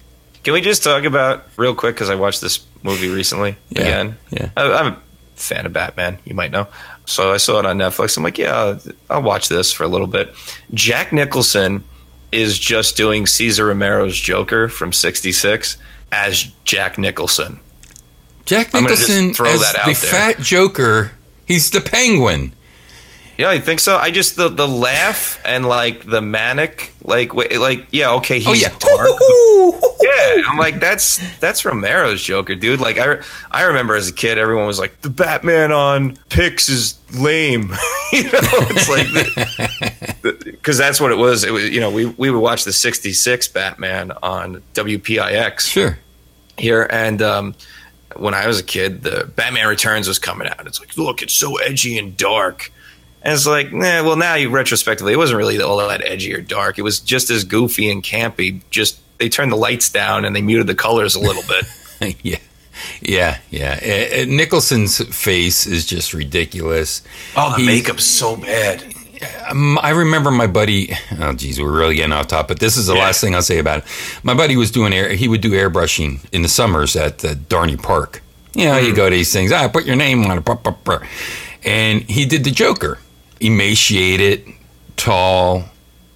Can 0.45 0.55
we 0.55 0.63
just 0.63 0.83
talk 0.83 1.05
about 1.05 1.45
real 1.59 1.75
quick 1.75 1.95
because 1.95 2.09
I 2.09 2.15
watched 2.15 2.41
this 2.41 2.65
movie 2.83 3.09
recently 3.09 3.57
yeah, 3.71 3.83
again. 3.83 4.19
Yeah, 4.31 4.51
I, 4.57 4.81
am 4.81 4.87
a 4.95 5.01
fan 5.35 5.67
of 5.67 5.73
Batman. 5.73 6.19
You 6.25 6.35
might 6.35 6.51
know. 6.51 6.67
So 7.07 7.33
I 7.33 7.37
saw 7.37 7.59
it 7.59 7.67
on 7.67 7.79
Netflix. 7.79 8.17
I'm 8.17 8.23
like, 8.23 8.39
yeah, 8.39 8.79
I'll 9.09 9.23
watch 9.23 9.49
this 9.49 9.73
for 9.73 9.85
a 9.85 9.89
little 9.89 10.07
bit. 10.07 10.33
Jack 10.73 11.13
Nicholson 11.13 11.85
is 12.33 12.59
just 12.59 12.97
doing 12.97 13.27
Cesar 13.27 13.67
Romero's 13.67 14.19
Joker 14.19 14.69
from 14.69 14.93
'66 14.93 15.77
as 16.13 16.51
Jack 16.65 16.99
Nicholson. 16.99 17.61
Jack 18.45 18.75
Nicholson 18.75 19.35
throw 19.35 19.49
as 19.49 19.61
the 19.61 19.81
there. 19.85 19.95
fat 19.95 20.39
Joker. 20.41 21.13
He's 21.47 21.71
the 21.71 21.81
Penguin. 21.81 22.53
Yeah, 23.39 23.49
I 23.49 23.59
think 23.59 23.81
so. 23.81 23.97
I 23.97 24.11
just 24.11 24.37
the 24.37 24.49
the 24.49 24.69
laugh 24.69 25.41
and 25.45 25.67
like 25.67 26.05
the 26.05 26.21
manic, 26.21 26.93
like 27.03 27.33
like 27.35 27.87
yeah, 27.91 28.13
okay, 28.15 28.39
he's 28.39 28.47
oh, 28.47 28.53
yeah. 28.53 28.69
dark. 28.79 29.85
like 30.61 30.81
that's 30.81 31.19
that's 31.39 31.65
Romero's 31.65 32.23
Joker, 32.23 32.55
dude. 32.55 32.81
Like 32.81 32.99
I 32.99 33.21
I 33.51 33.63
remember 33.65 33.95
as 33.95 34.09
a 34.09 34.13
kid, 34.13 34.39
everyone 34.39 34.67
was 34.67 34.79
like 34.79 35.01
the 35.01 35.11
Batman 35.11 35.73
on 35.73 36.17
Pix 36.29 36.69
is 36.69 36.99
lame. 37.19 37.63
you 38.13 38.25
know, 38.25 38.31
it's 38.71 38.89
like 38.89 40.45
because 40.45 40.79
that's 40.79 41.01
what 41.01 41.13
it 41.13 41.19
was. 41.19 41.45
It 41.45 41.53
was 41.53 41.69
you 41.71 41.81
know 41.81 41.91
we 41.91 42.07
we 42.07 42.31
would 42.31 42.41
watch 42.41 42.65
the 42.65 42.73
'66 42.73 43.49
Batman 43.49 44.13
on 44.23 44.63
WPIX. 44.75 45.61
Sure. 45.61 45.99
Here 46.59 46.87
and 46.91 47.23
um, 47.23 47.55
when 48.17 48.35
I 48.35 48.47
was 48.47 48.59
a 48.61 48.63
kid, 48.63 49.03
the 49.03 49.31
Batman 49.35 49.67
Returns 49.67 50.09
was 50.09 50.19
coming 50.19 50.49
out. 50.49 50.67
It's 50.67 50.81
like, 50.81 50.97
look, 50.97 51.23
it's 51.23 51.33
so 51.33 51.57
edgy 51.57 51.99
and 51.99 52.17
dark. 52.17 52.73
And 53.23 53.35
it's 53.35 53.47
like, 53.47 53.73
nah, 53.73 54.03
well, 54.03 54.17
now 54.17 54.35
you 54.35 54.51
retrospectively, 54.51 55.13
it 55.13 55.17
wasn't 55.17 55.39
really 55.39 55.61
all 55.61 55.77
that 55.79 56.05
edgy 56.05 56.35
or 56.35 56.41
dark. 56.41 56.79
It 56.79 56.83
was 56.83 57.01
just 57.01 57.31
as 57.31 57.45
goofy 57.45 57.91
and 57.91 58.03
campy. 58.03 58.63
Just 58.71 58.99
they 59.21 59.29
turned 59.29 59.53
the 59.53 59.57
lights 59.57 59.89
down 59.89 60.25
and 60.25 60.35
they 60.35 60.43
muted 60.43 60.67
the 60.67 60.75
colors 60.75 61.15
a 61.15 61.21
little 61.21 61.45
bit. 61.47 62.17
yeah. 62.23 62.39
Yeah, 63.03 63.39
yeah. 63.51 63.79
Uh, 63.83 64.25
Nicholson's 64.27 65.05
face 65.15 65.67
is 65.67 65.87
just 65.87 66.15
ridiculous. 66.15 67.03
Oh, 67.37 67.55
the 67.57 67.65
makeup's 67.65 68.05
so 68.05 68.37
bad. 68.37 68.83
Um, 69.51 69.79
I 69.83 69.91
remember 69.91 70.31
my 70.31 70.47
buddy. 70.47 70.93
Oh, 71.19 71.35
geez, 71.35 71.61
we're 71.61 71.71
really 71.71 71.97
getting 71.97 72.13
off 72.13 72.29
top. 72.29 72.49
But 72.49 72.59
this 72.59 72.79
is 72.79 72.87
the 72.87 72.95
yeah. 72.95 73.03
last 73.03 73.21
thing 73.21 73.35
I'll 73.35 73.43
say 73.43 73.59
about 73.59 73.81
it. 73.81 73.85
My 74.23 74.33
buddy 74.33 74.57
was 74.57 74.71
doing 74.71 74.95
air. 74.95 75.13
He 75.13 75.29
would 75.29 75.43
do 75.43 75.51
airbrushing 75.51 76.27
in 76.33 76.41
the 76.41 76.49
summers 76.49 76.97
at 76.97 77.19
the 77.19 77.35
Dorney 77.35 77.81
Park. 77.81 78.23
You 78.55 78.65
know, 78.65 78.81
mm. 78.81 78.87
you 78.87 78.95
go 78.95 79.11
to 79.11 79.15
these 79.15 79.33
things. 79.33 79.53
Ah, 79.53 79.69
put 79.69 79.85
your 79.85 79.97
name 79.97 80.25
on 80.25 80.39
it. 80.39 81.03
And 81.63 82.03
he 82.03 82.25
did 82.25 82.45
the 82.45 82.51
Joker, 82.51 82.99
emaciated, 83.41 84.49
tall, 84.97 85.65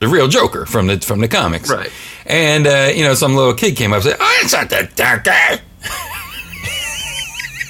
the 0.04 0.12
real 0.12 0.28
Joker 0.28 0.66
from 0.66 0.86
the 0.86 1.00
from 1.00 1.20
the 1.20 1.28
comics. 1.28 1.70
Right. 1.70 1.90
And 2.26 2.66
uh, 2.66 2.90
you 2.94 3.02
know, 3.02 3.14
some 3.14 3.34
little 3.34 3.54
kid 3.54 3.76
came 3.76 3.92
up 3.92 3.96
and 3.96 4.04
said, 4.04 4.16
"Oh, 4.20 4.40
it's 4.42 4.52
not 4.52 4.70
that 4.70 4.96
Joker." 4.96 5.62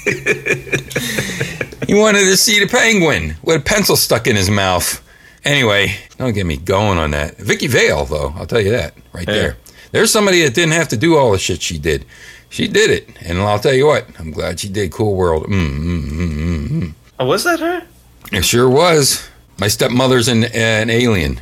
he 1.87 1.93
wanted 1.93 2.25
to 2.25 2.37
see 2.37 2.59
the 2.59 2.67
penguin 2.67 3.35
with 3.43 3.57
a 3.57 3.59
pencil 3.59 3.95
stuck 3.95 4.27
in 4.27 4.35
his 4.35 4.49
mouth. 4.49 5.01
Anyway, 5.43 5.95
don't 6.17 6.33
get 6.33 6.45
me 6.45 6.57
going 6.57 6.97
on 6.97 7.11
that. 7.11 7.37
Vicki 7.37 7.67
Vale, 7.67 8.05
though, 8.05 8.33
I'll 8.35 8.47
tell 8.47 8.61
you 8.61 8.71
that 8.71 8.93
right 9.13 9.27
yeah. 9.27 9.33
there. 9.33 9.57
There's 9.91 10.11
somebody 10.11 10.41
that 10.43 10.53
didn't 10.53 10.73
have 10.73 10.89
to 10.89 10.97
do 10.97 11.15
all 11.15 11.31
the 11.31 11.37
shit 11.37 11.61
she 11.61 11.77
did. 11.77 12.05
She 12.49 12.67
did 12.67 12.89
it, 12.89 13.09
and 13.21 13.39
I'll 13.39 13.59
tell 13.59 13.73
you 13.73 13.87
what. 13.87 14.07
I'm 14.19 14.31
glad 14.31 14.59
she 14.59 14.69
did 14.69 14.91
Cool 14.91 15.15
World. 15.15 15.45
Mm, 15.45 15.79
mm, 15.79 16.09
mm, 16.09 16.67
mm, 16.67 16.93
oh, 17.19 17.25
was 17.25 17.43
that 17.43 17.59
her? 17.59 17.83
It 18.31 18.43
sure 18.45 18.69
was. 18.69 19.27
My 19.57 19.67
stepmother's 19.67 20.27
an, 20.27 20.45
an 20.45 20.89
alien. 20.89 21.39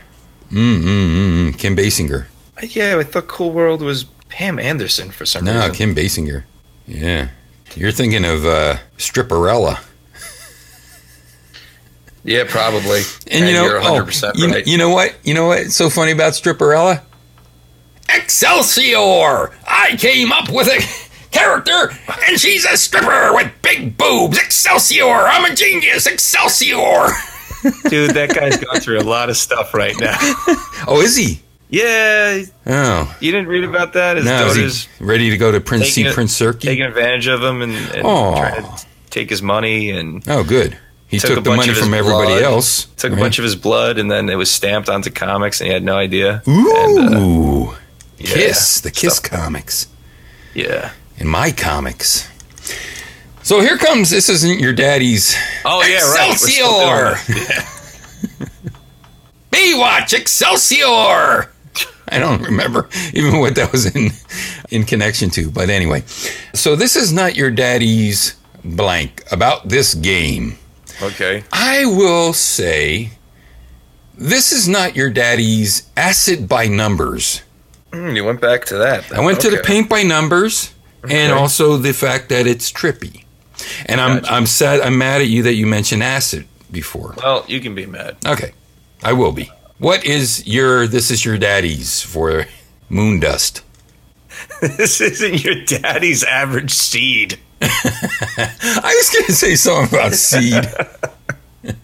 Mm, 0.54 0.82
mm, 0.82 0.86
mm, 0.86 1.50
mm. 1.50 1.58
Kim 1.58 1.76
Basinger. 1.76 2.28
Yeah, 2.62 2.98
I 3.00 3.04
thought 3.04 3.28
Cool 3.28 3.52
World 3.52 3.82
was 3.82 4.04
Pam 4.30 4.60
Anderson 4.60 5.10
for 5.10 5.26
some 5.26 5.46
no, 5.46 5.54
reason. 5.54 5.68
No, 5.68 5.74
Kim 5.74 5.96
Basinger. 5.96 6.44
Yeah. 6.86 7.30
You're 7.76 7.92
thinking 7.92 8.24
of 8.24 8.46
uh, 8.46 8.78
Stripperella. 8.98 9.84
Yeah, 12.24 12.46
probably. 12.48 13.02
And, 13.32 13.44
and 13.44 13.48
you 13.48 13.54
know, 13.54 13.80
oh, 13.84 14.32
you, 14.36 14.48
right. 14.48 14.66
you 14.68 14.78
know 14.78 14.90
what? 14.90 15.16
You 15.24 15.34
know 15.34 15.48
what's 15.48 15.76
so 15.76 15.90
funny 15.90 16.12
about 16.12 16.34
Stripperella? 16.34 17.02
Excelsior! 18.08 19.52
I 19.68 19.96
came 19.98 20.32
up 20.32 20.50
with 20.50 20.68
a 20.68 21.30
character, 21.32 21.92
and 22.30 22.40
she's 22.40 22.64
a 22.64 22.78
stripper 22.78 23.34
with 23.34 23.52
big 23.62 23.98
boobs. 23.98 24.38
Excelsior! 24.38 25.04
I'm 25.04 25.52
a 25.52 25.56
genius. 25.56 26.06
Excelsior! 26.06 27.08
Dude, 27.90 28.12
that 28.12 28.34
guy's 28.34 28.58
gone 28.58 28.80
through 28.80 29.00
a 29.00 29.04
lot 29.04 29.30
of 29.30 29.38
stuff 29.38 29.74
right 29.74 29.96
now. 30.00 30.18
Oh, 30.86 31.00
is 31.02 31.16
he? 31.16 31.40
Yeah, 31.70 32.42
Oh, 32.68 33.18
you 33.22 33.32
didn't 33.32 33.48
read 33.48 33.64
about 33.64 33.94
that? 33.94 34.18
His 34.18 34.26
now 34.26 34.46
daughter's 34.48 34.88
ready 35.00 35.30
to 35.32 35.38
go 35.38 35.52
to 35.52 35.60
Prince 35.62 35.98
a- 35.98 36.12
Prince 36.14 36.38
Serki? 36.40 36.60
taking 36.60 36.84
advantage 36.86 37.28
of 37.28 37.42
him 37.42 37.62
and, 37.62 37.72
and 37.74 38.02
trying 38.04 38.64
to 38.64 38.86
take 39.10 39.30
his 39.30 39.42
money 39.42 39.90
and 39.92 40.22
Oh, 40.28 40.44
good. 40.44 40.78
He 41.08 41.20
Took 41.20 41.36
took, 41.36 41.44
the 41.46 41.56
money 41.56 41.74
from 41.74 41.94
everybody 41.94 42.28
blood. 42.40 42.42
else. 42.44 42.86
took 42.98 43.14
a 43.14 43.16
bunch 43.16 43.38
of 43.40 43.44
his 43.44 43.56
blood 43.56 43.98
and 43.98 44.12
then 44.12 44.30
it 44.30 44.36
was 44.36 44.52
stamped 44.52 44.90
onto 44.90 45.10
comics 45.10 45.62
and 45.62 45.68
he 45.68 45.74
had 45.74 45.84
no 45.84 45.96
idea. 45.96 46.44
Ooh, 46.48 46.76
And, 46.76 47.16
uh, 47.16 47.74
yeah, 48.18 48.26
Kiss 48.34 48.82
the 48.82 48.92
Kiss 48.92 49.18
stuff- 49.18 49.32
comics 49.32 49.88
Yeah. 50.54 50.92
in 51.18 51.28
my 51.28 51.52
comics. 51.52 52.28
So 53.44 53.60
here 53.60 53.78
comes. 53.78 54.10
This 54.10 54.30
isn't 54.30 54.60
your 54.60 54.74
daddy's 54.74 55.36
Oh 55.66 55.84
yeah, 55.84 55.98
right. 56.14 56.30
We're 56.30 56.36
still 56.36 56.80
doing 56.80 57.14
Excelsior! 57.14 57.68
it. 58.40 58.50
Baywatch 59.52 60.14
Excelsior. 60.14 61.50
I 62.10 62.20
don't 62.20 62.42
remember 62.42 62.90
even 63.14 63.40
what 63.40 63.56
that 63.56 63.72
was 63.72 63.94
in 63.96 64.12
in 64.72 64.86
connection 64.86 65.30
to, 65.32 65.50
but 65.52 65.70
anyway. 65.70 66.04
So 66.54 66.76
this 66.76 66.96
is 66.96 67.12
not 67.12 67.36
your 67.36 67.52
daddy's 67.52 68.36
blank 68.64 69.24
about 69.32 69.70
this 69.70 69.94
game. 69.94 70.58
Okay. 71.02 71.44
I 71.52 71.86
will 71.86 72.34
say 72.34 73.12
this 74.16 74.52
is 74.52 74.70
not 74.70 74.96
your 74.96 75.10
daddy's 75.10 75.90
acid 75.98 76.48
by 76.48 76.68
numbers. 76.68 77.42
Hmm, 77.92 78.16
you 78.16 78.24
went 78.24 78.42
back 78.42 78.66
to 78.66 78.78
that. 78.78 79.12
I 79.12 79.20
went 79.20 79.42
to 79.42 79.50
the 79.50 79.58
paint 79.58 79.90
by 79.90 80.04
numbers 80.04 80.74
and 81.10 81.34
also 81.34 81.78
the 81.78 81.94
fact 81.94 82.30
that 82.30 82.48
it's 82.48 82.72
trippy. 82.72 83.23
And 83.86 84.00
I'm. 84.02 84.24
I'm 84.26 84.46
sad 84.46 84.82
I'm 84.82 84.98
mad 84.98 85.22
at 85.22 85.28
you 85.28 85.44
that 85.44 85.54
you 85.54 85.66
mentioned 85.66 86.04
acid 86.04 86.48
before. 86.72 87.14
Well, 87.18 87.46
you 87.48 87.60
can 87.60 87.76
be 87.76 87.86
mad. 87.86 88.18
Okay. 88.26 88.54
I 89.04 89.14
will 89.14 89.32
be. 89.32 89.52
What 89.78 90.06
is 90.06 90.46
your 90.48 90.88
this 90.88 91.12
is 91.12 91.26
your 91.26 91.38
daddy's 91.38 92.02
for 92.02 92.46
Moondust? 92.90 93.62
this 94.62 95.02
isn't 95.02 95.44
your 95.44 95.64
daddy's 95.66 96.24
average 96.24 96.72
seed. 96.72 97.40
I 97.62 98.96
was 98.98 99.10
going 99.10 99.26
to 99.26 99.34
say 99.34 99.56
something 99.56 99.98
about 99.98 100.14
seed. 100.14 100.66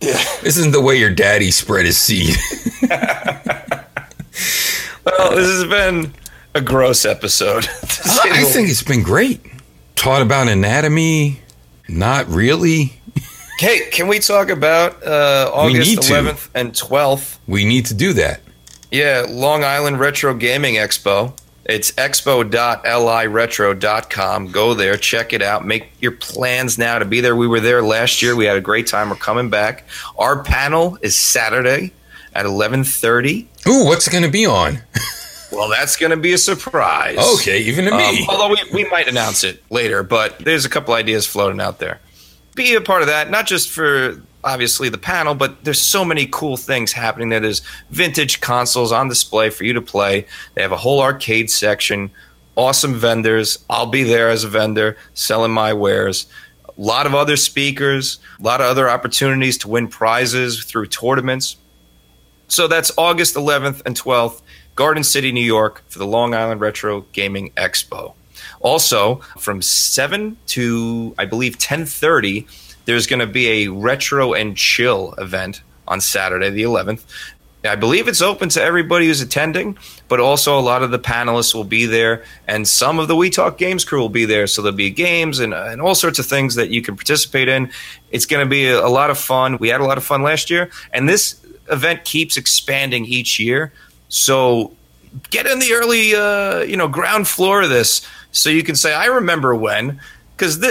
This 0.00 0.56
isn't 0.56 0.70
the 0.70 0.80
way 0.80 0.96
your 0.96 1.10
daddy 1.10 1.50
spread 1.50 1.84
his 1.84 1.98
seed. 1.98 2.36
Well, 5.18 5.34
this 5.34 5.48
has 5.48 5.64
been 5.64 6.14
a 6.54 6.60
gross 6.60 7.04
episode. 7.04 7.66
I 7.66 8.44
think 8.44 8.68
it's 8.68 8.82
been 8.84 9.02
great. 9.02 9.40
Taught 9.98 10.22
about 10.22 10.46
anatomy, 10.46 11.40
not 11.88 12.28
really. 12.28 12.92
Hey, 13.58 13.90
can 13.90 14.06
we 14.06 14.20
talk 14.20 14.48
about 14.48 15.04
uh, 15.04 15.50
August 15.52 15.90
need 15.90 16.02
to. 16.02 16.12
11th 16.12 16.50
and 16.54 16.72
12th? 16.72 17.38
We 17.48 17.64
need 17.64 17.86
to 17.86 17.94
do 17.94 18.12
that. 18.12 18.40
Yeah, 18.92 19.26
Long 19.28 19.64
Island 19.64 19.98
Retro 19.98 20.34
Gaming 20.34 20.76
Expo. 20.76 21.36
It's 21.64 21.90
expo.liretro.com. 21.90 24.52
Go 24.52 24.74
there, 24.74 24.96
check 24.96 25.32
it 25.32 25.42
out. 25.42 25.66
Make 25.66 25.90
your 26.00 26.12
plans 26.12 26.78
now 26.78 27.00
to 27.00 27.04
be 27.04 27.20
there. 27.20 27.34
We 27.34 27.48
were 27.48 27.58
there 27.58 27.82
last 27.82 28.22
year. 28.22 28.36
We 28.36 28.44
had 28.44 28.56
a 28.56 28.60
great 28.60 28.86
time. 28.86 29.10
We're 29.10 29.16
coming 29.16 29.50
back. 29.50 29.84
Our 30.16 30.44
panel 30.44 30.96
is 31.02 31.18
Saturday 31.18 31.92
at 32.34 32.46
11:30. 32.46 33.48
Ooh, 33.66 33.84
what's 33.84 34.06
it 34.06 34.12
going 34.12 34.22
to 34.22 34.30
be 34.30 34.46
on? 34.46 34.78
Well, 35.50 35.68
that's 35.68 35.96
going 35.96 36.10
to 36.10 36.16
be 36.16 36.32
a 36.32 36.38
surprise. 36.38 37.16
Okay, 37.36 37.58
even 37.60 37.86
to 37.86 37.92
Um, 37.92 37.98
me. 37.98 38.26
although 38.28 38.48
we, 38.50 38.58
we 38.72 38.88
might 38.90 39.08
announce 39.08 39.44
it 39.44 39.62
later, 39.70 40.02
but 40.02 40.38
there's 40.40 40.64
a 40.64 40.68
couple 40.68 40.94
ideas 40.94 41.26
floating 41.26 41.60
out 41.60 41.78
there. 41.78 42.00
Be 42.54 42.74
a 42.74 42.80
part 42.80 43.02
of 43.02 43.08
that, 43.08 43.30
not 43.30 43.46
just 43.46 43.70
for 43.70 44.20
obviously 44.44 44.88
the 44.88 44.98
panel, 44.98 45.34
but 45.34 45.64
there's 45.64 45.80
so 45.80 46.04
many 46.04 46.26
cool 46.30 46.56
things 46.56 46.92
happening 46.92 47.28
there. 47.30 47.40
There's 47.40 47.62
vintage 47.90 48.40
consoles 48.40 48.92
on 48.92 49.08
display 49.08 49.50
for 49.50 49.64
you 49.64 49.72
to 49.72 49.82
play. 49.82 50.26
They 50.54 50.62
have 50.62 50.72
a 50.72 50.76
whole 50.76 51.00
arcade 51.00 51.50
section, 51.50 52.10
awesome 52.56 52.94
vendors. 52.94 53.58
I'll 53.70 53.86
be 53.86 54.02
there 54.04 54.28
as 54.30 54.44
a 54.44 54.48
vendor 54.48 54.96
selling 55.14 55.52
my 55.52 55.72
wares. 55.72 56.26
A 56.66 56.72
lot 56.80 57.06
of 57.06 57.14
other 57.14 57.36
speakers, 57.36 58.18
a 58.38 58.42
lot 58.42 58.60
of 58.60 58.66
other 58.66 58.88
opportunities 58.88 59.58
to 59.58 59.68
win 59.68 59.88
prizes 59.88 60.62
through 60.64 60.86
tournaments. 60.86 61.56
So 62.48 62.66
that's 62.68 62.90
August 62.96 63.34
11th 63.34 63.82
and 63.84 63.94
12th, 64.00 64.40
Garden 64.78 65.02
City, 65.02 65.32
New 65.32 65.40
York, 65.40 65.82
for 65.88 65.98
the 65.98 66.06
Long 66.06 66.34
Island 66.34 66.60
Retro 66.60 67.00
Gaming 67.12 67.50
Expo. 67.56 68.14
Also, 68.60 69.16
from 69.36 69.60
7 69.60 70.36
to 70.46 71.16
I 71.18 71.24
believe 71.24 71.58
10:30, 71.58 72.46
there's 72.84 73.08
going 73.08 73.18
to 73.18 73.26
be 73.26 73.64
a 73.64 73.68
retro 73.72 74.34
and 74.34 74.56
chill 74.56 75.14
event 75.18 75.62
on 75.88 76.00
Saturday 76.00 76.50
the 76.50 76.62
11th. 76.62 77.04
I 77.64 77.74
believe 77.74 78.06
it's 78.06 78.22
open 78.22 78.50
to 78.50 78.62
everybody 78.62 79.08
who's 79.08 79.20
attending, 79.20 79.76
but 80.06 80.20
also 80.20 80.56
a 80.56 80.62
lot 80.62 80.84
of 80.84 80.92
the 80.92 80.98
panelists 81.00 81.56
will 81.56 81.64
be 81.64 81.86
there, 81.86 82.22
and 82.46 82.68
some 82.68 83.00
of 83.00 83.08
the 83.08 83.16
We 83.16 83.30
Talk 83.30 83.58
Games 83.58 83.84
crew 83.84 83.98
will 83.98 84.08
be 84.08 84.26
there. 84.26 84.46
So 84.46 84.62
there'll 84.62 84.76
be 84.76 84.90
games 84.90 85.40
and, 85.40 85.52
and 85.52 85.82
all 85.82 85.96
sorts 85.96 86.20
of 86.20 86.26
things 86.26 86.54
that 86.54 86.70
you 86.70 86.82
can 86.82 86.94
participate 86.94 87.48
in. 87.48 87.72
It's 88.12 88.26
going 88.26 88.46
to 88.46 88.48
be 88.48 88.68
a, 88.68 88.86
a 88.86 88.86
lot 88.86 89.10
of 89.10 89.18
fun. 89.18 89.58
We 89.58 89.70
had 89.70 89.80
a 89.80 89.84
lot 89.84 89.98
of 89.98 90.04
fun 90.04 90.22
last 90.22 90.50
year, 90.50 90.70
and 90.92 91.08
this 91.08 91.44
event 91.68 92.04
keeps 92.04 92.36
expanding 92.36 93.04
each 93.04 93.40
year. 93.40 93.72
So 94.08 94.72
get 95.30 95.46
in 95.46 95.58
the 95.58 95.72
early, 95.72 96.14
uh, 96.14 96.60
you 96.60 96.76
know, 96.76 96.88
ground 96.88 97.28
floor 97.28 97.62
of 97.62 97.70
this, 97.70 98.02
so 98.32 98.50
you 98.50 98.62
can 98.62 98.74
say, 98.74 98.92
"I 98.94 99.06
remember 99.06 99.54
when." 99.54 100.00
Because 100.36 100.64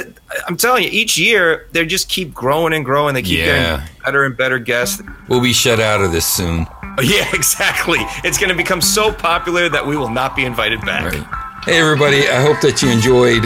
I'm 0.48 0.56
telling 0.56 0.84
you, 0.84 0.90
each 0.94 1.18
year 1.18 1.68
they 1.74 1.86
just 1.86 2.08
keep 2.08 2.34
growing 2.34 2.72
and 2.74 2.86
growing. 2.86 3.14
They 3.16 3.22
keep 3.22 3.40
Yeah. 3.40 3.78
getting 3.82 3.86
better 4.06 4.24
and 4.24 4.38
better 4.38 4.60
guests. 4.60 5.02
We'll 5.28 5.42
be 5.42 5.52
shut 5.52 5.82
out 5.82 6.00
of 6.02 6.12
this 6.12 6.26
soon. 6.26 6.68
Yeah, 7.04 7.28
exactly. 7.32 8.00
It's 8.24 8.40
going 8.40 8.50
to 8.50 8.56
become 8.56 8.82
so 8.82 9.12
popular 9.14 9.70
that 9.70 9.86
we 9.86 9.96
will 9.96 10.10
not 10.10 10.36
be 10.36 10.46
invited 10.46 10.82
back. 10.84 11.04
Right. 11.14 11.24
Hey, 11.64 11.78
everybody. 11.80 12.28
I 12.28 12.42
hope 12.42 12.60
that 12.62 12.82
you 12.82 12.90
enjoyed. 12.90 13.44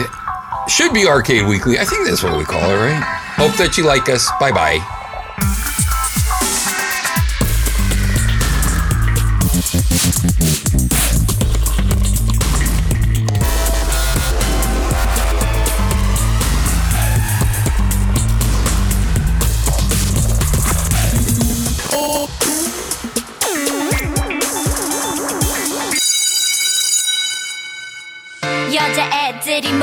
Should 0.68 0.94
be 0.94 1.06
Arcade 1.06 1.46
Weekly. 1.46 1.78
I 1.78 1.84
think 1.84 2.08
that's 2.08 2.22
what 2.22 2.38
we 2.38 2.44
call 2.44 2.62
it, 2.70 2.76
right? 2.76 3.02
Hope 3.36 3.54
that 3.58 3.76
you 3.76 3.84
like 3.84 4.08
us. 4.08 4.26
Bye 4.40 4.52
bye. 4.52 4.80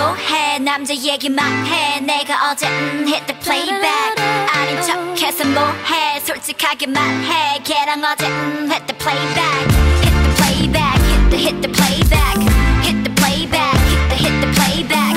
뭐해 0.10 0.58
남자 0.60 0.96
얘기만 0.96 1.66
해 1.68 2.00
내가 2.00 2.50
어제 2.50 2.68
음 2.68 3.06
hit 3.08 3.28
the 3.28 3.40
playback 3.42 4.16
아닌 4.52 4.82
척해서 4.82 5.46
뭐해 5.46 6.20
솔직하게 6.22 6.88
말해 6.88 7.60
걔랑 7.64 8.04
어제 8.04 8.26
음 8.26 8.72
hit 8.72 8.88
the 8.88 8.98
playback 8.98 9.70
hit 10.02 10.16
the 10.24 10.34
playback 10.36 11.00
hit 11.06 11.30
the 11.30 11.38
hit 11.38 11.62
the 11.62 11.72
playback 11.72 12.38
hit 12.82 13.04
the 13.04 13.14
playback 13.22 13.78
hit 13.86 14.10
the 14.10 14.16
hit 14.16 14.36
the 14.42 14.50
playback 14.58 15.16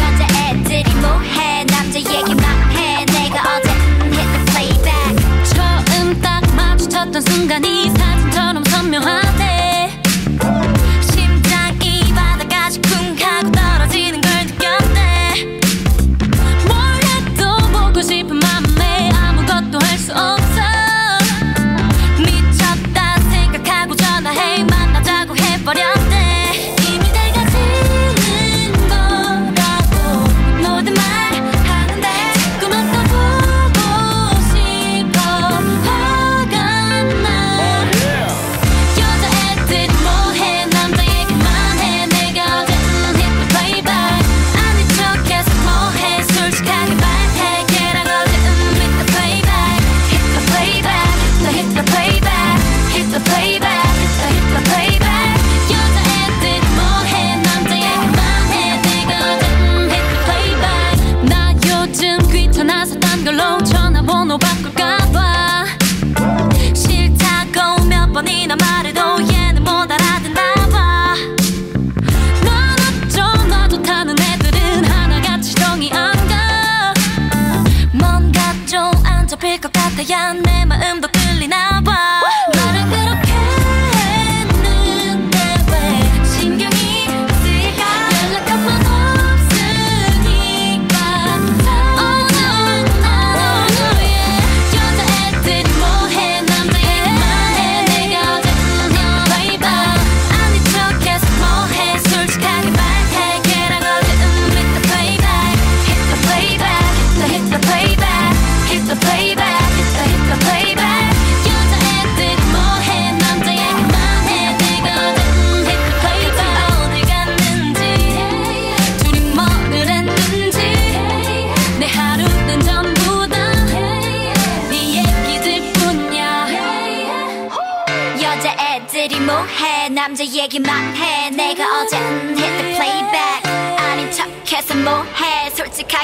여자애들이 0.00 0.94
뭐해 0.96 1.64
남자 1.66 2.00
얘기만 2.00 2.44
해 2.72 3.04
내가 3.04 3.42
어제 3.56 3.70
음 3.70 4.12
hit 4.12 4.26
the 4.32 4.44
playback 4.50 5.54
처음 5.54 6.20
딱 6.20 6.42
마주쳤던 6.56 7.22
순간이 7.22 7.92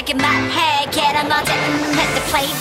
shaking 0.09 0.21
my 0.21 0.27
head, 0.27 0.91
get 0.91 1.15
I'm 1.15 1.31
all 1.31 1.43
getting 1.45 1.81
the 2.15 2.21
plate. 2.31 2.58